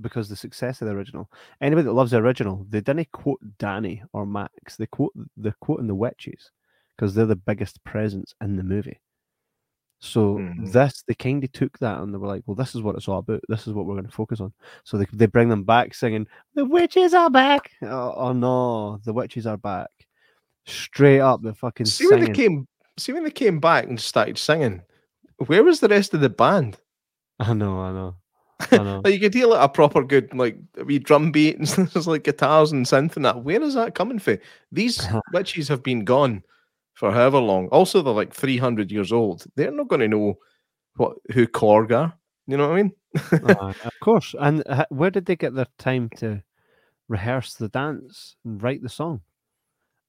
because 0.01 0.29
the 0.29 0.35
success 0.35 0.81
of 0.81 0.87
the 0.87 0.93
original 0.93 1.29
anybody 1.61 1.85
that 1.85 1.93
loves 1.93 2.11
the 2.11 2.17
original 2.17 2.65
they 2.69 2.79
didn't 2.81 3.11
quote 3.11 3.39
danny 3.57 4.03
or 4.13 4.25
max 4.25 4.75
they 4.77 4.85
quote 4.85 5.11
they're 5.37 5.55
quoting 5.61 5.87
the 5.87 5.95
witches 5.95 6.51
because 6.95 7.15
they're 7.15 7.25
the 7.25 7.35
biggest 7.35 7.83
presence 7.83 8.33
in 8.41 8.55
the 8.55 8.63
movie 8.63 8.99
so 10.01 10.35
Mhm. 10.37 10.71
this 10.71 11.03
they 11.07 11.15
kind 11.15 11.43
of 11.43 11.51
took 11.51 11.77
that 11.79 11.99
and 12.01 12.13
they 12.13 12.17
were 12.17 12.27
like 12.27 12.43
well 12.45 12.55
this 12.55 12.75
is 12.75 12.81
what 12.81 12.95
it's 12.95 13.07
all 13.07 13.19
about 13.19 13.41
this 13.49 13.67
is 13.67 13.73
what 13.73 13.85
we're 13.85 13.95
going 13.95 14.05
to 14.05 14.11
focus 14.11 14.39
on 14.39 14.53
so 14.83 14.97
they, 14.97 15.05
they 15.11 15.25
bring 15.25 15.49
them 15.49 15.63
back 15.63 15.93
singing 15.93 16.27
the 16.53 16.63
witches 16.65 17.13
are 17.13 17.29
back 17.29 17.71
oh, 17.81 18.13
oh 18.15 18.31
no 18.33 18.97
the 19.05 19.11
witches 19.13 19.45
are 19.47 19.57
back 19.57 19.89
straight 20.65 21.19
up 21.19 21.41
the 21.41 21.53
fucking 21.53 21.85
See 21.87 22.07
when 22.07 22.19
they 22.19 22.25
singing. 22.27 22.35
came 22.35 22.67
see 22.97 23.11
when 23.11 23.23
they 23.23 23.31
came 23.31 23.59
back 23.59 23.85
and 23.87 23.99
started 23.99 24.37
singing, 24.37 24.81
where 25.47 25.63
was 25.63 25.79
the 25.79 25.87
rest 25.87 26.13
of 26.13 26.19
the 26.19 26.29
band? 26.29 26.77
I 27.49 27.53
know, 27.53 27.79
I 27.79 27.91
know, 27.91 28.15
I 28.71 28.77
know. 28.77 29.01
Like 29.03 29.13
you 29.13 29.19
could 29.19 29.33
hear 29.33 29.47
like 29.47 29.63
a 29.63 29.69
proper 29.69 30.03
good 30.03 30.33
like 30.33 30.57
a 30.77 30.83
wee 30.83 30.99
drum 30.99 31.31
beat 31.31 31.57
and 31.57 31.67
there's 31.93 32.07
like 32.07 32.23
guitars 32.23 32.71
and 32.71 32.85
synth 32.85 33.15
and 33.15 33.25
that. 33.25 33.43
Where 33.43 33.61
is 33.61 33.75
that 33.75 33.95
coming 33.95 34.19
from? 34.19 34.37
These 34.71 35.07
witches 35.33 35.67
have 35.69 35.83
been 35.83 36.03
gone 36.03 36.43
for 36.93 37.11
however 37.11 37.39
long. 37.39 37.69
Also, 37.69 38.01
they're 38.01 38.13
like 38.13 38.33
300 38.33 38.91
years 38.91 39.13
old. 39.13 39.45
They're 39.55 39.71
not 39.71 39.87
going 39.87 40.01
to 40.01 40.07
know 40.07 40.37
what 40.97 41.17
who 41.31 41.47
Korg 41.47 41.91
are. 41.91 42.13
You 42.45 42.57
know 42.57 42.67
what 42.67 42.77
I 42.77 42.83
mean? 42.83 42.91
Uh, 43.31 43.73
of 43.85 43.93
course. 44.01 44.35
And 44.39 44.63
uh, 44.67 44.85
where 44.89 45.11
did 45.11 45.25
they 45.25 45.35
get 45.35 45.53
their 45.53 45.67
time 45.77 46.09
to 46.17 46.43
rehearse 47.07 47.53
the 47.53 47.69
dance 47.69 48.35
and 48.43 48.61
write 48.61 48.81
the 48.81 48.89
song? 48.89 49.21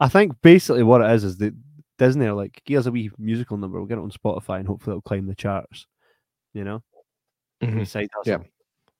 I 0.00 0.08
think 0.08 0.40
basically 0.42 0.82
what 0.82 1.02
it 1.02 1.10
is 1.12 1.22
is 1.22 1.36
that 1.36 1.54
Disney 1.98 2.26
are 2.26 2.34
like, 2.34 2.62
here's 2.64 2.86
a 2.86 2.90
wee 2.90 3.10
musical 3.18 3.56
number. 3.56 3.78
We'll 3.78 3.86
get 3.86 3.98
it 3.98 4.02
on 4.02 4.10
Spotify 4.10 4.58
and 4.58 4.66
hopefully 4.66 4.94
it'll 4.94 5.02
climb 5.02 5.26
the 5.26 5.34
charts. 5.34 5.86
You 6.54 6.64
know, 6.64 6.82
Mhm. 7.62 7.78
Beside 7.80 8.08
Yeah. 8.26 8.38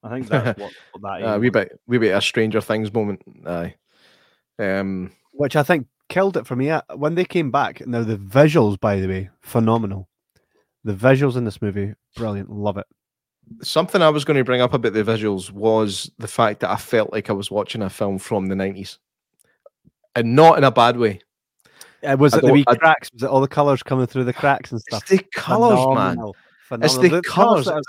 I 0.03 0.09
think 0.11 0.29
that's 0.29 0.59
what, 0.61 0.73
what 1.01 1.21
that 1.21 1.27
Uh, 1.27 1.39
we 1.39 1.51
bit 1.51 1.79
we 1.87 1.99
bit 1.99 2.15
a 2.17 2.21
Stranger 2.21 2.61
Things 2.61 2.93
moment. 2.93 3.23
Aye. 3.47 3.75
Um, 4.59 5.13
Which 5.33 5.57
I 5.57 5.63
think 5.63 5.87
killed 6.09 6.37
it 6.37 6.47
for 6.47 6.57
me. 6.57 6.71
Uh, 6.71 6.83
When 6.97 7.15
they 7.15 7.25
came 7.25 7.51
back, 7.51 7.87
now 7.87 8.03
the 8.03 8.17
visuals, 8.17 8.79
by 8.79 9.01
the 9.01 9.09
way, 9.09 9.31
phenomenal. 9.41 10.09
The 10.85 10.95
visuals 10.95 11.37
in 11.37 11.45
this 11.45 11.61
movie, 11.63 11.95
brilliant. 12.17 12.51
Love 12.51 12.77
it. 12.79 12.87
something 13.63 14.01
I 14.01 14.11
was 14.11 14.25
going 14.25 14.37
to 14.37 14.45
bring 14.45 14.61
up 14.61 14.75
about 14.75 14.93
the 14.93 15.03
visuals 15.03 15.51
was 15.51 16.11
the 16.19 16.29
fact 16.29 16.61
that 16.61 16.71
I 16.71 16.77
felt 16.77 17.13
like 17.13 17.29
I 17.31 17.33
was 17.33 17.51
watching 17.51 17.83
a 17.83 17.91
film 17.91 18.19
from 18.19 18.47
the 18.47 18.55
90s. 18.55 18.99
And 20.15 20.35
not 20.37 20.57
in 20.59 20.65
a 20.65 20.71
bad 20.71 20.97
way. 20.97 21.21
Uh, 22.03 22.17
was 22.19 22.33
I 22.35 22.39
it 22.39 22.45
the 22.47 22.53
wee 22.53 22.65
I- 22.67 22.77
cracks? 22.77 23.11
Was 23.13 23.23
it 23.25 23.29
all 23.29 23.41
the 23.41 23.49
colours 23.49 23.83
coming 23.83 24.07
through 24.07 24.25
the 24.25 24.33
cracks 24.33 24.71
and 24.73 24.79
It's 24.81 24.87
stuff? 24.97 25.07
the 25.07 25.19
colours, 25.35 25.79
man. 25.95 26.17
Phenomenal, 26.17 26.37
It's 26.73 26.95
phenomenal. 26.95 27.11
the 27.23 27.29
colours 27.29 27.65
colours. 27.67 27.85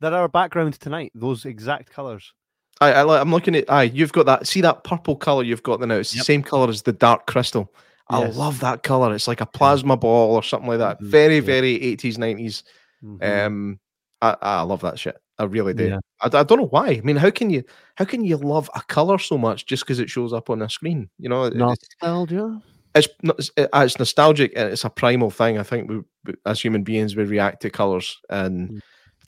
That 0.00 0.08
are, 0.08 0.10
that 0.10 0.16
our 0.16 0.28
background 0.28 0.78
tonight. 0.80 1.12
Those 1.14 1.44
exact 1.44 1.90
colours. 1.90 2.32
I, 2.80 2.92
I, 2.92 3.20
I'm 3.20 3.30
looking 3.30 3.56
at. 3.56 3.70
Aye, 3.70 3.84
you've 3.84 4.12
got 4.12 4.26
that. 4.26 4.46
See 4.46 4.60
that 4.60 4.84
purple 4.84 5.16
color 5.16 5.42
you've 5.42 5.62
got 5.62 5.78
there 5.80 5.88
now. 5.88 5.96
It's 5.96 6.14
Yep. 6.14 6.20
the 6.20 6.24
same 6.24 6.42
color 6.42 6.68
as 6.68 6.82
the 6.82 6.92
dark 6.92 7.26
crystal. 7.26 7.72
I 8.08 8.20
Yes. 8.20 8.36
love 8.36 8.60
that 8.60 8.82
color. 8.82 9.14
It's 9.14 9.26
like 9.26 9.40
a 9.40 9.46
plasma 9.46 9.96
ball 9.96 10.34
or 10.34 10.42
something 10.42 10.68
like 10.68 10.78
that. 10.78 11.00
Mhm, 11.00 11.06
Very, 11.06 11.34
yeah. 11.36 11.40
very 11.40 11.74
80s, 11.82 12.18
90s. 12.18 12.62
Mhm. 13.02 13.46
Um, 13.46 13.80
I, 14.22 14.36
I 14.42 14.62
love 14.62 14.82
that 14.82 14.98
shit. 14.98 15.16
I 15.38 15.44
really 15.44 15.74
do. 15.74 15.88
Yeah. 15.88 15.98
I, 16.20 16.26
I 16.26 16.42
don't 16.44 16.58
know 16.58 16.66
why. 16.68 16.88
I 16.88 17.00
mean, 17.02 17.16
how 17.16 17.30
can 17.30 17.50
you 17.50 17.62
how 17.96 18.04
can 18.04 18.24
you 18.24 18.36
love 18.36 18.70
a 18.74 18.80
color 18.82 19.18
so 19.18 19.36
much 19.36 19.66
just 19.66 19.82
because 19.84 19.98
it 19.98 20.08
shows 20.10 20.32
up 20.32 20.50
on 20.50 20.62
a 20.62 20.68
screen? 20.70 21.10
You 21.18 21.28
know, 21.28 21.48
Nostalgia. 21.48 22.60
it's 22.94 23.08
not- 23.22 23.38
it's, 23.38 23.50
uh, 23.58 23.66
it's 23.74 23.98
nostalgic 23.98 24.52
and 24.56 24.70
it's 24.70 24.84
a 24.84 24.90
primal 24.90 25.30
thing. 25.30 25.58
I 25.58 25.62
think 25.62 25.90
we, 25.90 25.96
we- 26.24 26.34
as 26.46 26.60
human 26.62 26.82
beings 26.84 27.16
we 27.16 27.24
react 27.24 27.62
to 27.62 27.70
colors, 27.70 28.18
and 28.30 28.70
Mm. 28.70 28.80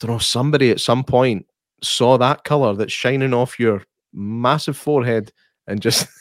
I 0.03 0.07
don't 0.07 0.15
know. 0.15 0.19
Somebody 0.19 0.71
at 0.71 0.81
some 0.81 1.05
point 1.05 1.47
saw 1.83 2.19
that 2.19 2.45
color 2.45 2.75
that's 2.75 2.93
shining 2.93 3.35
off 3.35 3.59
your 3.59 3.83
massive 4.13 4.77
forehead 4.77 5.33
and 5.67 5.81
just. 5.81 6.07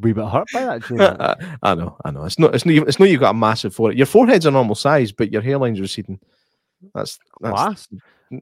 We 0.00 0.12
bit 0.12 0.24
hurt 0.24 0.46
by 0.52 0.64
that. 0.64 1.58
I 1.62 1.74
know, 1.74 1.96
I 2.04 2.10
know. 2.10 2.24
It's 2.24 2.38
not. 2.38 2.54
It's 2.54 2.64
not. 2.64 2.88
It's 2.88 2.98
not. 2.98 3.10
You've 3.10 3.20
got 3.20 3.30
a 3.30 3.38
massive 3.38 3.74
forehead. 3.74 3.98
Your 3.98 4.06
forehead's 4.06 4.46
a 4.46 4.50
normal 4.50 4.74
size, 4.74 5.12
but 5.12 5.30
your 5.30 5.42
hairline's 5.42 5.80
receding. 5.80 6.18
That's 6.94 7.18
that's 7.40 7.88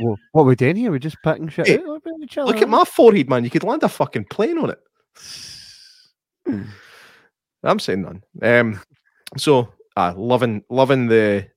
well, 0.00 0.16
what 0.32 0.46
we're 0.46 0.54
doing 0.54 0.76
here? 0.76 0.90
We're 0.90 0.98
just 0.98 1.16
picking 1.24 1.48
shit. 1.48 1.66
Hey, 1.66 1.78
out. 1.78 2.46
Look 2.46 2.62
at 2.62 2.68
my 2.68 2.84
forehead, 2.84 3.28
man. 3.28 3.44
You 3.44 3.50
could 3.50 3.64
land 3.64 3.82
a 3.82 3.88
fucking 3.88 4.26
plane 4.26 4.58
on 4.58 4.70
it. 4.70 6.64
I'm 7.62 7.78
saying 7.78 8.02
none. 8.02 8.22
Um, 8.42 8.80
so 9.36 9.72
uh, 9.96 10.14
loving 10.16 10.62
loving 10.70 11.08
the 11.08 11.48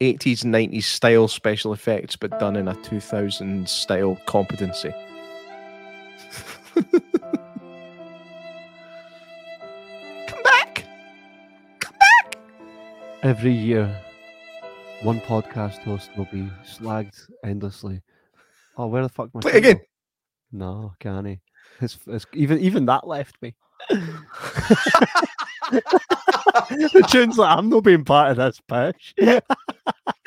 80s 0.00 0.44
and 0.44 0.54
90s 0.54 0.84
style 0.84 1.28
special 1.28 1.74
effects, 1.74 2.16
but 2.16 2.40
done 2.40 2.56
in 2.56 2.68
a 2.68 2.74
2000s 2.74 3.68
style 3.68 4.18
competency. 4.26 4.94
Come 6.74 6.84
back. 10.42 10.86
Come 11.80 11.94
back. 11.98 12.38
Every 13.22 13.52
year, 13.52 13.94
one 15.02 15.20
podcast 15.20 15.80
host 15.80 16.08
will 16.16 16.28
be 16.32 16.50
slagged 16.64 17.28
endlessly. 17.44 18.00
Oh, 18.78 18.86
where 18.86 19.02
the 19.02 19.10
fuck 19.10 19.28
am 19.34 19.38
I? 19.38 19.40
Play 19.42 19.58
again. 19.58 19.80
No, 20.50 20.94
can't 20.98 21.26
he? 21.26 21.40
It's, 21.82 21.98
it's 22.06 22.24
even 22.32 22.58
even 22.60 22.86
that 22.86 23.06
left 23.06 23.36
me. 23.42 23.54
the 25.70 27.06
tune's 27.10 27.38
like, 27.38 27.56
I'm 27.56 27.68
not 27.68 27.84
being 27.84 28.04
part 28.04 28.30
of 28.30 28.36
this 28.38 28.60
pitch. 28.66 29.14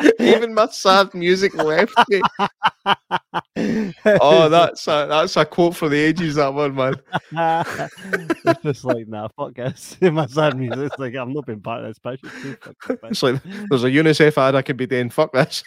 Even 0.20 0.54
my 0.54 0.68
sad 0.68 1.14
music 1.14 1.54
left 1.56 1.94
me. 2.10 2.22
Oh, 4.06 4.50
that's 4.50 4.86
a, 4.88 5.06
that's 5.08 5.38
a 5.38 5.46
quote 5.46 5.76
for 5.76 5.88
the 5.88 5.98
ages. 5.98 6.36
That 6.36 6.54
one, 6.54 6.76
man. 6.76 6.96
it's 8.46 8.62
just 8.62 8.84
like, 8.84 9.08
nah, 9.08 9.30
fuck 9.30 9.56
this. 9.56 9.98
My 10.02 10.26
sad 10.26 10.58
music. 10.58 10.80
It's 10.80 11.00
like, 11.00 11.16
I'm 11.16 11.32
not 11.32 11.46
being 11.46 11.62
part 11.62 11.82
of 11.82 11.88
this 11.88 12.00
pitch. 12.00 12.20
It's 12.24 12.42
too 12.42 12.58
fucking 12.62 12.98
bad. 13.02 13.12
It's 13.12 13.24
like 13.24 13.42
there's 13.70 13.86
a 13.86 13.90
UNICEF 13.90 14.38
ad 14.38 14.56
I 14.56 14.62
could 14.62 14.76
be 14.76 14.86
doing. 14.86 15.10
Fuck 15.10 15.32
this. 15.32 15.64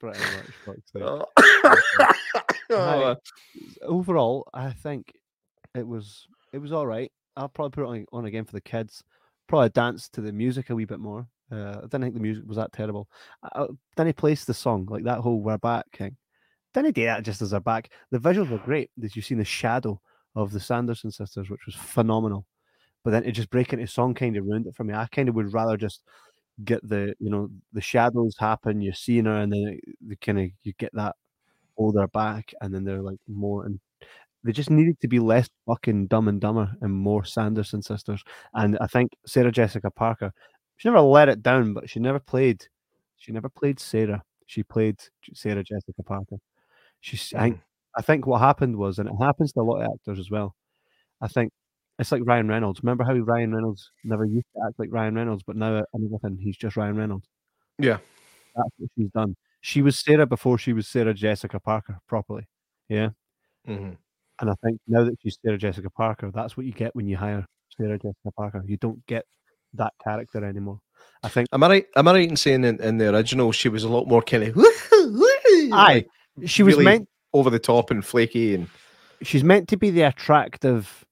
Pretty 0.00 0.18
much. 0.66 0.78
Oh. 0.96 1.24
oh, 1.36 1.76
Right. 2.70 3.16
Overall, 3.82 4.48
I 4.54 4.70
think 4.70 5.12
it 5.74 5.86
was 5.86 6.26
it 6.52 6.58
was 6.58 6.72
all 6.72 6.86
right. 6.86 7.10
I'll 7.36 7.48
probably 7.48 7.70
put 7.70 7.84
it 7.84 7.88
on, 7.88 8.06
on 8.12 8.24
again 8.26 8.44
for 8.44 8.52
the 8.52 8.60
kids. 8.60 9.02
Probably 9.48 9.68
dance 9.70 10.08
to 10.10 10.20
the 10.20 10.32
music 10.32 10.70
a 10.70 10.74
wee 10.74 10.84
bit 10.84 11.00
more. 11.00 11.26
Uh, 11.50 11.76
I 11.78 11.80
didn't 11.82 12.02
think 12.02 12.14
the 12.14 12.20
music 12.20 12.44
was 12.46 12.56
that 12.56 12.72
terrible. 12.72 13.08
Uh, 13.54 13.66
then 13.96 14.06
he 14.06 14.12
placed 14.12 14.46
the 14.46 14.54
song 14.54 14.86
like 14.90 15.04
that 15.04 15.18
whole 15.18 15.40
"We're 15.42 15.58
Back" 15.58 15.84
thing. 15.96 16.16
Then 16.72 16.86
he 16.86 16.92
did 16.92 17.08
that 17.08 17.24
just 17.24 17.42
as 17.42 17.50
they're 17.50 17.60
back. 17.60 17.90
The 18.10 18.18
visuals 18.18 18.48
were 18.48 18.58
great. 18.58 18.90
Did 18.98 19.14
you 19.14 19.22
see 19.22 19.34
the 19.34 19.44
shadow 19.44 20.00
of 20.34 20.52
the 20.52 20.60
Sanderson 20.60 21.10
sisters, 21.10 21.50
which 21.50 21.66
was 21.66 21.74
phenomenal? 21.74 22.46
But 23.04 23.10
then 23.10 23.24
it 23.24 23.32
just 23.32 23.50
break 23.50 23.72
into 23.72 23.86
song 23.86 24.14
kind 24.14 24.36
of 24.36 24.44
ruined 24.44 24.66
it 24.66 24.74
for 24.74 24.84
me. 24.84 24.94
I 24.94 25.06
kind 25.06 25.28
of 25.28 25.34
would 25.34 25.52
rather 25.52 25.76
just 25.76 26.02
get 26.64 26.86
the 26.88 27.14
you 27.18 27.30
know 27.30 27.50
the 27.72 27.80
shadows 27.80 28.36
happen. 28.38 28.80
You're 28.80 28.94
seeing 28.94 29.26
her, 29.26 29.38
and 29.38 29.52
then 29.52 29.78
it, 29.78 29.96
the 30.08 30.16
kind 30.16 30.40
of 30.40 30.50
you 30.62 30.72
get 30.78 30.94
that 30.94 31.16
older 31.76 32.06
back, 32.08 32.54
and 32.60 32.74
then 32.74 32.84
they're 32.84 33.02
like 33.02 33.18
more 33.28 33.66
and 33.66 33.80
they 34.44 34.52
just 34.52 34.70
needed 34.70 35.00
to 35.00 35.08
be 35.08 35.18
less 35.18 35.48
fucking 35.66 36.06
dumb 36.08 36.28
and 36.28 36.40
dumber 36.40 36.72
and 36.80 36.92
more 36.92 37.24
Sanderson 37.24 37.82
sisters. 37.82 38.22
And 38.54 38.76
I 38.80 38.86
think 38.86 39.12
Sarah 39.26 39.52
Jessica 39.52 39.90
Parker, 39.90 40.32
she 40.76 40.88
never 40.88 41.00
let 41.00 41.28
it 41.28 41.42
down, 41.42 41.74
but 41.74 41.88
she 41.88 42.00
never 42.00 42.18
played. 42.18 42.66
She 43.18 43.32
never 43.32 43.48
played 43.48 43.78
Sarah. 43.78 44.22
She 44.46 44.62
played 44.62 45.00
Sarah 45.32 45.62
Jessica 45.62 46.02
Parker. 46.04 46.36
She's. 47.00 47.32
I 47.36 47.42
think. 47.42 47.60
I 47.94 48.02
think 48.02 48.26
what 48.26 48.40
happened 48.40 48.76
was, 48.76 48.98
and 48.98 49.08
it 49.08 49.14
happens 49.20 49.52
to 49.52 49.60
a 49.60 49.62
lot 49.62 49.82
of 49.82 49.90
actors 49.92 50.18
as 50.18 50.30
well. 50.30 50.54
I 51.20 51.28
think 51.28 51.52
it's 51.98 52.10
like 52.10 52.22
Ryan 52.24 52.48
Reynolds. 52.48 52.80
Remember 52.82 53.04
how 53.04 53.12
Ryan 53.14 53.54
Reynolds 53.54 53.90
never 54.02 54.24
used 54.24 54.46
to 54.56 54.62
act 54.66 54.78
like 54.78 54.88
Ryan 54.90 55.14
Reynolds, 55.14 55.42
but 55.46 55.56
now 55.56 55.76
in 55.76 55.84
everything 55.94 56.38
he's 56.40 56.56
just 56.56 56.76
Ryan 56.76 56.96
Reynolds. 56.96 57.28
Yeah. 57.78 57.98
That's 58.56 58.70
what 58.78 58.90
she's 58.96 59.10
done. 59.10 59.36
She 59.60 59.82
was 59.82 59.98
Sarah 59.98 60.26
before 60.26 60.58
she 60.58 60.72
was 60.72 60.88
Sarah 60.88 61.14
Jessica 61.14 61.60
Parker 61.60 61.98
properly. 62.08 62.48
Yeah. 62.88 63.10
Mhm. 63.68 63.98
And 64.42 64.50
I 64.50 64.54
think 64.62 64.80
now 64.88 65.04
that 65.04 65.14
she's 65.22 65.38
Sarah 65.42 65.56
Jessica 65.56 65.88
Parker, 65.88 66.30
that's 66.34 66.56
what 66.56 66.66
you 66.66 66.72
get 66.72 66.94
when 66.96 67.06
you 67.06 67.16
hire 67.16 67.46
Sarah 67.76 67.96
Jessica 67.96 68.32
Parker. 68.36 68.62
You 68.66 68.76
don't 68.76 69.04
get 69.06 69.24
that 69.74 69.94
character 70.02 70.44
anymore. 70.44 70.80
I 71.22 71.28
think 71.28 71.48
Am 71.52 71.62
I 71.62 71.68
right? 71.68 71.86
Am 71.96 72.08
I 72.08 72.12
right 72.12 72.28
in 72.28 72.36
saying 72.36 72.64
in, 72.64 72.82
in 72.82 72.98
the 72.98 73.14
original 73.14 73.52
she 73.52 73.68
was 73.68 73.84
a 73.84 73.88
lot 73.88 74.08
more 74.08 74.20
kind 74.20 74.42
of 74.42 74.56
Aye. 75.72 76.04
she 76.44 76.64
was 76.64 76.74
really 76.74 76.84
meant 76.84 77.08
over 77.32 77.50
the 77.50 77.58
top 77.58 77.90
and 77.90 78.04
flaky 78.04 78.54
and 78.56 78.68
she's 79.22 79.44
meant 79.44 79.68
to 79.68 79.76
be 79.76 79.90
the 79.90 80.02
attractive, 80.02 81.04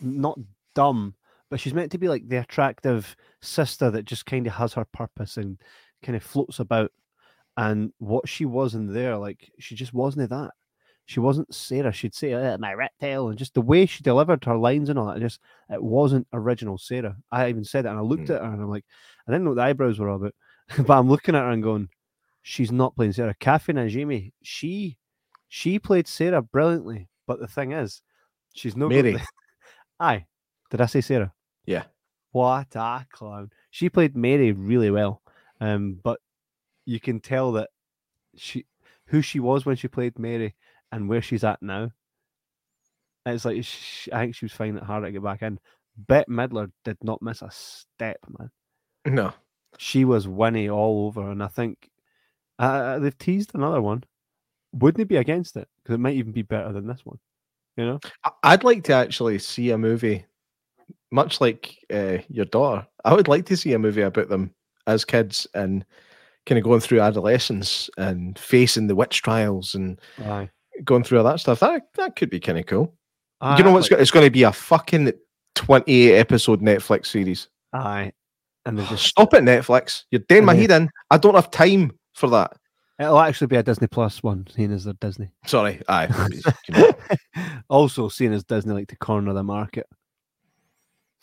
not 0.00 0.38
dumb, 0.74 1.14
but 1.50 1.58
she's 1.58 1.74
meant 1.74 1.92
to 1.92 1.98
be 1.98 2.08
like 2.08 2.28
the 2.28 2.40
attractive 2.40 3.16
sister 3.40 3.90
that 3.90 4.04
just 4.04 4.26
kind 4.26 4.46
of 4.46 4.52
has 4.52 4.74
her 4.74 4.84
purpose 4.92 5.38
and 5.38 5.58
kind 6.02 6.16
of 6.16 6.22
floats 6.22 6.60
about. 6.60 6.92
And 7.56 7.92
what 7.98 8.28
she 8.28 8.44
was 8.44 8.74
in 8.74 8.92
there, 8.92 9.16
like 9.16 9.50
she 9.58 9.74
just 9.74 9.94
wasn't 9.94 10.28
that. 10.28 10.50
She 11.08 11.20
wasn't 11.20 11.54
Sarah. 11.54 11.92
She'd 11.92 12.14
say 12.14 12.32
"Uh, 12.34 12.58
my 12.58 12.74
reptile, 12.74 13.28
and 13.28 13.38
just 13.38 13.54
the 13.54 13.60
way 13.62 13.86
she 13.86 14.02
delivered 14.02 14.44
her 14.44 14.56
lines 14.56 14.88
and 14.90 14.98
all 14.98 15.06
that, 15.06 15.18
it 15.18 15.20
just 15.20 15.40
it 15.70 15.82
wasn't 15.82 16.26
original 16.32 16.78
Sarah. 16.78 17.16
I 17.30 17.48
even 17.48 17.64
said 17.64 17.86
it, 17.86 17.90
and 17.90 17.98
I 17.98 18.02
looked 18.02 18.24
Mm. 18.24 18.34
at 18.36 18.42
her, 18.42 18.52
and 18.52 18.60
I'm 18.60 18.68
like, 18.68 18.84
I 19.26 19.30
didn't 19.30 19.44
know 19.44 19.50
what 19.50 19.56
the 19.56 19.62
eyebrows 19.62 19.98
were 20.00 20.08
all 20.08 20.16
about, 20.16 20.34
but 20.86 20.98
I'm 20.98 21.08
looking 21.08 21.36
at 21.36 21.42
her 21.42 21.50
and 21.50 21.62
going, 21.62 21.88
she's 22.42 22.72
not 22.72 22.96
playing 22.96 23.12
Sarah. 23.12 23.34
Kathy 23.38 23.72
Najimy, 23.72 24.32
she 24.42 24.98
she 25.48 25.78
played 25.78 26.08
Sarah 26.08 26.42
brilliantly, 26.42 27.08
but 27.26 27.38
the 27.38 27.46
thing 27.46 27.70
is, 27.72 28.02
she's 28.54 28.76
no 28.76 28.88
Mary. 28.88 29.16
Aye, 30.00 30.26
did 30.70 30.80
I 30.80 30.86
say 30.86 31.00
Sarah? 31.00 31.32
Yeah. 31.66 31.84
What 32.32 32.74
a 32.74 33.06
clown! 33.12 33.50
She 33.70 33.88
played 33.88 34.16
Mary 34.16 34.52
really 34.52 34.90
well, 34.90 35.22
um, 35.60 36.00
but 36.02 36.20
you 36.84 36.98
can 37.00 37.20
tell 37.20 37.52
that 37.52 37.70
she 38.34 38.66
who 39.06 39.22
she 39.22 39.38
was 39.40 39.64
when 39.64 39.76
she 39.76 39.86
played 39.88 40.18
Mary 40.18 40.54
and 40.92 41.08
where 41.08 41.22
she's 41.22 41.44
at 41.44 41.62
now. 41.62 41.90
It's 43.24 43.44
like 43.44 43.64
sh 43.64 44.08
I 44.12 44.20
think 44.20 44.34
she 44.34 44.44
was 44.44 44.52
finding 44.52 44.78
it 44.78 44.86
hard 44.86 45.04
to 45.04 45.12
get 45.12 45.22
back 45.22 45.42
in. 45.42 45.58
Bette 45.96 46.30
Midler 46.30 46.70
did 46.84 46.98
not 47.02 47.22
miss 47.22 47.42
a 47.42 47.50
step, 47.50 48.18
man. 48.38 48.50
no. 49.06 49.32
She 49.78 50.04
was 50.04 50.26
Winnie 50.28 50.70
all 50.70 51.06
over, 51.06 51.30
and 51.30 51.42
I 51.42 51.48
think 51.48 51.90
uh, 52.58 52.98
they've 52.98 53.18
teased 53.18 53.54
another 53.54 53.82
one. 53.82 54.04
Wouldn't 54.72 55.02
it 55.02 55.08
be 55.08 55.16
against 55.16 55.56
it? 55.56 55.68
Because 55.82 55.94
it 55.94 56.00
might 56.00 56.16
even 56.16 56.32
be 56.32 56.42
better 56.42 56.72
than 56.72 56.86
this 56.86 57.04
one. 57.04 57.18
You 57.76 57.86
know? 57.86 58.00
I'd 58.42 58.64
like 58.64 58.84
to 58.84 58.94
actually 58.94 59.38
see 59.38 59.70
a 59.70 59.78
movie, 59.78 60.24
much 61.10 61.40
like 61.40 61.76
uh, 61.92 62.18
your 62.28 62.46
daughter. 62.46 62.86
I 63.04 63.14
would 63.14 63.28
like 63.28 63.44
to 63.46 63.56
see 63.56 63.74
a 63.74 63.78
movie 63.78 64.02
about 64.02 64.28
them 64.28 64.54
as 64.86 65.04
kids 65.04 65.46
and 65.54 65.84
kind 66.46 66.58
of 66.58 66.64
going 66.64 66.80
through 66.80 67.00
adolescence 67.00 67.90
and 67.98 68.38
facing 68.38 68.86
the 68.86 68.94
witch 68.94 69.20
trials 69.20 69.74
and 69.74 70.00
Aye. 70.24 70.48
Going 70.84 71.04
through 71.04 71.18
all 71.18 71.24
that 71.24 71.40
stuff. 71.40 71.60
That 71.60 71.82
that 71.94 72.16
could 72.16 72.30
be 72.30 72.40
kind 72.40 72.58
of 72.58 72.66
cool. 72.66 72.94
You 73.56 73.62
know 73.64 73.72
what's 73.72 73.90
like- 73.90 74.00
it's 74.00 74.10
going 74.10 74.26
to 74.26 74.30
be 74.30 74.44
a 74.44 74.52
fucking 74.52 75.12
twenty-eight 75.54 76.16
episode 76.18 76.60
Netflix 76.62 77.06
series. 77.06 77.48
Aye. 77.72 78.12
And 78.64 78.78
just 78.78 79.04
Stop 79.06 79.34
it, 79.34 79.44
Netflix. 79.44 80.04
You're 80.10 80.22
doing 80.28 80.44
my 80.44 80.54
head 80.54 80.70
in. 80.72 80.90
I 81.10 81.18
don't 81.18 81.34
have 81.36 81.50
time 81.50 81.92
for 82.14 82.28
that. 82.30 82.52
it'll 82.98 83.20
actually 83.20 83.46
be 83.46 83.56
a 83.56 83.62
Disney 83.62 83.86
Plus 83.86 84.22
one, 84.22 84.46
seeing 84.50 84.72
as 84.72 84.84
they're 84.84 84.94
Disney. 84.94 85.30
Sorry. 85.44 85.80
Aye. 85.88 86.08
you 86.68 86.74
know. 86.74 86.92
also, 87.68 88.08
seeing 88.08 88.32
as 88.32 88.42
Disney 88.42 88.72
like 88.74 88.88
to 88.88 88.96
corner 88.96 89.32
the 89.32 89.44
market. 89.44 89.86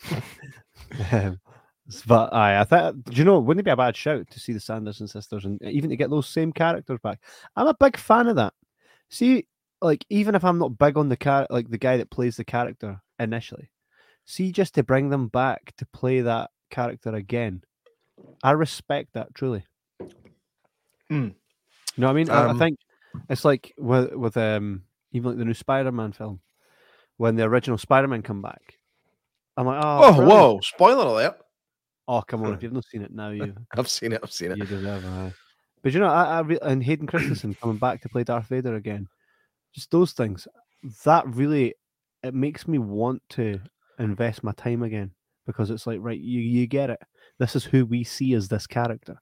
Um, 1.11 1.39
but 2.05 2.33
aye, 2.33 2.59
I 2.59 2.63
thought, 2.63 3.03
do 3.03 3.13
you 3.17 3.23
know, 3.25 3.39
wouldn't 3.39 3.61
it 3.61 3.65
be 3.65 3.71
a 3.71 3.75
bad 3.75 3.95
shout 3.95 4.29
to 4.29 4.39
see 4.39 4.53
the 4.53 4.59
Sanderson 4.59 5.07
sisters 5.07 5.45
and 5.45 5.61
even 5.63 5.89
to 5.89 5.95
get 5.95 6.09
those 6.09 6.27
same 6.27 6.53
characters 6.53 6.99
back? 7.03 7.19
I'm 7.55 7.67
a 7.67 7.73
big 7.73 7.97
fan 7.97 8.27
of 8.27 8.35
that. 8.37 8.53
See, 9.13 9.45
like 9.79 10.03
even 10.09 10.33
if 10.33 10.43
I'm 10.43 10.57
not 10.57 10.79
big 10.79 10.97
on 10.97 11.09
the 11.09 11.15
car, 11.17 11.45
like 11.51 11.69
the 11.69 11.77
guy 11.77 11.97
that 11.97 12.09
plays 12.09 12.35
the 12.35 12.43
character 12.43 12.99
initially, 13.19 13.69
see, 14.25 14.51
just 14.51 14.73
to 14.73 14.83
bring 14.83 15.09
them 15.09 15.27
back 15.27 15.73
to 15.77 15.85
play 15.93 16.21
that 16.21 16.49
character 16.71 17.13
again, 17.13 17.61
I 18.43 18.51
respect 18.51 19.09
that 19.13 19.35
truly. 19.35 19.65
Hmm. 21.09 21.27
You 21.95 21.97
know 21.97 22.07
what 22.07 22.09
I 22.09 22.13
mean? 22.13 22.29
I, 22.31 22.45
I 22.45 22.49
Um, 22.49 22.57
think 22.57 22.79
it's 23.29 23.45
like 23.45 23.71
with 23.77 24.13
with 24.15 24.35
um 24.35 24.83
even 25.11 25.29
like 25.29 25.37
the 25.37 25.45
new 25.45 25.53
Spider-Man 25.53 26.13
film 26.13 26.41
when 27.17 27.35
the 27.35 27.43
original 27.43 27.77
Spider-Man 27.77 28.23
come 28.23 28.41
back. 28.41 28.79
I'm 29.55 29.67
like, 29.67 29.79
oh, 29.83 29.99
Oh, 30.05 30.13
brilliant." 30.15 30.27
whoa! 30.31 30.59
Spoiler 30.63 31.05
alert. 31.05 31.37
Oh, 32.07 32.21
come 32.23 32.41
on! 32.43 32.53
If 32.55 32.63
you've 32.63 32.73
not 32.73 32.85
seen 32.85 33.03
it 33.03 33.13
now, 33.13 33.29
you 33.29 33.53
I've 33.77 33.89
seen 33.89 34.13
it. 34.13 34.21
I've 34.23 34.31
seen 34.33 34.51
it. 34.53 34.57
you 34.57 34.65
deserve 34.65 35.05
it. 35.05 35.33
But 35.83 35.93
you 35.93 35.99
know, 35.99 36.07
I, 36.07 36.37
I 36.37 36.39
re- 36.41 36.59
and 36.61 36.81
Hayden 36.83 37.07
Christensen 37.07 37.55
coming 37.61 37.77
back 37.77 38.01
to 38.01 38.09
play 38.09 38.23
Darth 38.23 38.47
Vader 38.47 38.75
again, 38.75 39.07
just 39.75 39.91
those 39.91 40.13
things. 40.13 40.47
That 41.03 41.27
really 41.27 41.75
it 42.23 42.33
makes 42.33 42.67
me 42.67 42.77
want 42.77 43.21
to 43.31 43.59
invest 43.99 44.43
my 44.43 44.53
time 44.53 44.81
again 44.81 45.11
because 45.45 45.69
it's 45.69 45.85
like, 45.85 45.99
right, 46.01 46.19
you 46.19 46.39
you 46.39 46.67
get 46.67 46.89
it. 46.89 46.99
This 47.37 47.55
is 47.55 47.65
who 47.65 47.85
we 47.85 48.03
see 48.05 48.33
as 48.33 48.47
this 48.47 48.65
character. 48.65 49.17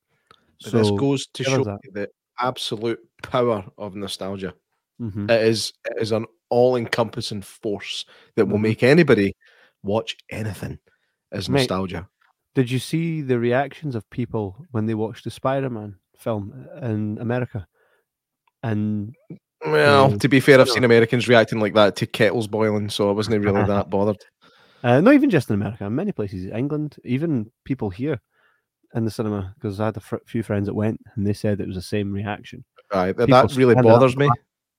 But 0.63 0.71
So 0.71 0.77
this 0.77 0.91
goes 0.91 1.27
to 1.33 1.43
show 1.43 1.63
that. 1.63 1.79
the 1.91 2.07
absolute 2.39 2.99
power 3.23 3.65
of 3.77 3.95
nostalgia. 3.95 4.53
mhm. 5.01 5.29
It 5.29 5.41
is 5.47 5.73
it 5.85 6.01
is 6.01 6.11
an 6.11 6.25
all-encompassing 6.49 7.41
force 7.41 8.05
that 8.35 8.45
will 8.45 8.57
Mhm. 8.59 8.61
make 8.61 8.83
anybody 8.83 9.33
watch 9.83 10.15
anything 10.29 10.77
as 11.31 11.49
Mate, 11.49 11.61
nostalgia. 11.61 12.07
Did 12.53 12.69
you 12.69 12.77
see 12.79 13.21
the 13.21 13.39
reactions 13.39 13.95
of 13.95 14.07
people 14.09 14.65
when 14.71 14.85
they 14.85 14.93
watched 14.93 15.23
the 15.23 15.31
Spider-Man 15.31 15.95
film 16.21 16.67
in 16.81 17.17
America? 17.19 17.67
And 18.63 19.15
Well, 19.65 20.17
to 20.19 20.29
be 20.29 20.39
fair, 20.39 20.59
I've 20.59 20.69
seen 20.69 20.83
Americans 20.83 21.27
reacting 21.27 21.59
like 21.59 21.73
that 21.73 21.95
to 21.97 22.05
kettles 22.05 22.47
boiling, 22.47 22.89
so 22.89 23.09
I 23.09 23.13
wasn't 23.13 23.43
really 23.43 23.65
that 23.65 23.89
bothered. 23.95 24.17
uh, 24.83 25.01
not 25.01 25.13
even 25.13 25.29
just 25.29 25.49
in 25.49 25.55
America, 25.55 25.85
in 25.85 25.95
many 25.95 26.11
places, 26.11 26.45
England, 26.51 26.97
even 27.03 27.51
people 27.65 27.89
here 27.89 28.19
in 28.93 29.05
the 29.05 29.11
cinema, 29.11 29.53
because 29.55 29.79
I 29.79 29.85
had 29.85 29.97
a 29.97 30.01
fr- 30.01 30.17
few 30.25 30.43
friends 30.43 30.67
that 30.67 30.73
went 30.73 30.99
and 31.15 31.25
they 31.25 31.33
said 31.33 31.59
it 31.59 31.67
was 31.67 31.75
the 31.75 31.81
same 31.81 32.11
reaction. 32.11 32.63
Right, 32.93 33.15
that, 33.15 33.29
that 33.29 33.55
really 33.55 33.75
bothers 33.75 34.17
me. 34.17 34.29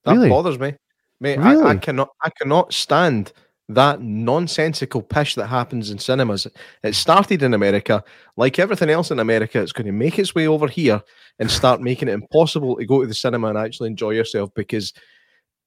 That 0.04 0.12
Really? 0.12 0.28
bothers 0.28 0.58
me, 0.58 0.74
mate. 1.20 1.38
I, 1.38 1.70
I 1.70 1.76
cannot, 1.76 2.10
I 2.22 2.30
cannot 2.30 2.72
stand 2.74 3.32
that 3.68 4.02
nonsensical 4.02 5.02
pish 5.02 5.34
that 5.36 5.46
happens 5.46 5.90
in 5.90 5.98
cinemas. 5.98 6.46
It 6.82 6.94
started 6.94 7.42
in 7.42 7.54
America, 7.54 8.02
like 8.36 8.58
everything 8.58 8.90
else 8.90 9.10
in 9.10 9.18
America. 9.18 9.60
It's 9.60 9.72
going 9.72 9.86
to 9.86 9.92
make 9.92 10.18
its 10.18 10.34
way 10.34 10.46
over 10.46 10.68
here 10.68 11.00
and 11.38 11.50
start 11.50 11.80
making 11.90 12.08
it 12.08 12.12
impossible 12.14 12.76
to 12.76 12.84
go 12.86 13.00
to 13.00 13.06
the 13.06 13.14
cinema 13.14 13.48
and 13.48 13.58
actually 13.58 13.88
enjoy 13.88 14.10
yourself 14.10 14.50
because 14.54 14.92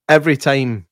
every 0.10 0.38
time 0.38 0.88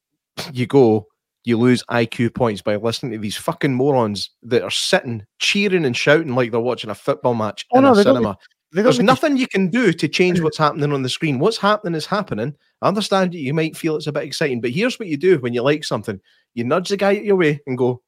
you 0.51 0.65
go, 0.65 1.07
you 1.45 1.57
lose 1.57 1.83
IQ 1.91 2.33
points 2.35 2.61
by 2.61 2.77
listening 2.77 3.11
to 3.11 3.17
these 3.17 3.35
fucking 3.35 3.73
morons 3.73 4.29
that 4.43 4.63
are 4.63 4.71
sitting 4.71 5.25
cheering 5.39 5.85
and 5.85 5.95
shouting 5.95 6.35
like 6.35 6.51
they're 6.51 6.59
watching 6.59 6.89
a 6.89 6.95
football 6.95 7.33
match 7.35 7.65
Oh, 7.73 7.79
in 7.79 7.83
no, 7.83 7.91
a 7.91 8.01
cinema. 8.01 8.37
There's 8.73 8.97
need 8.97 9.03
to- 9.03 9.03
nothing 9.03 9.37
you 9.37 9.47
can 9.47 9.69
do 9.69 9.93
to 9.93 10.07
change 10.07 10.41
what's 10.41 10.57
happening 10.57 10.91
on 10.91 11.03
the 11.03 11.09
screen. 11.09 11.39
What's 11.39 11.57
happening 11.57 11.95
is 11.95 12.05
happening. 12.05 12.55
I 12.81 12.87
understand 12.87 13.33
you, 13.33 13.41
you 13.41 13.53
might 13.53 13.77
feel 13.77 13.95
it's 13.95 14.07
a 14.07 14.11
bit 14.11 14.23
exciting, 14.23 14.61
but 14.61 14.71
here's 14.71 14.99
what 14.99 15.07
you 15.07 15.17
do 15.17 15.37
when 15.39 15.53
you 15.53 15.61
like 15.61 15.83
something. 15.83 16.19
You 16.53 16.63
nudge 16.63 16.89
the 16.89 16.97
guy 16.97 17.15
at 17.15 17.23
your 17.23 17.35
way 17.35 17.61
and 17.67 17.77
go, 17.77 18.01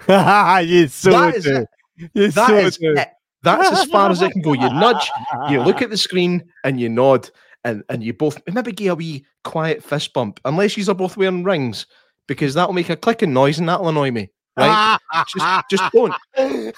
you 0.08 0.88
so 0.88 1.10
That 1.10 1.34
is 1.36 1.46
it. 1.46 1.68
You 2.14 2.28
that 2.28 2.48
so 2.48 2.56
is 2.56 2.78
it. 2.80 3.08
That's 3.42 3.80
as 3.80 3.84
far 3.90 4.10
as 4.10 4.22
it 4.22 4.32
can 4.32 4.42
go. 4.42 4.54
You 4.54 4.70
nudge, 4.70 5.10
you 5.50 5.60
look 5.60 5.82
at 5.82 5.90
the 5.90 5.96
screen 5.98 6.42
and 6.64 6.80
you 6.80 6.88
nod 6.88 7.28
and, 7.64 7.82
and 7.88 8.02
you 8.02 8.14
both 8.14 8.40
maybe 8.52 8.72
give 8.72 8.92
a 8.92 8.94
wee 8.94 9.24
quiet 9.44 9.82
fist 9.84 10.12
bump, 10.12 10.40
unless 10.44 10.76
you 10.76 10.90
are 10.90 10.94
both 10.94 11.16
wearing 11.16 11.44
rings, 11.44 11.86
because 12.26 12.54
that'll 12.54 12.72
make 12.72 12.90
a 12.90 12.96
clicking 12.96 13.32
noise 13.32 13.58
and 13.58 13.68
that'll 13.68 13.88
annoy 13.88 14.10
me. 14.10 14.30
Right? 14.56 14.98
just 15.28 15.64
just 15.70 15.92
don't. 15.92 16.14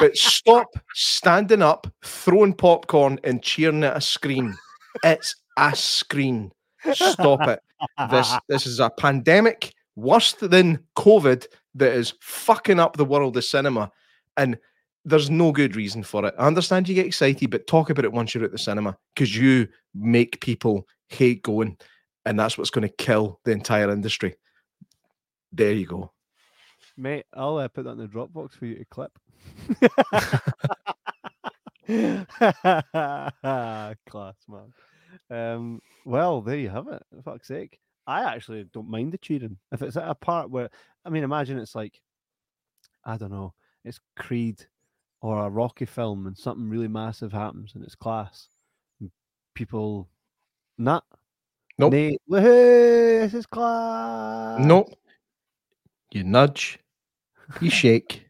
But 0.00 0.16
stop 0.16 0.74
standing 0.94 1.62
up, 1.62 1.86
throwing 2.04 2.52
popcorn, 2.52 3.20
and 3.22 3.42
cheering 3.42 3.84
at 3.84 3.96
a 3.96 4.00
screen. 4.00 4.56
It's 5.04 5.36
a 5.56 5.74
screen. 5.74 6.52
Stop 6.92 7.48
it. 7.48 7.60
This 8.10 8.32
this 8.48 8.66
is 8.66 8.80
a 8.80 8.90
pandemic 8.90 9.72
worse 9.96 10.32
than 10.32 10.80
COVID 10.96 11.46
that 11.76 11.92
is 11.92 12.14
fucking 12.20 12.80
up 12.80 12.96
the 12.96 13.04
world 13.04 13.36
of 13.36 13.44
cinema, 13.44 13.90
and 14.36 14.58
there's 15.04 15.30
no 15.30 15.52
good 15.52 15.76
reason 15.76 16.02
for 16.02 16.24
it. 16.24 16.34
I 16.38 16.46
understand 16.46 16.88
you 16.88 16.94
get 16.94 17.06
excited, 17.06 17.50
but 17.50 17.66
talk 17.66 17.90
about 17.90 18.04
it 18.04 18.12
once 18.12 18.34
you're 18.34 18.44
at 18.44 18.52
the 18.52 18.58
cinema 18.58 18.96
because 19.14 19.36
you 19.36 19.68
make 19.94 20.40
people 20.40 20.86
hate 21.08 21.42
going, 21.42 21.76
and 22.24 22.38
that's 22.38 22.58
what's 22.58 22.70
going 22.70 22.88
to 22.88 22.94
kill 22.96 23.40
the 23.44 23.52
entire 23.52 23.90
industry. 23.90 24.34
There 25.54 25.72
you 25.72 25.86
go. 25.86 26.10
Mate, 26.96 27.26
I'll 27.32 27.58
uh, 27.58 27.68
put 27.68 27.84
that 27.84 27.92
in 27.92 27.98
the 27.98 28.08
Dropbox 28.08 28.54
for 28.54 28.66
you 28.66 28.74
to 28.76 28.84
clip. 28.86 29.12
Class, 34.08 34.34
man. 34.48 34.72
Um, 35.30 35.80
well, 36.04 36.40
there 36.40 36.56
you 36.56 36.70
have 36.70 36.88
it. 36.88 37.02
For 37.14 37.22
fuck's 37.22 37.46
sake. 37.48 37.78
I 38.06 38.34
actually 38.34 38.64
don't 38.72 38.90
mind 38.90 39.12
the 39.12 39.18
cheating. 39.18 39.58
If 39.70 39.82
it's 39.82 39.96
at 39.96 40.08
a 40.08 40.14
part 40.14 40.50
where, 40.50 40.70
I 41.04 41.10
mean, 41.10 41.22
imagine 41.22 41.58
it's 41.58 41.76
like, 41.76 42.00
I 43.04 43.16
don't 43.16 43.30
know, 43.30 43.54
it's 43.84 44.00
Creed 44.16 44.66
or 45.20 45.46
a 45.46 45.50
Rocky 45.50 45.86
film 45.86 46.26
and 46.26 46.36
something 46.36 46.68
really 46.68 46.88
massive 46.88 47.32
happens 47.32 47.72
and 47.74 47.84
it's 47.84 47.94
class. 47.94 48.48
and 49.00 49.10
People, 49.54 50.08
not. 50.78 51.04
Nope. 51.78 51.92
Nay, 51.92 52.18
woohoo, 52.30 53.20
this 53.20 53.34
is 53.34 53.46
class. 53.46 54.60
Nope. 54.60 54.94
You 56.14 56.22
nudge, 56.22 56.78
you 57.60 57.70
shake, 57.82 58.24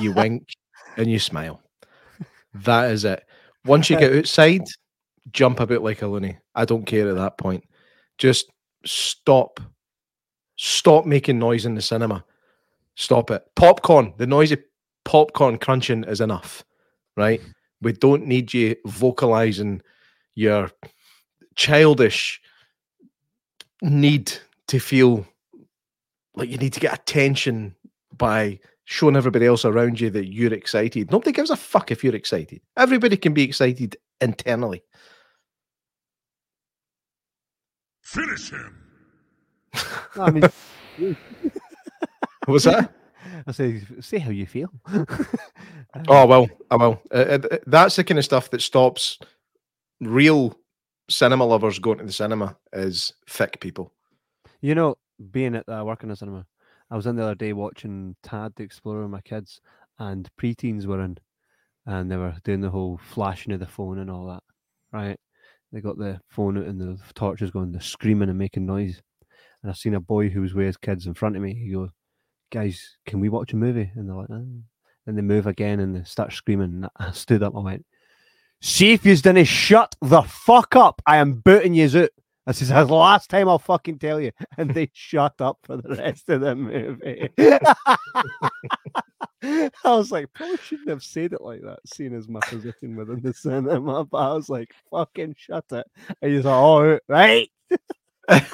you 0.00 0.12
wink, 0.12 0.48
and 0.96 1.10
you 1.10 1.20
smile. 1.20 1.62
That 2.52 2.90
is 2.90 3.04
it. 3.04 3.24
Once 3.64 3.88
you 3.88 3.96
get 3.96 4.12
outside, 4.12 4.64
jump 5.30 5.60
about 5.60 5.82
like 5.82 6.02
a 6.02 6.08
loony. 6.08 6.36
I 6.54 6.64
don't 6.64 6.84
care 6.84 7.08
at 7.08 7.14
that 7.14 7.38
point. 7.38 7.64
Just 8.18 8.50
stop. 8.84 9.60
Stop 10.56 11.06
making 11.06 11.38
noise 11.38 11.64
in 11.64 11.76
the 11.76 11.82
cinema. 11.82 12.24
Stop 12.96 13.30
it. 13.30 13.44
Popcorn, 13.54 14.14
the 14.16 14.26
noise 14.26 14.50
of 14.50 14.58
popcorn 15.04 15.58
crunching 15.58 16.02
is 16.04 16.20
enough, 16.20 16.64
right? 17.16 17.40
We 17.80 17.92
don't 17.92 18.26
need 18.26 18.52
you 18.52 18.74
vocalizing 18.84 19.82
your 20.34 20.72
childish 21.54 22.40
need 23.80 24.32
to 24.66 24.80
feel 24.80 25.24
like 26.38 26.48
you 26.48 26.58
need 26.58 26.72
to 26.72 26.80
get 26.80 26.94
attention 26.94 27.74
by 28.16 28.58
showing 28.84 29.16
everybody 29.16 29.46
else 29.46 29.64
around 29.64 30.00
you 30.00 30.10
that 30.10 30.32
you're 30.32 30.54
excited. 30.54 31.10
Nobody 31.10 31.32
gives 31.32 31.50
a 31.50 31.56
fuck 31.56 31.90
if 31.90 32.02
you're 32.02 32.14
excited. 32.14 32.62
Everybody 32.76 33.16
can 33.16 33.34
be 33.34 33.42
excited 33.42 33.96
internally. 34.20 34.82
Finish 38.02 38.50
him. 38.50 38.78
I 40.16 40.30
mean, 40.30 40.44
What 42.48 42.54
was 42.54 42.64
that? 42.64 42.94
I 43.46 43.52
say, 43.52 43.82
say 44.00 44.18
how 44.18 44.30
you 44.30 44.46
feel. 44.46 44.70
Oh 46.06 46.26
well, 46.26 46.48
I 46.70 46.76
will. 46.76 47.00
Uh, 47.10 47.14
uh, 47.14 47.38
uh, 47.50 47.56
that's 47.66 47.96
the 47.96 48.04
kind 48.04 48.18
of 48.18 48.24
stuff 48.24 48.50
that 48.50 48.60
stops 48.60 49.18
real 50.00 50.54
cinema 51.08 51.44
lovers 51.46 51.78
going 51.78 51.98
to 51.98 52.04
the 52.04 52.12
cinema. 52.12 52.56
Is 52.74 53.14
thick 53.28 53.58
people. 53.60 53.92
You 54.60 54.74
know, 54.74 54.96
being 55.30 55.54
at 55.54 55.68
uh, 55.68 55.82
working 55.84 56.08
in 56.08 56.12
a 56.12 56.16
cinema, 56.16 56.46
I 56.90 56.96
was 56.96 57.06
in 57.06 57.16
the 57.16 57.22
other 57.22 57.34
day 57.34 57.52
watching 57.52 58.16
Tad 58.22 58.52
the 58.56 58.62
Explorer 58.62 59.02
with 59.02 59.10
my 59.10 59.20
kids, 59.20 59.60
and 59.98 60.28
preteens 60.40 60.86
were 60.86 61.02
in, 61.02 61.18
and 61.86 62.10
they 62.10 62.16
were 62.16 62.34
doing 62.44 62.60
the 62.60 62.70
whole 62.70 62.98
flashing 63.02 63.52
of 63.52 63.60
the 63.60 63.66
phone 63.66 63.98
and 63.98 64.10
all 64.10 64.26
that. 64.26 64.42
Right? 64.92 65.18
They 65.72 65.80
got 65.80 65.98
the 65.98 66.20
phone 66.28 66.56
out 66.56 66.64
and 66.64 66.80
the 66.80 66.98
torches 67.14 67.50
going, 67.50 67.72
they're 67.72 67.80
screaming 67.80 68.30
and 68.30 68.38
making 68.38 68.64
noise. 68.64 69.02
And 69.62 69.70
I've 69.70 69.76
seen 69.76 69.94
a 69.94 70.00
boy 70.00 70.30
who 70.30 70.40
was 70.40 70.54
with 70.54 70.66
his 70.66 70.76
kids 70.76 71.06
in 71.06 71.14
front 71.14 71.36
of 71.36 71.42
me. 71.42 71.52
He 71.54 71.72
goes, 71.72 71.90
"Guys, 72.50 72.96
can 73.06 73.20
we 73.20 73.28
watch 73.28 73.52
a 73.52 73.56
movie?" 73.56 73.90
And 73.94 74.08
they're 74.08 74.16
like, 74.16 74.30
"Eh." 74.30 74.60
and 75.08 75.16
they 75.16 75.22
move 75.22 75.46
again 75.46 75.80
and 75.80 75.96
they 75.96 76.04
start 76.04 76.32
screaming. 76.32 76.84
And 76.84 76.88
I 76.96 77.10
stood 77.12 77.42
up. 77.42 77.56
I 77.56 77.60
went, 77.60 77.86
"See 78.60 78.92
if 78.92 79.04
yous 79.04 79.22
didn't 79.22 79.46
shut 79.46 79.96
the 80.00 80.22
fuck 80.22 80.76
up! 80.76 81.02
I 81.06 81.16
am 81.16 81.40
booting 81.40 81.74
yous 81.74 81.96
out." 81.96 82.10
I 82.48 82.52
says, 82.52 82.70
"That's 82.70 82.88
the 82.88 82.94
last 82.94 83.28
time 83.28 83.46
I'll 83.46 83.58
fucking 83.58 83.98
tell 83.98 84.18
you." 84.18 84.32
And 84.56 84.70
they 84.70 84.88
shut 84.94 85.38
up 85.40 85.58
for 85.64 85.76
the 85.76 85.96
rest 85.96 86.30
of 86.30 86.40
the 86.40 86.56
movie. 86.56 87.28
I 89.84 89.84
was 89.84 90.10
like, 90.10 90.32
probably 90.32 90.56
shouldn't 90.56 90.88
have 90.88 91.02
said 91.02 91.34
it 91.34 91.42
like 91.42 91.60
that, 91.60 91.80
seeing 91.84 92.14
as 92.14 92.26
my 92.26 92.40
position 92.40 92.96
within 92.96 93.20
the 93.20 93.34
cinema. 93.34 94.04
But 94.06 94.18
I 94.18 94.32
was 94.32 94.48
like, 94.48 94.74
fucking 94.90 95.36
shut 95.38 95.66
it. 95.72 95.86
And 96.22 96.32
he's 96.32 96.46
like, 96.46 96.54
oh, 96.54 96.98
right. 97.06 97.50
I 98.30 98.46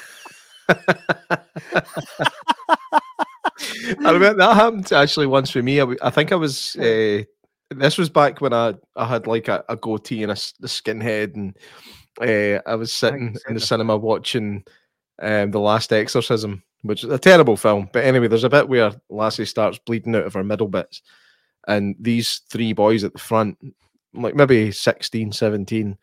remember 3.97 4.33
that 4.33 4.55
happened 4.55 4.91
actually 4.91 5.27
once 5.27 5.49
for 5.49 5.63
me. 5.63 5.81
I 5.81 6.09
think 6.09 6.33
I 6.33 6.35
was. 6.35 6.75
Uh, 6.75 7.23
this 7.71 7.97
was 7.97 8.09
back 8.09 8.41
when 8.41 8.53
I, 8.53 8.75
I 8.95 9.07
had 9.07 9.25
like 9.25 9.47
a, 9.47 9.63
a 9.69 9.77
goatee 9.77 10.21
and 10.21 10.31
a 10.31 10.35
skinhead, 10.35 11.35
and 11.35 11.57
uh, 12.21 12.59
I 12.65 12.75
was 12.75 12.93
sitting 12.93 13.33
said 13.33 13.41
in 13.49 13.53
the 13.55 13.59
cinema 13.59 13.97
watching 13.97 14.63
um, 15.21 15.51
the 15.51 15.59
Last 15.59 15.91
Exorcism, 15.93 16.63
which 16.83 17.03
is 17.03 17.09
a 17.09 17.17
terrible 17.19 17.57
film. 17.57 17.89
But 17.93 18.03
anyway, 18.05 18.27
there's 18.27 18.43
a 18.43 18.49
bit 18.49 18.69
where 18.69 18.91
Lassie 19.09 19.45
starts 19.45 19.77
bleeding 19.79 20.15
out 20.15 20.25
of 20.25 20.33
her 20.33 20.43
middle 20.43 20.67
bits, 20.67 21.01
and 21.67 21.95
these 21.99 22.41
three 22.49 22.73
boys 22.73 23.03
at 23.03 23.13
the 23.13 23.19
front, 23.19 23.57
like 24.13 24.35
maybe 24.35 24.71
16, 24.71 25.31
17, 25.31 25.97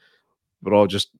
were 0.62 0.74
all 0.74 0.86
just 0.86 1.10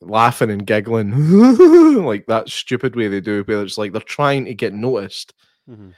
laughing 0.00 0.50
and 0.50 0.66
giggling 0.66 1.12
like 2.04 2.26
that 2.26 2.48
stupid 2.48 2.96
way 2.96 3.08
they 3.08 3.20
do, 3.20 3.42
where 3.44 3.62
it's 3.62 3.78
like 3.78 3.92
they're 3.92 4.00
trying 4.02 4.44
to 4.44 4.54
get 4.54 4.72
noticed 4.74 5.32
Mhm. 5.68 5.92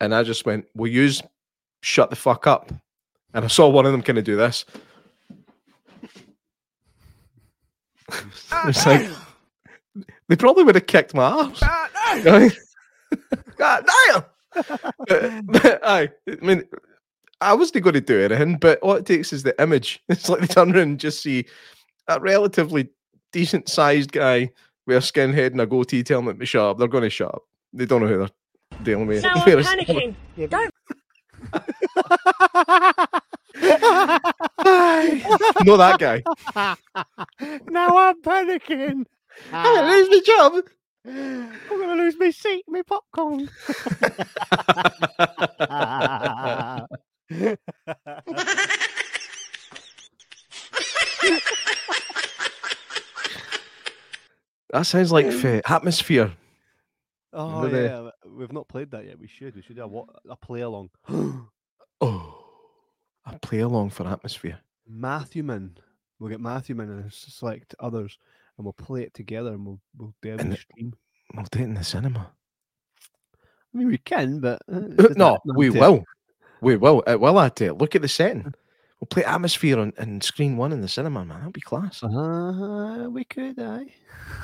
and 0.00 0.14
I 0.14 0.22
just 0.22 0.44
went, 0.46 0.66
"Will 0.74 0.88
you 0.90 1.10
shut 1.80 2.10
the 2.10 2.16
fuck 2.16 2.46
up?" 2.46 2.70
And 3.34 3.44
I 3.44 3.48
saw 3.48 3.68
one 3.68 3.86
of 3.86 3.92
them 3.92 4.02
kind 4.02 4.18
of 4.18 4.24
do 4.24 4.36
this. 4.36 4.64
It's 8.66 8.86
like 8.86 9.08
they 10.28 10.36
probably 10.36 10.64
would 10.64 10.74
have 10.74 10.86
kicked 10.86 11.14
my 11.14 11.28
ass. 11.28 11.62
Right? 12.24 12.52
God 13.56 13.86
damn! 13.86 14.24
but, 15.06 15.46
but 15.46 15.80
aye, 15.86 16.08
I 16.28 16.44
mean, 16.44 16.64
I 17.40 17.54
wasn't 17.54 17.84
going 17.84 17.94
to 17.94 18.00
do 18.00 18.20
anything, 18.20 18.56
but 18.56 18.78
all 18.80 18.94
it 18.94 19.06
takes 19.06 19.32
is 19.32 19.42
the 19.42 19.60
image. 19.60 20.02
It's 20.08 20.28
like 20.28 20.40
they 20.40 20.46
turn 20.46 20.70
around 20.70 20.82
and 20.82 21.00
just 21.00 21.22
see 21.22 21.46
a 22.08 22.20
relatively 22.20 22.88
decent 23.32 23.68
sized 23.68 24.12
guy 24.12 24.50
with 24.86 24.96
a 24.96 25.00
skinhead 25.00 25.48
and 25.48 25.60
a 25.60 25.66
goatee 25.66 26.02
telling 26.02 26.26
them 26.26 26.38
to 26.38 26.46
shut 26.46 26.62
up. 26.62 26.78
They're 26.78 26.88
going 26.88 27.04
to 27.04 27.10
shut 27.10 27.34
up. 27.34 27.42
They 27.72 27.86
don't 27.86 28.02
know 28.02 28.08
who 28.08 28.18
they're 28.18 28.28
dealing 28.82 29.06
with. 29.06 29.22
Now 29.22 29.32
I'm 29.34 29.42
panicking. 29.42 30.14
Don't 30.50 30.70
know 35.64 35.76
that 35.76 35.96
guy. 35.98 36.22
now 37.68 37.96
I'm 37.96 38.22
panicking. 38.22 39.04
I'm 39.52 39.64
gonna 39.74 39.92
lose 39.92 40.08
my 40.08 40.20
job. 40.24 40.52
I'm 41.06 41.58
gonna 41.68 41.94
lose 42.02 42.16
my 42.18 42.30
seat, 42.30 42.64
my 42.68 42.82
popcorn. 42.82 43.48
That 54.72 54.86
sounds 54.86 55.12
like 55.12 55.30
fa- 55.30 55.62
atmosphere. 55.70 56.32
oh 57.32 57.46
Remember 57.62 57.68
the- 57.70 57.88
yeah, 58.24 58.30
we've 58.30 58.52
not 58.52 58.68
played 58.68 58.90
that 58.92 59.04
yet. 59.06 59.18
We 59.18 59.28
should. 59.28 59.54
We 59.54 59.62
should 59.62 59.76
do 59.76 59.82
a, 59.84 60.32
a 60.32 60.36
play 60.36 60.60
along. 60.62 60.90
Oh, 62.04 62.41
a 63.26 63.38
play 63.38 63.60
along 63.60 63.90
for 63.90 64.06
atmosphere. 64.08 64.58
Matthew 64.88 65.42
Man. 65.42 65.76
We'll 66.18 66.30
get 66.30 66.40
Matthew 66.40 66.74
Man 66.76 66.88
and 66.90 67.12
select 67.12 67.74
others, 67.80 68.16
and 68.56 68.64
we'll 68.64 68.72
play 68.74 69.02
it 69.02 69.12
together, 69.14 69.50
and 69.54 69.66
we'll 69.66 69.80
we'll 69.96 70.14
do 70.22 70.36
And 70.38 70.52
it- 70.54 70.60
stream. 70.60 70.94
We'll 71.34 71.46
do 71.50 71.60
it 71.60 71.64
in 71.64 71.74
the 71.74 71.84
cinema. 71.84 72.30
I 73.74 73.78
mean, 73.78 73.88
we 73.88 73.96
can, 73.98 74.38
but 74.40 74.60
uh, 74.70 74.80
no, 75.16 75.38
we 75.46 75.70
to 75.70 75.78
will. 75.80 76.04
We 76.60 76.76
will. 76.76 77.02
It 77.06 77.18
will 77.18 77.40
add 77.40 77.56
to 77.56 77.64
it. 77.66 77.78
Look 77.78 77.94
at 77.96 78.02
the 78.02 78.08
setting. 78.08 78.52
We'll 79.00 79.06
play 79.08 79.24
atmosphere 79.24 79.80
on, 79.80 79.92
on 79.98 80.20
screen 80.20 80.56
one 80.58 80.72
in 80.72 80.80
the 80.82 80.88
cinema, 80.88 81.24
man. 81.24 81.38
That'd 81.38 81.54
be 81.54 81.60
class. 81.62 82.02
Uh, 82.02 83.08
we 83.10 83.24
could, 83.24 83.58
aye. 83.58 83.86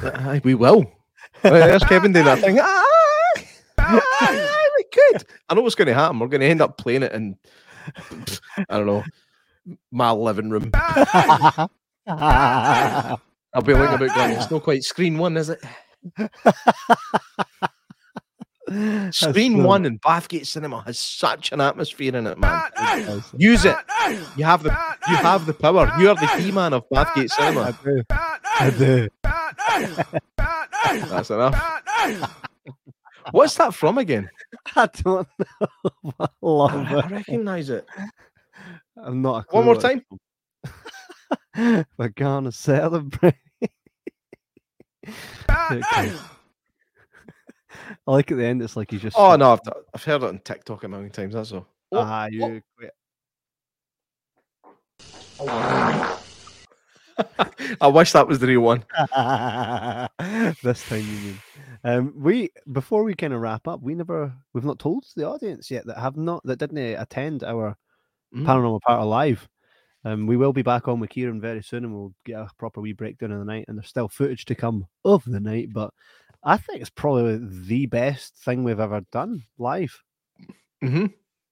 Aye, 0.02 0.40
we 0.42 0.54
will. 0.54 0.90
There's 1.42 1.84
Kevin 1.84 2.12
doing 2.12 2.24
that 2.24 2.38
thing. 2.40 2.58
Aye, 3.78 4.00
aye, 4.20 4.68
we 4.76 4.84
could. 4.84 5.24
I 5.48 5.54
know 5.54 5.62
what's 5.62 5.74
going 5.76 5.86
to 5.88 5.94
happen. 5.94 6.18
We're 6.18 6.26
going 6.26 6.40
to 6.40 6.46
end 6.48 6.60
up 6.60 6.76
playing 6.78 7.02
it 7.04 7.12
in, 7.12 7.36
I 8.68 8.76
don't 8.76 8.86
know, 8.86 9.04
my 9.90 10.10
living 10.12 10.50
room. 10.50 10.70
I'll 12.06 13.18
be 13.64 13.74
looking 13.74 13.94
about 13.94 14.14
going, 14.14 14.32
it's 14.32 14.50
not 14.50 14.62
quite 14.62 14.82
screen 14.82 15.18
one, 15.18 15.36
is 15.36 15.50
it? 15.50 15.60
Screen 19.10 19.56
so- 19.56 19.66
one 19.66 19.86
in 19.86 19.98
Bathgate 19.98 20.46
Cinema 20.46 20.82
has 20.82 20.98
such 20.98 21.52
an 21.52 21.60
atmosphere 21.60 22.14
in 22.14 22.26
it, 22.26 22.38
man. 22.38 22.62
Use 23.36 23.64
it. 23.64 23.76
You 24.36 24.44
have 24.44 24.62
the 24.62 24.70
you 25.08 25.16
have 25.16 25.46
the 25.46 25.54
power. 25.54 25.90
You 25.98 26.10
are 26.10 26.14
the 26.14 26.30
key 26.36 26.52
man 26.52 26.74
of 26.74 26.86
Bathgate 26.90 27.30
Cinema. 27.30 27.62
I 27.62 28.70
Cinema. 28.70 29.08
do. 29.08 29.08
I 29.24 29.90
do. 31.00 31.06
That's 31.08 31.30
enough. 31.30 32.42
What's 33.32 33.54
that 33.56 33.74
from 33.74 33.98
again? 33.98 34.30
I 34.76 34.88
don't 35.02 35.28
know. 35.38 36.12
I 36.20 36.28
love 36.42 36.72
I 36.92 36.98
it. 36.98 37.10
recognise 37.10 37.70
it. 37.70 37.86
I'm 38.96 39.22
not. 39.22 39.46
A 39.50 39.56
One 39.56 39.64
more 39.66 39.76
time. 39.76 40.04
We're 41.98 42.08
gonna 42.14 42.52
celebrate. 42.52 43.34
Okay. 45.06 46.12
I 48.06 48.10
like 48.10 48.30
at 48.30 48.38
the 48.38 48.44
end. 48.44 48.62
It's 48.62 48.76
like 48.76 48.90
he's 48.90 49.02
just. 49.02 49.16
Oh 49.18 49.36
no, 49.36 49.52
I've, 49.52 49.60
I've 49.94 50.04
heard 50.04 50.22
it 50.22 50.28
on 50.28 50.38
TikTok 50.40 50.84
a 50.84 50.88
million 50.88 51.10
times. 51.10 51.34
That's 51.34 51.52
all. 51.52 51.66
Oh, 51.92 52.00
Ah, 52.00 52.26
you. 52.30 52.62
quit. 52.76 52.94
I 57.80 57.88
wish 57.88 58.12
that 58.12 58.26
was 58.28 58.38
the 58.38 58.46
real 58.46 58.60
one. 58.60 58.84
this 60.62 60.88
time 60.88 61.00
you 61.00 61.18
mean. 61.18 61.38
Um, 61.84 62.12
we 62.16 62.50
before 62.72 63.04
we 63.04 63.14
kind 63.14 63.32
of 63.32 63.40
wrap 63.40 63.66
up, 63.68 63.80
we 63.82 63.94
never 63.94 64.32
we've 64.52 64.64
not 64.64 64.78
told 64.78 65.04
the 65.16 65.26
audience 65.28 65.70
yet 65.70 65.86
that 65.86 65.98
have 65.98 66.16
not 66.16 66.42
that 66.44 66.58
didn't 66.58 66.78
uh, 66.78 67.00
attend 67.00 67.44
our 67.44 67.76
Mm. 68.34 68.44
Paranormal 68.44 68.80
Party 68.82 69.06
live. 69.06 69.48
Um, 70.04 70.26
we 70.26 70.36
will 70.36 70.52
be 70.52 70.62
back 70.62 70.86
on 70.86 71.00
with 71.00 71.10
Kieran 71.10 71.40
very 71.40 71.62
soon, 71.62 71.84
and 71.84 71.94
we'll 71.94 72.14
get 72.26 72.38
a 72.38 72.48
proper 72.58 72.80
wee 72.80 72.92
breakdown 72.92 73.32
of 73.32 73.38
the 73.38 73.44
night. 73.44 73.64
And 73.68 73.78
there's 73.78 73.88
still 73.88 74.08
footage 74.08 74.44
to 74.46 74.54
come 74.54 74.86
of 75.04 75.24
the 75.24 75.40
night, 75.40 75.68
but 75.72 75.92
I 76.44 76.56
think 76.58 76.80
it's 76.80 76.90
probably 76.90 77.38
the 77.40 77.86
best 77.86 78.36
thing 78.36 78.64
we've 78.64 78.80
ever 78.80 79.00
done 79.12 79.44
live. 79.58 79.98
hmm 80.82 81.06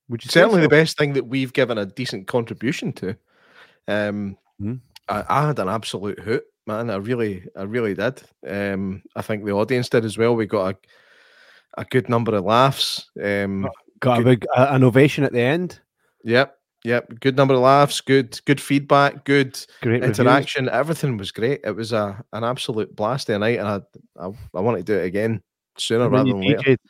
Would 0.08 0.24
you 0.24 0.28
say 0.28 0.40
Certainly 0.40 0.60
the 0.62 0.68
best 0.68 0.98
thing 0.98 1.14
that 1.14 1.26
we've 1.26 1.52
given 1.52 1.78
a 1.78 1.86
decent 1.86 2.26
contribution 2.26 2.92
to. 2.94 3.16
Um, 3.88 4.36
Mhm. 4.60 4.80
I, 5.08 5.24
I 5.28 5.46
had 5.46 5.58
an 5.58 5.68
absolute 5.68 6.18
hoot, 6.20 6.44
man. 6.66 6.90
I 6.90 6.96
really, 6.96 7.44
I 7.56 7.62
really 7.62 7.94
did. 7.94 8.22
Um, 8.46 9.02
I 9.14 9.22
think 9.22 9.44
the 9.44 9.52
audience 9.52 9.88
did 9.88 10.04
as 10.04 10.18
well. 10.18 10.34
We 10.34 10.46
got 10.46 10.74
a 10.74 10.78
a 11.78 11.84
good 11.84 12.08
number 12.08 12.34
of 12.34 12.44
laughs. 12.44 13.10
Um, 13.22 13.68
got 14.00 14.20
a 14.20 14.24
big 14.24 14.46
an 14.56 14.84
ovation 14.84 15.24
at 15.24 15.32
the 15.32 15.40
end. 15.40 15.80
yep, 16.24 16.56
yep. 16.84 17.08
Good 17.20 17.36
number 17.36 17.54
of 17.54 17.60
laughs. 17.60 18.00
Good, 18.00 18.40
good 18.46 18.60
feedback. 18.60 19.24
Good 19.24 19.58
Great 19.82 20.00
reviews. 20.00 20.18
interaction. 20.18 20.68
Everything 20.68 21.16
was 21.18 21.32
great. 21.32 21.60
It 21.64 21.76
was 21.76 21.92
a 21.92 22.22
an 22.32 22.44
absolute 22.44 22.94
blast 22.96 23.26
the 23.26 23.38
night, 23.38 23.58
and 23.58 23.68
I, 23.68 23.80
I, 24.18 24.30
I 24.54 24.60
want 24.60 24.78
to 24.78 24.82
do 24.84 24.98
it 24.98 25.04
again 25.04 25.42
sooner 25.76 26.08
rather 26.08 26.30
than 26.30 26.40
later. 26.40 26.58
DJ'd, 26.58 26.80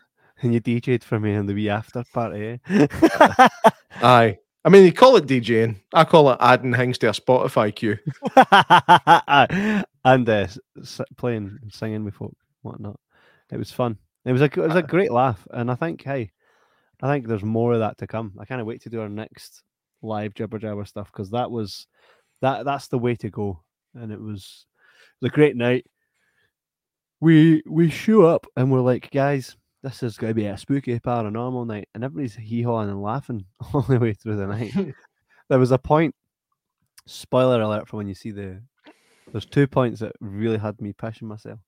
and 0.42 0.54
you 0.54 0.60
DJ'd 0.60 1.02
for 1.02 1.18
me 1.18 1.34
in 1.34 1.46
the 1.46 1.54
wee 1.54 1.68
after 1.68 2.04
party. 2.12 2.60
Eh? 2.68 2.86
Aye. 4.02 4.38
I 4.66 4.68
mean, 4.68 4.84
you 4.84 4.92
call 4.92 5.14
it 5.14 5.26
DJing. 5.26 5.76
I 5.94 6.02
call 6.02 6.28
it 6.32 6.38
adding 6.40 6.74
things 6.74 6.98
to 6.98 7.08
a 7.08 7.12
Spotify 7.12 7.72
queue. 7.72 7.98
and 10.04 10.28
uh, 10.28 10.48
playing, 11.16 11.56
and 11.62 11.72
singing 11.72 12.04
with 12.04 12.14
folk, 12.14 12.36
whatnot. 12.62 12.98
It 13.52 13.58
was 13.58 13.70
fun. 13.70 13.96
It 14.24 14.32
was 14.32 14.42
a 14.42 14.46
it 14.46 14.56
was 14.56 14.74
a 14.74 14.82
great 14.82 15.12
laugh, 15.12 15.46
and 15.52 15.70
I 15.70 15.76
think 15.76 16.02
hey, 16.02 16.32
I 17.00 17.08
think 17.08 17.28
there's 17.28 17.44
more 17.44 17.74
of 17.74 17.78
that 17.78 17.96
to 17.98 18.08
come. 18.08 18.32
I 18.40 18.44
can't 18.44 18.66
wait 18.66 18.82
to 18.82 18.90
do 18.90 19.00
our 19.00 19.08
next 19.08 19.62
live 20.02 20.34
jibber 20.34 20.58
jabber 20.58 20.84
stuff 20.84 21.12
because 21.12 21.30
that 21.30 21.48
was 21.48 21.86
that 22.42 22.64
that's 22.64 22.88
the 22.88 22.98
way 22.98 23.14
to 23.14 23.30
go, 23.30 23.62
and 23.94 24.10
it 24.10 24.20
was 24.20 24.66
it 25.20 25.26
was 25.26 25.30
a 25.30 25.34
great 25.34 25.54
night. 25.54 25.86
We 27.20 27.62
we 27.68 27.88
show 27.88 28.22
up 28.22 28.48
and 28.56 28.72
we're 28.72 28.80
like, 28.80 29.12
guys, 29.12 29.56
this 29.86 30.02
is 30.02 30.16
going 30.16 30.32
to 30.32 30.34
be 30.34 30.46
a 30.46 30.58
spooky 30.58 30.98
paranormal 30.98 31.64
night, 31.64 31.88
and 31.94 32.02
everybody's 32.02 32.34
hee 32.34 32.62
hawing 32.62 32.90
and 32.90 33.00
laughing 33.00 33.44
all 33.72 33.82
the 33.82 34.00
way 34.00 34.12
through 34.12 34.36
the 34.36 34.46
night. 34.46 34.72
there 35.48 35.60
was 35.60 35.70
a 35.70 35.78
point. 35.78 36.12
Spoiler 37.06 37.62
alert 37.62 37.88
for 37.88 37.96
when 37.96 38.08
you 38.08 38.14
see 38.14 38.32
the. 38.32 38.60
There's 39.30 39.46
two 39.46 39.68
points 39.68 40.00
that 40.00 40.12
really 40.20 40.58
had 40.58 40.80
me 40.80 40.92
pissing 40.92 41.22
myself. 41.22 41.60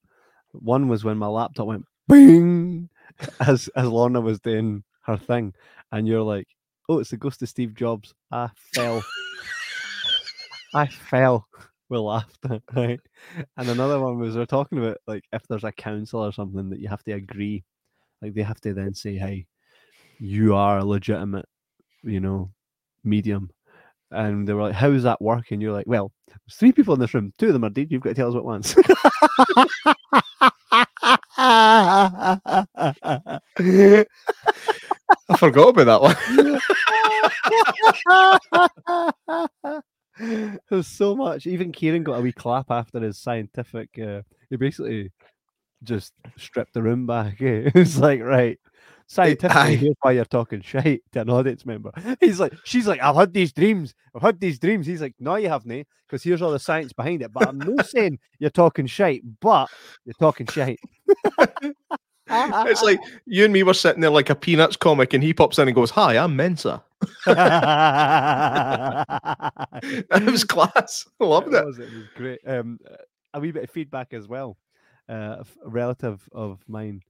One 0.51 0.89
was 0.89 1.05
when 1.05 1.17
my 1.17 1.27
laptop 1.27 1.67
went 1.67 1.85
bing 2.09 2.89
as 3.39 3.69
as 3.69 3.87
Lorna 3.87 4.19
was 4.19 4.41
doing 4.41 4.83
her 5.05 5.15
thing, 5.15 5.53
and 5.93 6.05
you're 6.05 6.21
like, 6.21 6.47
"Oh, 6.89 6.99
it's 6.99 7.11
the 7.11 7.17
ghost 7.17 7.41
of 7.41 7.47
Steve 7.47 7.73
Jobs." 7.73 8.13
I 8.33 8.49
fell. 8.73 9.01
I 10.73 10.87
fell 10.87 11.47
with 11.87 12.01
laughter, 12.01 12.61
right? 12.75 12.99
And 13.55 13.69
another 13.69 14.01
one 14.01 14.19
was 14.19 14.35
they're 14.35 14.45
talking 14.45 14.77
about 14.77 14.97
like 15.07 15.23
if 15.31 15.43
there's 15.47 15.63
a 15.63 15.71
council 15.71 16.19
or 16.19 16.33
something 16.33 16.69
that 16.69 16.79
you 16.79 16.89
have 16.89 17.03
to 17.03 17.13
agree, 17.13 17.63
like 18.21 18.33
they 18.33 18.43
have 18.43 18.61
to 18.61 18.73
then 18.73 18.93
say, 18.93 19.15
"Hey, 19.15 19.47
you 20.19 20.55
are 20.55 20.79
a 20.79 20.85
legitimate, 20.85 21.45
you 22.03 22.19
know, 22.19 22.51
medium." 23.03 23.49
And 24.11 24.47
they 24.47 24.53
were 24.53 24.63
like, 24.63 24.75
"How 24.75 24.91
is 24.91 25.03
that 25.03 25.21
working?" 25.21 25.61
You're 25.61 25.73
like, 25.73 25.87
"Well, 25.87 26.11
there's 26.27 26.55
three 26.55 26.71
people 26.71 26.93
in 26.93 26.99
this 26.99 27.13
room. 27.13 27.33
Two 27.37 27.47
of 27.47 27.53
them 27.53 27.65
are 27.65 27.69
dead. 27.69 27.91
You've 27.91 28.01
got 28.01 28.09
to 28.09 28.15
tell 28.15 28.29
us 28.29 28.35
what 28.35 28.45
once." 28.45 28.75
I 35.29 35.37
forgot 35.37 35.69
about 35.69 35.85
that 35.85 36.01
one. 36.01 36.15
There's 40.69 40.87
so 40.87 41.15
much. 41.15 41.47
Even 41.47 41.71
Kieran 41.71 42.03
got 42.03 42.19
a 42.19 42.21
wee 42.21 42.33
clap 42.33 42.71
after 42.71 42.99
his 42.99 43.17
scientific. 43.17 43.89
Uh, 43.97 44.21
he 44.49 44.57
basically 44.57 45.11
just 45.83 46.13
stripped 46.37 46.73
the 46.73 46.81
room 46.81 47.05
back. 47.05 47.41
Eh? 47.41 47.69
It's 47.75 47.97
like 47.97 48.21
right, 48.21 48.59
scientifically, 49.07 49.75
here's 49.75 49.95
why 50.01 50.11
you're 50.11 50.25
talking 50.25 50.61
shite 50.61 51.01
to 51.11 51.21
an 51.21 51.29
audience 51.29 51.65
member. 51.65 51.91
He's 52.19 52.39
like, 52.39 52.53
she's 52.63 52.87
like, 52.87 53.01
I've 53.01 53.15
had 53.15 53.33
these 53.33 53.51
dreams. 53.51 53.93
I've 54.15 54.21
had 54.21 54.39
these 54.39 54.59
dreams. 54.59 54.87
He's 54.87 55.01
like, 55.01 55.15
no, 55.19 55.35
you 55.35 55.49
haven't, 55.49 55.87
because 56.07 56.23
here's 56.23 56.41
all 56.41 56.51
the 56.51 56.59
science 56.59 56.93
behind 56.93 57.21
it. 57.21 57.33
But 57.33 57.47
I'm 57.47 57.57
not 57.57 57.85
saying 57.89 58.19
you're 58.39 58.49
talking 58.49 58.85
shite, 58.85 59.23
but 59.41 59.69
you're 60.05 60.13
talking 60.19 60.47
shite. 60.47 60.79
it's 62.27 62.83
like 62.83 62.99
you 63.25 63.43
and 63.43 63.53
me 63.53 63.63
were 63.63 63.73
sitting 63.73 64.01
there 64.01 64.11
like 64.11 64.29
a 64.29 64.35
Peanuts 64.35 64.77
comic, 64.77 65.13
and 65.13 65.23
he 65.23 65.33
pops 65.33 65.57
in 65.57 65.67
and 65.67 65.75
goes, 65.75 65.89
"Hi, 65.91 66.17
I'm 66.17 66.35
Mensa." 66.35 66.83
It 70.11 70.25
was 70.25 70.43
class. 70.43 71.07
I 71.19 71.25
loved 71.25 71.53
it. 71.53 71.65
Was, 71.65 71.79
it 71.79 71.91
was 71.91 72.03
great. 72.15 72.39
Um, 72.45 72.79
a 73.33 73.39
wee 73.39 73.51
bit 73.51 73.63
of 73.63 73.71
feedback 73.71 74.13
as 74.13 74.27
well. 74.27 74.57
Uh, 75.09 75.43
a 75.65 75.69
relative 75.69 76.21
of 76.33 76.59
mine, 76.67 77.01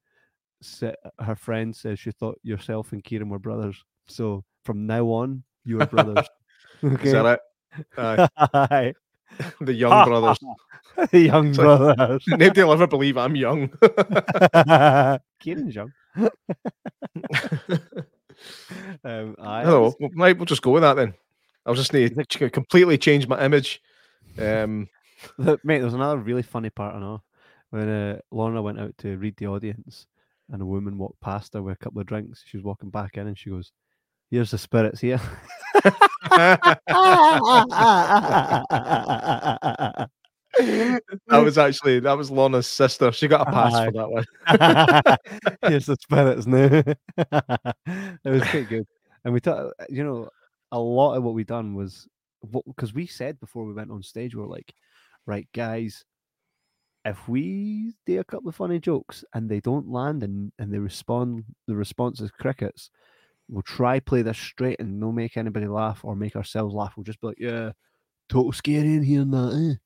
her 1.20 1.36
friend 1.36 1.76
says 1.76 2.00
she 2.00 2.12
thought 2.12 2.39
yourself 2.43 2.93
and 2.93 3.04
Kieran 3.04 3.28
were 3.28 3.39
brothers. 3.39 3.84
So 4.08 4.45
from 4.64 4.88
now 4.88 5.06
on, 5.08 5.43
you 5.66 5.82
are 5.82 5.86
brothers. 5.86 6.26
okay. 6.84 7.08
Is 7.08 7.12
that 7.12 7.26
it? 7.26 7.39
Aye, 8.38 8.93
the 9.62 9.74
young 9.74 10.08
brothers. 10.08 10.39
The 11.12 11.20
young 11.20 11.50
It's 11.50 11.58
like- 11.58 11.95
brothers. 11.95 12.24
Nobody 12.28 12.64
will 12.64 12.72
ever 12.74 12.88
believe 12.88 13.18
I'm 13.18 13.36
young. 13.36 13.70
Kieran's 15.41 15.76
young. 15.76 15.91
um, 19.04 19.36
I, 19.41 19.64
Oh, 19.66 19.93
well, 20.00 20.10
right, 20.16 20.38
we'll 20.38 20.45
just 20.45 20.62
go 20.62 20.72
with 20.72 20.84
that 20.84 20.93
then. 20.95 21.14
I'll 21.66 21.76
just 21.76 21.91
need 21.93 22.16
to 22.30 22.50
completely 22.50 22.97
change 22.97 23.28
my 23.28 23.43
image. 23.43 23.82
Um, 24.38 24.88
Look, 25.38 25.64
mate, 25.66 25.80
there's 25.80 25.93
another 25.93 26.18
really 26.18 26.43
funny 26.43 26.70
part 26.70 26.95
I 26.95 27.00
know 27.00 27.22
when 27.70 27.90
uh, 27.90 28.20
Lorna 28.32 28.62
went 28.62 28.80
out 28.80 28.98
to 29.00 29.18
read 29.18 29.36
the 29.38 29.48
audience, 29.48 30.08
and 30.52 30.62
a 30.62 30.66
woman 30.66 30.98
walked 30.98 31.22
past 31.22 31.54
her 31.54 31.62
with 31.62 31.76
a 31.76 31.78
couple 31.78 32.02
of 32.02 32.08
drinks. 32.08 32.44
She 32.46 32.58
was 32.58 32.64
walking 32.64 32.90
back 32.90 33.18
in, 33.18 33.28
and 33.28 33.38
she 33.38 33.50
goes, 33.50 33.72
"Here's 34.32 34.52
the 34.52 34.58
spirits 34.58 35.02
here." 35.02 35.22
that 35.80 36.80
was 41.30 41.58
actually 41.58 42.00
that 42.00 42.18
was 42.18 42.32
Lorna's 42.32 42.68
sister. 42.68 43.12
She 43.12 43.28
got 43.28 43.48
a 43.48 43.52
pass 43.52 43.74
Aye. 43.74 43.86
for 43.86 43.92
that 43.92 44.12
one. 44.12 44.26
Here's 45.72 45.86
the 45.86 45.98
spirits 46.02 46.46
now. 46.48 46.84
it 48.24 48.30
was 48.30 48.42
pretty 48.44 48.66
good, 48.66 48.88
and 49.24 49.34
we 49.34 49.40
thought, 49.40 49.72
you 49.90 50.04
know, 50.04 50.30
a 50.72 50.80
lot 50.80 51.16
of 51.16 51.24
what 51.24 51.34
we 51.34 51.44
done 51.44 51.76
was 51.76 52.08
because 52.66 52.94
we 52.94 53.06
said 53.06 53.40
before 53.40 53.66
we 53.66 53.74
went 53.74 53.92
on 53.92 54.02
stage, 54.02 54.36
we 54.36 54.42
were 54.42 54.48
like, 54.48 54.74
right, 55.26 55.48
guys, 55.54 56.04
if 57.10 57.28
we 57.28 57.93
do 58.05 58.20
a 58.20 58.24
couple 58.24 58.49
of 58.49 58.55
funny 58.55 58.80
jokes 58.80 59.24
and 59.34 59.49
they 59.49 59.60
don't 59.60 59.89
land 59.89 60.24
and 60.24 60.51
and 60.60 60.72
they 60.74 60.78
respond, 60.78 61.43
the 61.68 61.76
response 61.76 62.22
is 62.22 62.32
crickets. 62.32 62.89
We'll 63.49 63.64
try 63.64 63.99
play 63.99 64.22
this 64.22 64.38
straight 64.38 64.80
and 64.80 64.99
no 64.99 65.12
make 65.12 65.36
anybody 65.36 65.68
laugh 65.68 66.05
or 66.05 66.16
make 66.16 66.36
ourselves 66.36 66.74
laugh. 66.74 66.93
We'll 66.95 67.03
just 67.03 67.20
be 67.20 67.28
like, 67.28 67.39
yeah, 67.39 67.72
total 68.30 68.51
scary 68.51 68.93
in 68.93 69.03
here 69.03 69.22
and 69.22 69.34
that. 69.34 69.78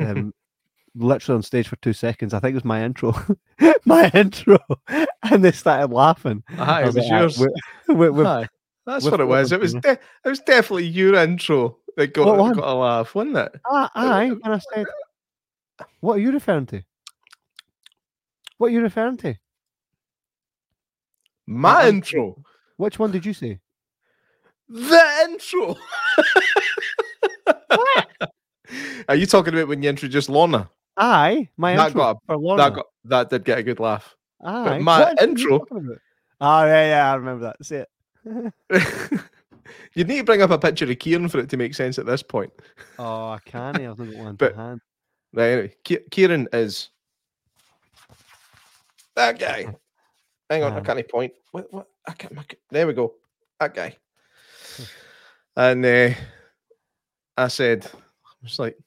Eh? 0.00 0.04
um, 0.04 0.34
literally 0.94 1.36
on 1.38 1.42
stage 1.42 1.68
for 1.68 1.76
two 1.76 1.94
seconds. 1.94 2.34
I 2.34 2.40
think 2.40 2.52
it 2.52 2.56
was 2.56 2.64
my 2.64 2.84
intro, 2.84 3.14
my 3.86 4.10
intro, 4.12 4.58
and 5.22 5.42
they 5.44 5.52
started 5.52 5.92
laughing. 5.92 6.42
Aye, 6.58 6.82
it 6.82 6.86
was 6.86 6.96
like, 6.96 7.06
"Ah, 7.10 7.20
yours. 7.20 7.38
we- 7.38 7.94
we- 7.94 8.10
we- 8.10 8.24
Aye, 8.26 8.48
that's 8.84 9.04
what 9.06 9.20
it 9.20 9.24
was. 9.24 9.52
It 9.52 9.60
was 9.60 9.72
de- 9.74 9.92
it 9.92 10.28
was 10.28 10.40
definitely 10.40 10.86
your 10.86 11.14
intro 11.14 11.78
that 11.96 12.12
got, 12.12 12.54
got 12.54 12.64
a 12.64 12.74
laugh, 12.74 13.14
wasn't 13.14 13.38
it? 13.38 13.52
ah, 13.70 13.90
aye, 13.94 14.24
and 14.26 14.54
I 14.54 14.60
said, 14.74 14.86
"What 16.00 16.14
are 16.16 16.20
you 16.20 16.32
referring 16.32 16.66
to? 16.66 16.82
What 18.58 18.68
are 18.68 18.70
you 18.70 18.82
referring 18.82 19.16
to? 19.18 19.34
My 21.46 21.82
I'm- 21.84 21.96
intro. 21.96 22.42
Which 22.76 22.98
one 22.98 23.10
did 23.10 23.24
you 23.26 23.32
say? 23.34 23.58
The 24.68 25.02
intro. 25.24 25.76
Are 29.08 29.14
you 29.14 29.24
talking 29.26 29.54
about 29.54 29.68
when 29.68 29.82
you 29.82 29.88
introduced 29.88 30.28
Lorna? 30.28 30.68
Aye, 30.96 31.48
my 31.56 31.74
That 31.74 31.86
intro 31.88 32.00
got 32.02 32.16
a- 32.16 32.20
for 32.26 32.36
Lorna. 32.36 32.62
That 32.62 32.74
got 32.74 32.86
that 33.04 33.30
did 33.30 33.44
get 33.44 33.58
a 33.58 33.62
good 33.62 33.80
laugh. 33.80 34.14
aye, 34.44 34.78
my 34.78 35.00
what 35.00 35.22
intro- 35.22 35.56
about? 35.70 35.98
Oh 36.40 36.64
yeah, 36.66 36.86
yeah, 36.88 37.12
I 37.12 37.14
remember 37.16 37.44
that. 37.46 37.64
Say 37.64 37.86
it. 37.86 38.52
you 39.94 40.04
need 40.04 40.18
to 40.18 40.24
bring 40.24 40.42
up 40.42 40.50
a 40.50 40.58
picture 40.58 40.84
of 40.90 40.98
Kieran 40.98 41.28
for 41.28 41.38
it 41.38 41.48
to 41.50 41.56
make 41.56 41.74
sense 41.74 41.98
at 41.98 42.04
this 42.06 42.22
point. 42.22 42.52
Oh, 42.98 43.30
I 43.30 43.38
can't. 43.44 43.78
I've 43.78 43.98
not 43.98 44.10
got 44.12 44.16
one 44.16 44.34
But- 44.38 44.54
Right, 45.32 45.46
anyway, 45.50 45.74
Kieran 46.10 46.48
is 46.52 46.90
that 49.14 49.38
guy. 49.38 49.74
Hang 50.48 50.62
on, 50.62 50.72
I 50.72 50.76
Um, 50.78 50.84
can't 50.84 51.08
point. 51.08 51.32
What? 51.52 51.72
What? 51.72 51.86
I 52.06 52.12
can't. 52.12 52.34
Can't- 52.34 52.54
There 52.70 52.86
we 52.86 52.94
go. 52.94 53.14
That 53.60 53.74
guy. 53.74 53.96
and 55.56 55.84
uh, 55.84 56.10
I 57.36 57.48
said, 57.48 57.84
I 57.94 57.98
was 58.42 58.58
like, 58.58 58.78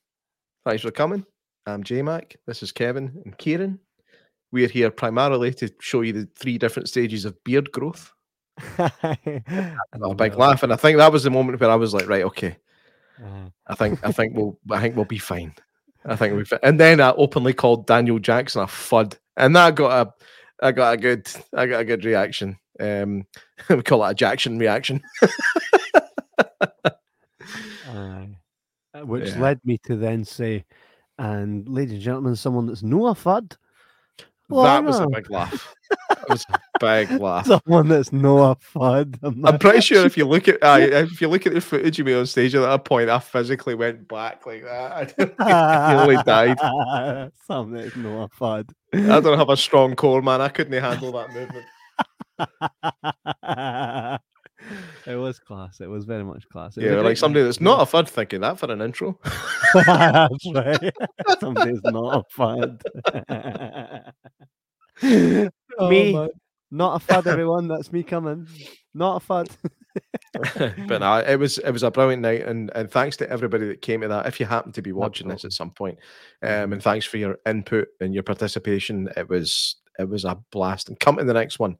"Thanks 0.66 0.82
for 0.82 0.92
coming. 0.92 1.26
I'm 1.68 1.84
J 1.84 2.02
Mac. 2.02 2.38
This 2.48 2.64
is 2.64 2.72
Kevin 2.72 3.22
and 3.26 3.38
Kieran. 3.38 3.80
We're 4.52 4.68
here 4.68 4.90
primarily 4.92 5.54
to 5.56 5.70
show 5.80 6.02
you 6.02 6.14
the 6.14 6.28
three 6.36 6.58
different 6.58 6.90
stages 6.90 7.26
of 7.26 7.42
beard 7.44 7.72
growth." 7.72 8.12
a 8.80 8.90
A 10.02 10.16
big 10.16 10.36
laugh, 10.36 10.64
and 10.64 10.74
I 10.74 10.76
think 10.76 10.98
that 10.98 11.12
was 11.12 11.24
the 11.24 11.30
moment 11.30 11.60
where 11.60 11.70
I 11.70 11.76
was 11.76 11.94
like, 11.94 12.08
"Right, 12.10 12.24
okay." 12.24 12.58
Uh, 13.24 13.50
I 13.68 13.76
think 13.76 14.00
I 14.04 14.12
think 14.12 14.36
we'll 14.36 14.58
I 14.72 14.82
think 14.82 14.96
we'll 14.96 15.06
be 15.06 15.20
fine. 15.20 15.54
I 16.06 16.16
think 16.16 16.36
we've 16.36 16.52
and 16.64 16.80
then 16.80 17.00
I 17.00 17.12
openly 17.12 17.54
called 17.54 17.86
Daniel 17.88 18.20
Jackson 18.20 18.62
a 18.62 18.66
fud, 18.66 19.18
and 19.38 19.56
that 19.56 19.76
got 19.76 20.08
a 20.08 20.14
I 20.66 20.72
got 20.72 20.94
a 20.94 20.98
good 20.98 21.30
I 21.56 21.68
got 21.68 21.82
a 21.82 21.86
good 21.86 22.06
reaction. 22.06 22.58
Um, 22.80 23.26
we 23.70 23.82
call 23.84 24.04
it 24.06 24.12
a 24.12 24.14
Jackson 24.16 24.58
reaction. 24.58 25.02
Uh, 28.94 29.02
Which 29.04 29.30
Yeah. 29.30 29.40
led 29.40 29.60
me 29.64 29.78
to 29.86 29.96
then 29.96 30.24
say, 30.26 30.66
and 31.18 31.68
ladies 31.68 31.94
and 31.94 32.02
gentlemen, 32.02 32.36
someone 32.36 32.66
that's 32.68 32.84
no 32.84 33.08
a 33.08 33.14
fud. 33.14 33.56
that 34.50 34.84
was 34.84 35.00
a 35.00 35.08
big 35.08 35.30
laugh. 35.30 35.74
That 36.16 36.30
was 36.30 36.46
a 36.50 36.60
big 36.80 37.12
laugh. 37.22 37.46
Someone 37.48 37.88
that's 37.88 38.12
no 38.12 38.52
a 38.52 38.56
fud. 38.56 39.18
I'm 39.24 39.46
I'm 39.46 39.60
pretty 39.60 39.82
sure 39.82 40.06
if 40.06 40.18
you 40.18 40.28
look 40.28 40.48
at 40.48 40.56
uh, 40.62 40.78
if 40.80 41.22
you 41.22 41.28
look 41.28 41.46
at 41.46 41.54
the 41.54 41.62
footage 41.62 42.00
of 42.00 42.06
me 42.06 42.14
on 42.14 42.26
stage 42.26 42.56
at 42.56 42.62
that 42.62 42.86
point, 42.86 43.10
I 43.10 43.20
physically 43.20 43.76
went 43.76 44.08
black 44.08 44.46
like 44.46 44.64
that. 44.64 45.14
I 45.40 45.96
nearly 45.96 46.22
died. 46.24 46.58
Someone 47.46 47.82
that's 47.82 47.96
no 47.96 48.24
a 48.24 48.30
fud. 48.30 48.70
I 48.94 49.20
don't 49.20 49.38
have 49.38 49.50
a 49.50 49.58
strong 49.58 49.96
core, 49.96 50.22
man. 50.22 50.42
I 50.42 50.50
couldn't 50.50 50.74
handle 50.82 51.12
that 51.14 51.34
movement. 51.34 51.66
it 55.08 55.16
was 55.16 55.40
class. 55.40 55.80
It 55.80 55.90
was 55.90 56.06
very 56.06 56.24
much 56.24 56.48
class. 56.50 56.78
It 56.78 56.84
Yeah, 56.84 57.02
like 57.02 57.18
somebody 57.18 57.44
that's 57.44 57.62
not 57.62 57.82
a 57.82 57.86
fud 57.86 58.10
thinking 58.10 58.42
that 58.42 58.60
for 58.60 58.72
an 58.72 58.82
intro. 58.82 59.20
That's 59.74 60.52
right. 60.54 60.94
Somebody's 61.40 61.82
not 61.84 62.18
a 62.18 62.24
fud. 62.38 62.82
Me, 65.80 66.14
man. 66.14 66.30
not 66.72 67.02
a 67.02 67.06
fud, 67.14 67.28
everyone. 67.28 67.68
That's 67.68 67.92
me 67.92 68.04
coming. 68.04 68.48
Not 68.94 69.22
a 69.24 69.26
fud. 69.26 69.50
but 70.88 71.00
no, 71.00 71.18
it 71.18 71.38
was 71.38 71.58
it 71.58 71.72
was 71.72 71.84
a 71.84 71.92
brilliant 71.92 72.22
night, 72.22 72.46
and 72.46 72.72
and 72.76 72.90
thanks 72.90 73.18
to 73.18 73.30
everybody 73.30 73.68
that 73.68 73.82
came 73.82 74.02
to 74.02 74.08
that. 74.08 74.26
If 74.26 74.40
you 74.40 74.46
happen 74.46 74.72
to 74.74 74.82
be 74.82 74.92
watching 74.94 75.28
this 75.28 75.44
at 75.46 75.52
some 75.54 75.72
point, 75.72 75.98
um, 76.44 76.74
and 76.74 76.82
thanks 76.82 77.06
for 77.06 77.18
your 77.18 77.38
input 77.46 77.90
and 78.00 78.14
your 78.14 78.24
participation. 78.24 79.10
It 79.18 79.30
was 79.30 79.76
it 80.00 80.08
was 80.08 80.24
a 80.26 80.38
blast. 80.52 80.88
And 80.90 81.00
come 81.00 81.18
to 81.18 81.24
the 81.26 81.34
next 81.34 81.60
one. 81.60 81.78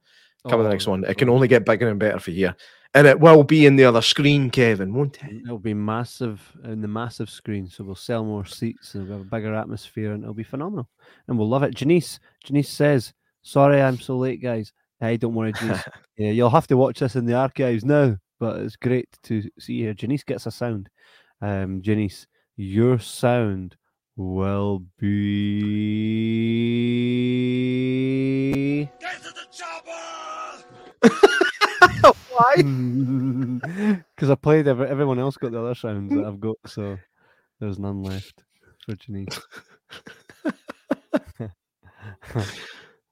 Come 0.50 0.58
to 0.60 0.64
the 0.64 0.70
Oh, 0.70 0.72
next 0.72 0.88
one. 0.88 1.04
It 1.06 1.18
can 1.18 1.30
only 1.30 1.48
get 1.48 1.66
bigger 1.66 1.88
and 1.88 2.00
better 2.00 2.20
for 2.20 2.32
you, 2.32 2.52
and 2.94 3.08
it 3.08 3.20
will 3.20 3.44
be 3.44 3.66
in 3.66 3.76
the 3.78 3.86
other 3.86 4.02
screen, 4.02 4.50
Kevin, 4.50 4.94
won't 4.94 5.24
it? 5.24 5.44
It'll 5.46 5.60
be 5.60 5.74
massive 5.74 6.42
in 6.66 6.82
the 6.82 6.88
massive 6.90 7.30
screen, 7.30 7.68
so 7.70 7.84
we'll 7.86 7.96
sell 7.96 8.26
more 8.26 8.46
seats 8.46 8.96
and 8.96 9.08
we'll 9.08 9.20
have 9.20 9.28
a 9.28 9.30
bigger 9.30 9.54
atmosphere, 9.54 10.12
and 10.14 10.24
it'll 10.24 10.34
be 10.34 10.44
phenomenal, 10.44 10.90
and 11.28 11.38
we'll 11.38 11.48
love 11.50 11.64
it. 11.64 11.76
Janice, 11.76 12.20
Janice 12.44 12.70
says, 12.70 13.14
"Sorry, 13.42 13.82
I'm 13.82 14.00
so 14.00 14.18
late, 14.18 14.42
guys." 14.42 14.74
Hey, 15.00 15.18
don't 15.18 15.34
worry, 15.34 15.54
Janice. 15.54 15.84
yeah, 16.18 16.30
you'll 16.30 16.52
have 16.52 16.68
to 16.68 16.78
watch 16.78 17.00
this 17.00 17.16
in 17.16 17.26
the 17.26 17.34
archives 17.34 17.84
now, 17.84 18.18
but 18.40 18.60
it's 18.62 18.76
great 18.76 19.10
to 19.24 19.42
see 19.58 19.74
you. 19.74 19.96
Janice 19.96 20.24
gets 20.24 20.46
a 20.46 20.52
sound. 20.52 20.90
Um, 21.42 21.82
Janice, 21.82 22.28
your 22.56 23.00
sound 23.00 23.76
will 24.16 24.84
be. 25.00 25.72
Get 29.00 29.24
to 29.24 29.32
the 29.34 29.48
chopper! 29.52 29.92
Why? 32.30 32.56
Because 34.16 34.30
I 34.30 34.36
played 34.36 34.68
every, 34.68 34.88
everyone 34.88 35.18
else 35.18 35.38
got 35.38 35.52
the 35.52 35.60
other 35.60 35.74
sounds 35.74 36.14
that 36.14 36.24
I've 36.26 36.40
got, 36.40 36.58
so 36.68 36.98
there's 37.60 37.80
none 37.80 38.04
left 38.04 38.44
for 38.86 38.94
Janice. 38.96 39.40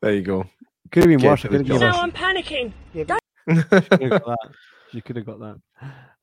There 0.02 0.14
you 0.14 0.22
go. 0.22 0.46
Could 0.92 1.04
have 1.04 1.10
been 1.10 1.20
Get 1.20 1.30
worse. 1.30 1.42
to 1.42 1.48
I 1.50 1.52
the 1.52 1.58
could 1.58 1.68
have 1.68 1.68
job. 1.68 1.80
given 1.80 1.88
Now 1.88 1.98
her. 1.98 2.04
I'm 2.04 2.12
panicking. 2.12 2.74
you 2.94 3.06
could 3.06 4.12
have 4.12 4.12
got 4.12 4.26
that. 4.26 4.50
She 4.92 5.02
could 5.02 5.16
have 5.18 5.26
got 5.26 5.40
that. 5.40 5.56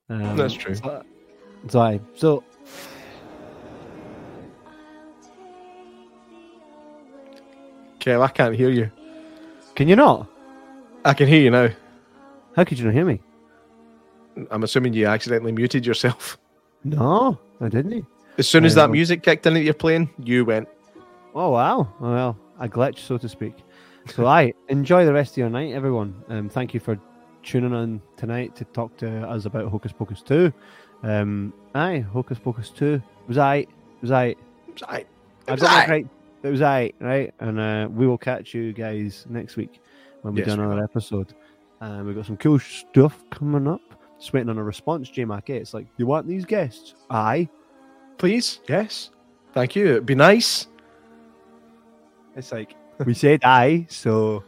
Um, 0.09 0.37
That's 0.37 0.55
true. 0.55 0.75
So, 0.75 1.03
so, 1.69 1.81
aye. 1.81 2.01
so 2.15 2.45
Kev, 8.01 8.23
I 8.23 8.29
can't 8.29 8.55
hear 8.55 8.71
you. 8.71 8.91
can 9.75 9.89
you 9.89 9.97
not? 9.97 10.29
I 11.05 11.15
can 11.15 11.29
hear 11.29 11.41
you 11.41 11.51
now. 11.51 11.69
How 12.55 12.65
could 12.65 12.79
you 12.79 12.85
not 12.85 12.95
hear 12.95 13.05
me? 13.05 13.21
I'm 14.51 14.63
assuming 14.63 14.93
you 14.93 15.07
accidentally 15.07 15.53
muted 15.53 15.87
yourself. 15.87 16.39
No, 16.85 17.39
I 17.61 17.69
didn't. 17.69 18.07
As 18.39 18.47
soon 18.49 18.65
as 18.65 18.77
I 18.77 18.83
that 18.83 18.87
know. 18.89 18.93
music 18.93 19.23
kicked 19.23 19.47
in 19.47 19.55
that 19.55 19.63
you're 19.63 19.75
playing, 19.75 20.11
you 20.23 20.45
went. 20.45 20.69
Oh 21.35 21.51
wow! 21.51 21.93
Well, 22.01 22.37
a 22.61 22.69
glitch, 22.69 22.99
so 22.99 23.19
to 23.19 23.29
speak. 23.29 23.55
So, 24.09 24.27
I 24.27 24.53
enjoy 24.69 25.05
the 25.05 25.13
rest 25.13 25.33
of 25.33 25.39
your 25.39 25.51
night, 25.51 25.73
everyone. 25.73 26.23
Um, 26.29 26.49
thank 26.49 26.73
you 26.73 26.81
for 26.81 26.99
tuning 27.43 27.73
in 27.73 28.01
tonight 28.17 28.55
to 28.57 28.65
talk 28.67 28.97
to 28.99 29.29
us 29.29 29.45
about 29.45 29.69
Hocus 29.69 29.93
Pocus 29.93 30.23
Two. 30.23 30.53
Um, 31.03 31.53
aye, 31.75 32.01
Hocus 32.01 32.39
Pocus 32.39 32.71
Two 32.71 33.03
was 33.29 33.37
I 33.39 33.67
was 34.01 34.13
I. 34.13 34.37
Right. 34.91 35.07
I 35.49 35.53
was 35.53 35.61
got 35.61 35.71
that 35.71 35.89
right. 35.89 36.09
It 36.43 36.49
was 36.49 36.63
I, 36.63 36.93
right? 37.01 37.35
And 37.41 37.59
uh, 37.59 37.89
we 37.91 38.07
will 38.07 38.19
catch 38.19 38.55
you 38.55 38.73
guys 38.73 39.27
next 39.29 39.57
week 39.57 39.81
when 40.23 40.35
we 40.35 40.41
Yes, 40.41 40.55
do 40.55 40.61
another 40.61 40.83
episode. 40.83 41.35
And 41.81 42.07
we've 42.07 42.17
got 42.17 42.27
some 42.27 42.37
cool 42.37 42.59
stuff 42.59 43.23
coming 43.31 43.67
up. 43.67 43.81
Just 44.19 44.33
waiting 44.33 44.49
on 44.49 44.59
a 44.59 44.63
response, 44.63 45.11
J 45.11 45.25
Mac. 45.25 45.51
It's 45.51 45.75
like, 45.75 45.87
you 45.97 46.07
want 46.07 46.27
these 46.27 46.45
guests? 46.45 46.95
Aye. 47.11 47.49
Please? 48.19 48.61
Yes. 48.69 49.11
Thank 49.53 49.77
you. 49.77 49.87
It'd 49.87 50.07
be 50.07 50.15
nice. 50.15 50.69
It's 52.35 52.53
like, 52.53 52.75
we 53.05 53.15
said 53.15 53.45
aye, 53.45 53.87
so 53.89 54.45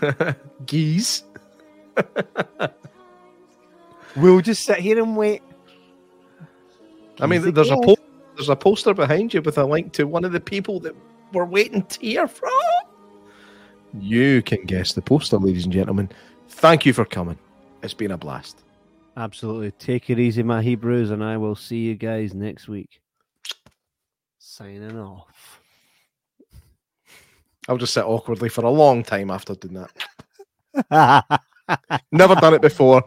Geese. 0.66 1.24
We'll 4.16 4.40
just 4.40 4.64
sit 4.64 4.78
here 4.78 5.02
and 5.02 5.16
wait. 5.16 5.42
I 7.20 7.26
mean, 7.26 7.52
there's 7.52 7.70
a 7.70 7.76
po- 7.76 7.98
there's 8.36 8.48
a 8.48 8.56
poster 8.56 8.94
behind 8.94 9.34
you 9.34 9.42
with 9.42 9.58
a 9.58 9.64
link 9.64 9.92
to 9.94 10.04
one 10.04 10.24
of 10.24 10.32
the 10.32 10.40
people 10.40 10.80
that 10.80 10.94
we're 11.32 11.44
waiting 11.44 11.82
to 11.82 12.00
hear 12.00 12.28
from. 12.28 12.50
You 13.98 14.42
can 14.42 14.62
guess 14.64 14.92
the 14.92 15.02
poster, 15.02 15.38
ladies 15.38 15.64
and 15.64 15.72
gentlemen. 15.72 16.10
Thank 16.48 16.86
you 16.86 16.92
for 16.92 17.04
coming. 17.04 17.38
It's 17.82 17.94
been 17.94 18.10
a 18.10 18.18
blast. 18.18 18.62
Absolutely. 19.16 19.70
Take 19.72 20.10
it 20.10 20.18
easy, 20.18 20.42
my 20.42 20.62
Hebrews, 20.62 21.10
and 21.10 21.22
I 21.22 21.36
will 21.36 21.54
see 21.54 21.78
you 21.78 21.94
guys 21.94 22.34
next 22.34 22.66
week. 22.68 23.00
Signing 24.38 24.98
off. 24.98 25.60
I'll 27.68 27.78
just 27.78 27.94
sit 27.94 28.04
awkwardly 28.04 28.48
for 28.48 28.64
a 28.64 28.70
long 28.70 29.02
time 29.02 29.30
after 29.30 29.54
doing 29.54 29.86
that. 30.90 31.40
Never 32.12 32.34
done 32.34 32.54
it 32.54 32.62
before. 32.62 33.02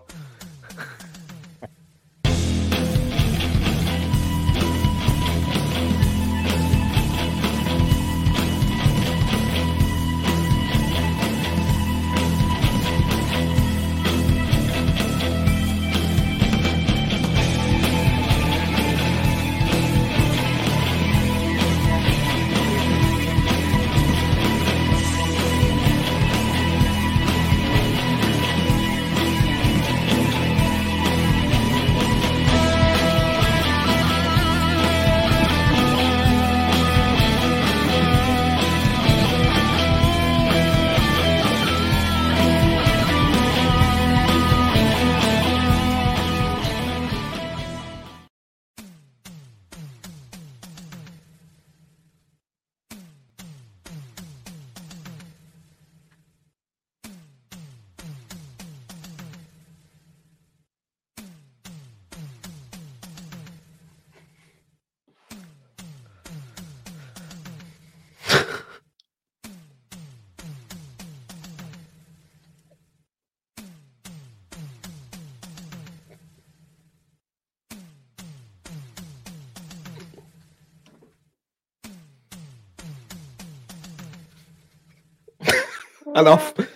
Enough. 86.18 86.53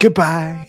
Goodbye. 0.00 0.66